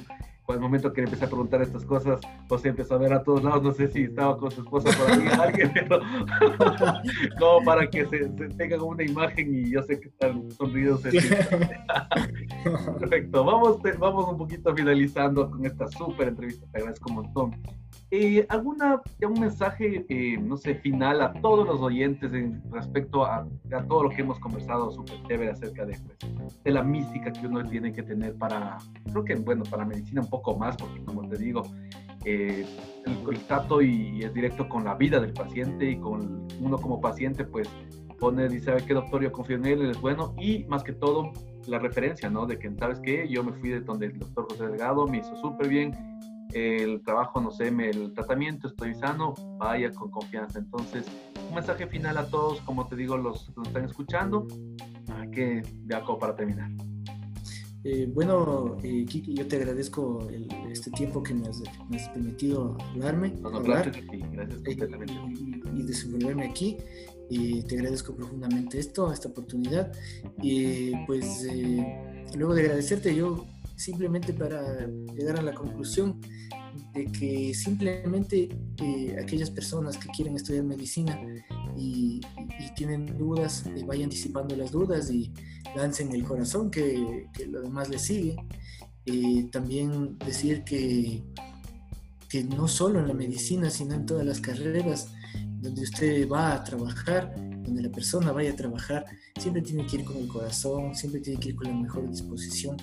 el 0.56 0.60
momento 0.62 0.92
que 0.92 1.02
le 1.02 1.06
empecé 1.06 1.26
a 1.26 1.28
preguntar 1.28 1.60
estas 1.60 1.84
cosas, 1.84 2.20
José 2.48 2.68
empezó 2.68 2.94
a 2.94 2.98
ver 2.98 3.12
a 3.12 3.22
todos 3.22 3.44
lados, 3.44 3.62
no 3.62 3.72
sé 3.72 3.88
si 3.88 4.04
estaba 4.04 4.38
con 4.38 4.50
su 4.50 4.62
esposa 4.62 4.90
por 4.98 5.10
ahí, 5.10 5.26
alguien, 5.40 5.70
pero 5.74 6.00
como 7.38 7.64
para 7.64 7.88
que 7.88 8.06
se, 8.06 8.28
tengan 8.56 8.80
una 8.80 9.04
imagen 9.04 9.54
y 9.54 9.70
yo 9.70 9.82
sé 9.82 10.00
que 10.00 10.08
están 10.08 10.50
sonridos. 10.52 11.02
Perfecto, 12.98 13.44
vamos, 13.44 13.78
vamos 13.98 14.28
un 14.28 14.38
poquito 14.38 14.74
finalizando 14.74 15.50
con 15.50 15.66
esta 15.66 15.86
súper 15.88 16.28
entrevista, 16.28 16.66
te 16.72 16.78
agradezco 16.78 17.10
un 17.10 17.16
montón. 17.16 17.62
Eh, 18.10 18.46
¿Alguna, 18.48 19.02
un 19.22 19.40
mensaje, 19.40 20.06
eh, 20.08 20.38
no 20.38 20.56
sé, 20.56 20.76
final 20.76 21.20
a 21.20 21.34
todos 21.34 21.66
los 21.66 21.80
oyentes 21.80 22.32
en 22.32 22.62
respecto 22.72 23.26
a, 23.26 23.46
a, 23.70 23.82
todo 23.86 24.04
lo 24.04 24.08
que 24.08 24.22
hemos 24.22 24.38
conversado 24.40 24.90
súper 24.90 25.22
chévere 25.24 25.50
acerca 25.50 25.84
de, 25.84 25.98
pues, 26.38 26.62
de 26.62 26.70
la 26.70 26.82
mística 26.82 27.30
que 27.30 27.46
uno 27.46 27.62
tiene 27.68 27.92
que 27.92 28.02
tener 28.02 28.34
para, 28.36 28.78
creo 29.12 29.24
que, 29.24 29.34
bueno, 29.34 29.62
para 29.70 29.84
medicina 29.84 30.22
un 30.22 30.30
poco 30.30 30.56
más, 30.56 30.74
porque 30.78 31.04
como 31.04 31.28
te 31.28 31.36
digo, 31.36 31.64
eh, 32.24 32.64
el, 33.04 33.34
el, 33.34 33.40
trato 33.40 33.82
y, 33.82 34.22
es 34.22 34.32
directo 34.32 34.66
con 34.70 34.84
la 34.84 34.94
vida 34.94 35.20
del 35.20 35.34
paciente 35.34 35.90
y 35.90 35.96
con 35.98 36.48
uno 36.60 36.78
como 36.78 37.02
paciente, 37.02 37.44
pues 37.44 37.68
pone, 38.18 38.48
dice, 38.48 38.66
¿sabe 38.66 38.84
qué 38.86 38.94
doctor? 38.94 39.22
Yo 39.22 39.32
confío 39.32 39.56
en 39.56 39.66
él, 39.66 39.82
él 39.82 39.90
es 39.90 40.00
bueno 40.00 40.34
y 40.38 40.64
más 40.64 40.82
que 40.82 40.92
todo 40.92 41.30
la 41.66 41.78
referencia, 41.78 42.30
¿no? 42.30 42.46
De 42.46 42.58
que, 42.58 42.70
¿sabes 42.78 43.00
qué? 43.00 43.28
Yo 43.28 43.44
me 43.44 43.52
fui 43.52 43.68
de 43.68 43.80
donde 43.80 44.06
el 44.06 44.18
doctor 44.18 44.46
José 44.50 44.68
Delgado, 44.68 45.06
me 45.06 45.18
hizo 45.18 45.36
súper 45.36 45.68
bien, 45.68 45.92
el 46.52 47.02
trabajo, 47.02 47.40
no 47.40 47.50
sé, 47.50 47.68
el 47.68 48.12
tratamiento, 48.14 48.68
estoy 48.68 48.94
sano, 48.94 49.34
vaya 49.58 49.90
con 49.92 50.10
confianza. 50.10 50.58
Entonces, 50.58 51.06
un 51.48 51.54
mensaje 51.54 51.86
final 51.86 52.16
a 52.18 52.26
todos, 52.28 52.60
como 52.62 52.86
te 52.86 52.96
digo, 52.96 53.16
los 53.16 53.46
que 53.46 53.52
nos 53.56 53.68
están 53.68 53.84
escuchando, 53.84 54.46
que 55.32 55.62
de 55.84 55.94
acá 55.94 56.18
para 56.18 56.34
terminar. 56.34 56.70
Eh, 57.84 58.10
bueno, 58.12 58.76
eh, 58.82 59.04
Kiki, 59.04 59.34
yo 59.34 59.46
te 59.46 59.56
agradezco 59.56 60.28
el, 60.30 60.48
este 60.70 60.90
tiempo 60.90 61.22
que 61.22 61.32
me 61.32 61.48
has, 61.48 61.62
me 61.88 61.96
has 61.96 62.08
permitido 62.08 62.76
hablarme. 62.92 63.30
No, 63.40 63.50
no, 63.50 63.62
gracias 63.62 63.96
a 63.96 64.10
ti, 64.10 64.22
gracias 64.32 64.60
completamente. 64.62 65.12
Y, 65.12 65.80
y, 65.80 65.82
desenvolverme 65.84 66.46
aquí. 66.46 66.76
Eh, 67.30 67.62
te 67.68 67.76
agradezco 67.76 68.14
profundamente 68.14 68.78
esto, 68.78 69.12
esta 69.12 69.28
oportunidad. 69.28 69.92
Y 70.42 70.96
pues 71.06 71.44
eh, 71.44 72.26
luego 72.34 72.54
de 72.54 72.62
agradecerte, 72.62 73.14
yo 73.14 73.46
simplemente 73.78 74.32
para 74.32 74.86
llegar 75.14 75.38
a 75.38 75.42
la 75.42 75.54
conclusión 75.54 76.20
de 76.92 77.06
que 77.06 77.54
simplemente 77.54 78.48
eh, 78.82 79.16
aquellas 79.20 79.50
personas 79.50 79.96
que 79.96 80.08
quieren 80.08 80.36
estudiar 80.36 80.64
medicina 80.64 81.18
y, 81.76 82.20
tienen 82.76 83.18
dudas, 83.18 83.64
eh, 83.66 83.84
vayan 83.86 84.08
disipando 84.08 84.54
las 84.54 84.70
dudas 84.70 85.10
y 85.10 85.32
lancen 85.74 86.12
el 86.12 86.22
corazón 86.22 86.70
que, 86.70 87.26
que 87.32 87.46
lo 87.46 87.60
demás 87.62 87.88
les 87.88 88.02
sigue. 88.02 88.36
Eh, 89.06 89.48
también 89.50 90.18
decir 90.18 90.64
que, 90.64 91.22
que 92.28 92.44
no 92.44 92.68
solo 92.68 93.00
en 93.00 93.08
la 93.08 93.14
medicina, 93.14 93.70
sino 93.70 93.94
en 93.94 94.06
todas 94.06 94.24
las 94.24 94.40
carreras 94.40 95.08
donde 95.60 95.82
usted 95.82 96.28
va 96.28 96.54
a 96.54 96.62
trabajar, 96.62 97.34
donde 97.36 97.82
la 97.82 97.90
persona 97.90 98.32
vaya 98.32 98.52
a 98.52 98.56
trabajar, 98.56 99.04
siempre 99.38 99.62
tiene 99.62 99.86
que 99.86 99.96
ir 99.96 100.04
con 100.04 100.16
el 100.16 100.28
corazón, 100.28 100.94
siempre 100.94 101.20
tiene 101.20 101.40
que 101.40 101.50
ir 101.50 101.56
con 101.56 101.68
la 101.68 101.74
mejor 101.74 102.08
disposición, 102.08 102.76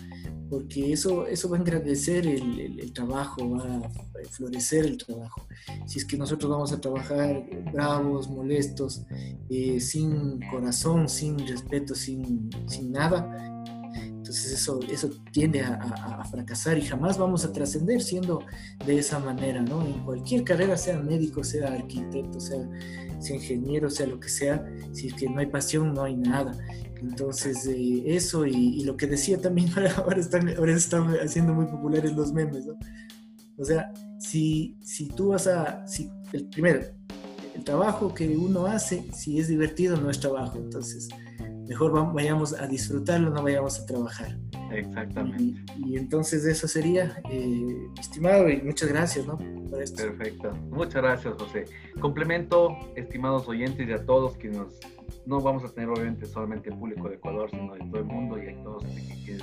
porque 0.50 0.94
eso, 0.94 1.26
eso 1.28 1.50
va 1.50 1.58
a 1.58 1.60
engrandecer 1.60 2.28
el, 2.28 2.94
trabajo, 2.94 3.50
va 3.50 3.64
a 3.64 4.30
florecer 4.30 4.86
el 4.86 4.98
trabajo. 4.98 5.48
Si 5.86 6.00
es 6.00 6.06
que 6.06 6.18
nosotros 6.18 6.50
vamos 6.52 6.72
a 6.72 6.80
trabajar 6.80 7.44
bravos, 7.74 8.30
molestos, 8.30 9.04
eh, 9.50 9.80
sin 9.80 10.40
corazón, 10.50 11.10
sin 11.10 11.40
respeto, 11.48 11.96
sin, 11.96 12.50
sin 12.68 12.92
nada, 12.92 13.55
entonces 14.26 14.54
eso, 14.54 14.80
eso 14.90 15.08
tiende 15.32 15.62
a, 15.62 15.76
a, 15.76 16.22
a 16.22 16.26
fracasar 16.26 16.80
y 16.80 16.82
jamás 16.82 17.16
vamos 17.16 17.46
a 17.46 17.54
trascender 17.54 18.02
siendo 18.02 18.42
de 18.84 18.98
esa 18.98 19.20
manera, 19.20 19.62
¿no? 19.62 19.86
En 19.86 20.04
cualquier 20.04 20.44
carrera, 20.44 20.76
sea 20.78 20.98
médico, 20.98 21.44
sea 21.44 21.68
arquitecto, 21.68 22.40
sea, 22.40 22.68
sea 23.20 23.36
ingeniero, 23.36 23.88
sea 23.88 24.08
lo 24.08 24.20
que 24.20 24.30
sea, 24.30 24.66
si 24.94 25.10
es 25.10 25.14
que 25.14 25.30
no 25.30 25.40
hay 25.40 25.46
pasión, 25.46 25.94
no 25.94 26.02
hay 26.02 26.16
nada. 26.16 26.58
Entonces, 27.00 27.68
eh, 27.68 28.02
eso 28.08 28.48
y, 28.48 28.80
y, 28.80 28.84
lo 28.84 28.98
que 28.98 29.06
decía 29.06 29.40
también, 29.40 29.70
ahora 29.98 30.20
están, 30.20 30.50
ahora 30.58 30.74
están 30.74 31.08
haciendo 31.24 31.54
muy 31.54 31.68
populares 31.68 32.12
los 32.14 32.34
memes, 32.34 32.66
¿no? 32.66 32.74
O 33.60 33.64
sea, 33.64 33.94
si, 34.18 34.76
si 34.82 35.08
tú 35.10 35.28
vas 35.30 35.46
a, 35.46 35.86
si, 35.86 36.10
el, 36.34 36.48
primero, 36.48 36.82
el 37.54 37.64
trabajo 37.64 38.12
que 38.12 38.28
uno 38.36 38.66
hace, 38.66 39.06
si 39.14 39.38
es 39.40 39.50
divertido, 39.50 39.98
no 39.98 40.10
es 40.10 40.20
trabajo. 40.20 40.58
Entonces, 40.58 41.10
mejor 41.68 42.14
vayamos 42.14 42.54
a 42.54 42.68
disfrutarlo, 42.68 43.30
no 43.30 43.42
vayamos 43.44 43.80
a 43.80 43.86
trabajar. 43.86 44.38
Exactamente. 44.72 45.62
Y, 45.78 45.94
y 45.94 45.98
entonces 45.98 46.46
eso 46.46 46.68
sería, 46.68 47.22
eh, 47.30 47.88
estimado, 48.00 48.50
y 48.50 48.62
muchas 48.62 48.90
gracias, 48.90 49.26
¿no? 49.26 49.38
Por 49.38 49.82
esto. 49.82 50.04
Perfecto. 50.04 50.54
Muchas 50.70 51.02
gracias, 51.02 51.34
José. 51.38 51.66
Complemento, 52.00 52.76
estimados 52.96 53.48
oyentes 53.48 53.88
y 53.88 53.92
a 53.92 54.06
todos 54.06 54.38
que 54.38 54.50
nos, 54.50 54.80
no 55.26 55.40
vamos 55.42 55.64
a 55.64 55.70
tener 55.70 55.90
obviamente 55.90 56.26
solamente 56.26 56.70
el 56.70 56.78
público 56.78 57.10
de 57.10 57.16
Ecuador, 57.16 57.50
sino 57.50 57.74
de 57.74 57.80
todo 57.80 58.00
el 58.00 58.06
mundo 58.06 58.42
y 58.42 58.48
hay 58.48 58.64
todos 58.64 58.84
que, 58.84 59.26
que 59.26 59.38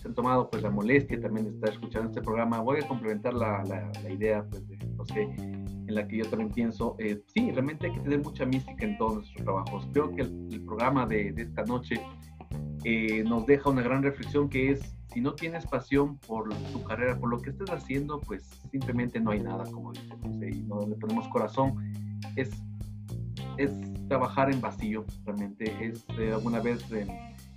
se 0.00 0.08
han 0.08 0.14
tomado 0.14 0.50
pues 0.50 0.62
la 0.62 0.70
molestia 0.70 1.20
también 1.20 1.46
de 1.46 1.52
estar 1.52 1.70
escuchando 1.70 2.08
este 2.08 2.20
programa. 2.20 2.60
Voy 2.60 2.80
a 2.80 2.88
complementar 2.88 3.34
la, 3.34 3.64
la, 3.64 3.90
la 4.02 4.10
idea 4.10 4.44
pues 4.48 4.66
de 4.68 4.78
José 4.96 5.28
en 5.94 6.02
la 6.02 6.08
que 6.08 6.18
yo 6.18 6.26
también 6.28 6.50
pienso, 6.50 6.96
eh, 6.98 7.22
sí, 7.32 7.50
realmente 7.52 7.86
hay 7.86 7.92
que 7.92 8.00
tener 8.00 8.22
mucha 8.22 8.44
mística 8.44 8.84
en 8.84 8.98
todos 8.98 9.14
nuestros 9.14 9.44
trabajos. 9.44 9.88
Creo 9.92 10.14
que 10.14 10.22
el, 10.22 10.48
el 10.50 10.60
programa 10.64 11.06
de, 11.06 11.32
de, 11.32 11.42
esta 11.42 11.64
noche 11.64 12.00
eh, 12.84 13.22
nos 13.24 13.46
deja 13.46 13.70
una 13.70 13.82
gran 13.82 14.02
reflexión 14.02 14.48
que 14.48 14.72
es, 14.72 14.96
si 15.12 15.20
no 15.20 15.34
tienes 15.34 15.66
pasión 15.66 16.18
por 16.18 16.48
tu 16.72 16.82
carrera, 16.82 17.16
por 17.18 17.30
lo 17.30 17.40
que 17.40 17.50
estés 17.50 17.70
haciendo, 17.70 18.20
pues 18.20 18.42
simplemente 18.72 19.20
no 19.20 19.30
hay 19.30 19.40
nada, 19.40 19.64
como 19.70 19.92
dice 19.92 20.14
José, 20.22 20.50
y 20.50 20.62
no 20.62 20.80
le 20.80 20.96
ponemos 20.96 21.28
corazón. 21.28 21.74
Es, 22.34 22.50
es 23.58 23.70
trabajar 24.08 24.52
en 24.52 24.60
vacío, 24.60 25.04
realmente. 25.24 25.64
Es 25.80 26.04
eh, 26.18 26.32
alguna 26.32 26.60
vez... 26.60 26.84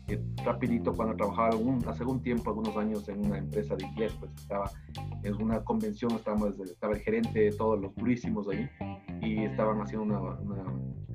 Eh, 0.08 0.22
rapidito 0.46 0.94
cuando 0.94 1.16
trabajaba 1.16 1.50
algún, 1.50 1.84
hace 1.88 2.04
algún 2.04 2.22
tiempo, 2.22 2.50
algunos 2.50 2.78
años 2.78 3.08
en 3.10 3.26
una 3.26 3.38
empresa 3.38 3.76
de 3.76 3.86
inglés, 3.86 4.16
pues 4.20 4.32
estaba 4.36 4.72
en 5.24 5.42
una 5.42 5.62
convención, 5.64 6.12
estábamos, 6.14 6.58
estaba 6.60 6.94
el 6.94 7.02
gerente 7.02 7.40
de 7.40 7.52
todos 7.52 7.80
los 7.80 7.94
durísimos 7.96 8.48
ahí 8.48 8.70
y 9.22 9.44
estaban 9.44 9.82
haciendo 9.82 10.06
una, 10.06 10.20
una 10.40 10.64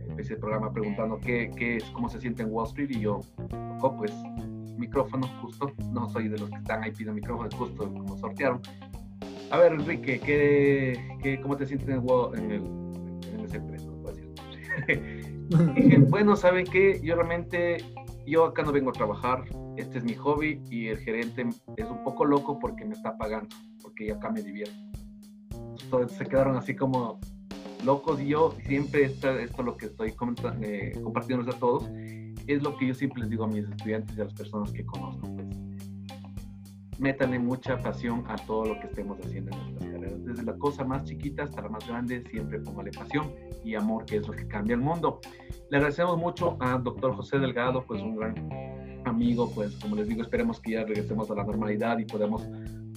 especie 0.09 0.35
de 0.35 0.41
programa 0.41 0.73
preguntando 0.73 1.19
qué, 1.19 1.51
qué, 1.57 1.77
es, 1.77 1.85
cómo 1.85 2.11
se 2.11 2.21
siente 2.21 2.43
en 2.43 2.53
Wall 2.53 2.67
Street 2.67 2.91
y 2.91 3.01
yo, 3.01 3.21
tocó 3.49 3.97
pues 3.97 4.13
micrófono 4.77 5.27
justo, 5.41 5.73
no 5.91 6.09
soy 6.11 6.29
de 6.29 6.39
los 6.39 6.51
que 6.51 6.57
están 6.57 6.83
ahí 6.83 6.91
pidiendo 6.91 7.15
micrófono, 7.15 7.49
justo 7.57 7.93
como 7.95 8.19
sortearon. 8.19 8.61
A 9.51 9.59
ver, 9.59 9.73
Enrique, 9.73 10.21
¿qué, 10.21 11.17
qué, 11.23 11.41
¿cómo 11.41 11.57
te 11.57 11.67
sientes 11.67 11.89
en, 11.89 11.95
el, 11.95 12.01
en, 12.39 12.51
el, 12.51 12.65
en 13.33 13.41
esa 13.41 13.57
empresa? 13.57 13.89
dije, 15.75 15.99
bueno, 15.99 16.37
¿saben 16.37 16.67
qué? 16.67 17.01
Yo 17.03 17.15
realmente 17.15 17.79
yo 18.27 18.45
acá 18.45 18.63
no 18.63 18.73
vengo 18.73 18.91
a 18.91 18.93
trabajar, 18.93 19.45
este 19.77 19.99
es 19.99 20.05
mi 20.05 20.15
hobby 20.15 20.63
y 20.71 20.89
el 20.89 20.99
gerente 20.99 21.47
es 21.77 21.87
un 21.89 22.03
poco 22.05 22.25
loco 22.25 22.59
porque 22.59 22.85
me 22.85 22.95
está 22.95 23.17
pagando, 23.17 23.55
porque 23.83 24.13
acá 24.13 24.31
me 24.31 24.43
divierto. 24.43 24.75
Entonces 25.83 26.17
se 26.17 26.27
quedaron 26.27 26.57
así 26.57 26.75
como 26.77 27.19
locos 27.85 28.21
y 28.21 28.29
yo 28.29 28.55
siempre 28.65 29.05
esto, 29.05 29.63
lo 29.63 29.77
que 29.77 29.87
estoy 29.87 30.15
eh, 30.61 30.93
compartiendo 31.03 31.51
a 31.51 31.59
todos 31.59 31.91
es 32.47 32.63
lo 32.63 32.77
que 32.77 32.89
yo 32.89 32.95
siempre 32.95 33.23
les 33.23 33.31
digo 33.31 33.45
a 33.45 33.49
mis 33.49 33.69
estudiantes 33.69 34.17
y 34.17 34.21
a 34.21 34.25
las 34.25 34.35
personas 34.35 34.73
que 34.73 34.85
conozco. 34.85 35.29
Pues, 35.35 35.47
métanle 36.99 37.39
mucha 37.39 37.79
pasión 37.79 38.25
a 38.29 38.37
todo 38.37 38.67
lo 38.67 38.81
que 38.81 38.87
estemos 38.87 39.19
haciendo 39.25 39.51
en 39.51 39.59
nuestras 39.59 39.85
carreras. 39.85 39.92
Desde 40.33 40.45
la 40.45 40.57
cosa 40.57 40.83
más 40.83 41.05
chiquita 41.05 41.43
hasta 41.43 41.61
la 41.61 41.69
más 41.69 41.87
grande, 41.87 42.25
siempre 42.31 42.59
póngale 42.59 42.91
pasión 42.91 43.31
y 43.63 43.75
amor, 43.75 44.07
que 44.07 44.17
es 44.17 44.27
lo 44.27 44.33
que 44.33 44.49
cambia 44.49 44.75
el 44.75 44.81
mundo. 44.81 45.21
Le 45.69 45.77
agradecemos 45.77 46.17
mucho 46.17 46.57
al 46.59 46.83
doctor 46.83 47.15
José 47.15 47.39
Delgado, 47.39 47.85
pues 47.85 48.01
un 48.01 48.17
gran 48.17 48.35
amigo, 49.05 49.53
pues 49.55 49.77
como 49.77 49.95
les 49.97 50.09
digo, 50.09 50.23
esperemos 50.23 50.59
que 50.59 50.73
ya 50.73 50.85
regresemos 50.85 51.31
a 51.31 51.35
la 51.35 51.45
normalidad 51.45 51.99
y 51.99 52.07
podamos 52.07 52.49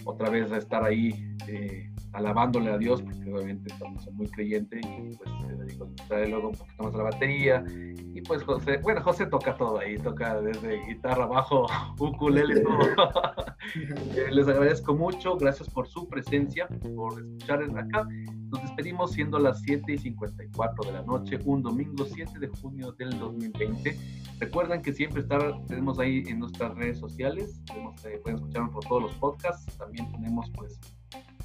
otra 0.06 0.30
vez 0.30 0.52
estar 0.52 0.84
ahí 0.84 1.36
eh, 1.48 1.92
alabándole 2.14 2.72
a 2.72 2.78
Dios, 2.78 3.02
porque 3.02 3.34
obviamente 3.34 3.74
estamos 3.74 4.10
muy 4.14 4.28
creyentes 4.28 4.82
y 4.82 5.16
pues 5.18 5.30
se 5.42 5.56
dedicó 5.56 5.84
a 5.84 6.08
traer 6.08 6.30
luego 6.30 6.50
un 6.50 6.56
poquito 6.56 6.84
más 6.84 6.94
a 6.94 6.98
la 6.98 7.04
batería. 7.04 7.64
Y 7.68 8.22
pues 8.22 8.44
José, 8.44 8.78
bueno, 8.82 9.02
José 9.02 9.26
toca 9.26 9.58
todo 9.58 9.80
ahí, 9.80 9.98
toca 9.98 10.42
desde 10.42 10.86
guitarra, 10.86 11.26
bajo, 11.26 11.66
ukulele, 12.00 12.62
todo. 12.62 12.80
Les 14.32 14.48
agradezco 14.48 14.96
mucho, 14.96 15.36
gracias 15.36 15.70
por 15.70 15.88
su 15.88 16.08
presencia, 16.08 16.68
por 16.96 17.20
escuchar 17.20 17.64
acá. 17.64 18.08
Nos 18.52 18.62
despedimos 18.62 19.12
siendo 19.12 19.40
las 19.40 19.62
7 19.62 19.94
y 19.94 19.98
54 19.98 20.92
de 20.92 20.94
la 20.94 21.04
noche, 21.04 21.40
un 21.46 21.64
domingo 21.64 22.06
7 22.06 22.40
de 22.40 22.48
junio 22.48 22.92
del 22.94 23.18
2020. 23.18 23.98
Recuerden 24.40 24.82
que 24.82 24.94
siempre 24.94 25.22
estar, 25.22 25.64
tenemos 25.68 26.00
ahí 26.00 26.24
en 26.28 26.40
nuestras 26.40 26.76
redes 26.76 27.00
sociales, 27.00 27.62
tenemos, 27.66 28.06
eh, 28.06 28.20
pueden 28.22 28.38
escucharnos 28.38 28.74
por 28.74 28.86
todos 28.86 29.04
los 29.04 29.14
podcasts, 29.16 29.78
también 29.78 30.12
tenemos 30.12 30.50
pues 30.52 30.80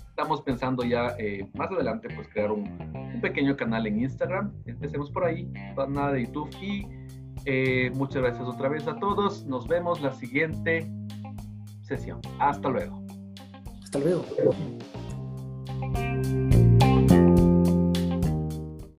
estamos 0.09 0.43
pensando 0.43 0.85
ya 0.85 1.15
eh, 1.19 1.49
más 1.55 1.71
adelante 1.71 2.09
pues 2.15 2.29
crear 2.29 2.53
un, 2.53 2.69
un, 3.15 3.21
pequeño 3.23 3.57
canal 3.57 3.87
en 3.87 4.01
Instagram. 4.01 4.53
Empecemos 4.67 5.11
por 5.11 5.25
ahí, 5.25 5.51
nada 5.89 6.13
de 6.13 6.27
YouTube. 6.27 6.51
Y 6.61 6.87
eh, 7.47 7.91
muchas 7.95 8.23
gracias 8.23 8.47
otra 8.47 8.69
vez 8.69 8.87
a 8.87 8.97
todos. 8.97 9.47
Nos 9.47 9.67
vemos 9.67 10.01
la 10.01 10.13
siguiente 10.13 10.91
sesión. 11.83 12.21
Hasta 12.39 12.69
luego. 12.69 13.03
Hasta 13.83 13.99
luego. 13.99 14.25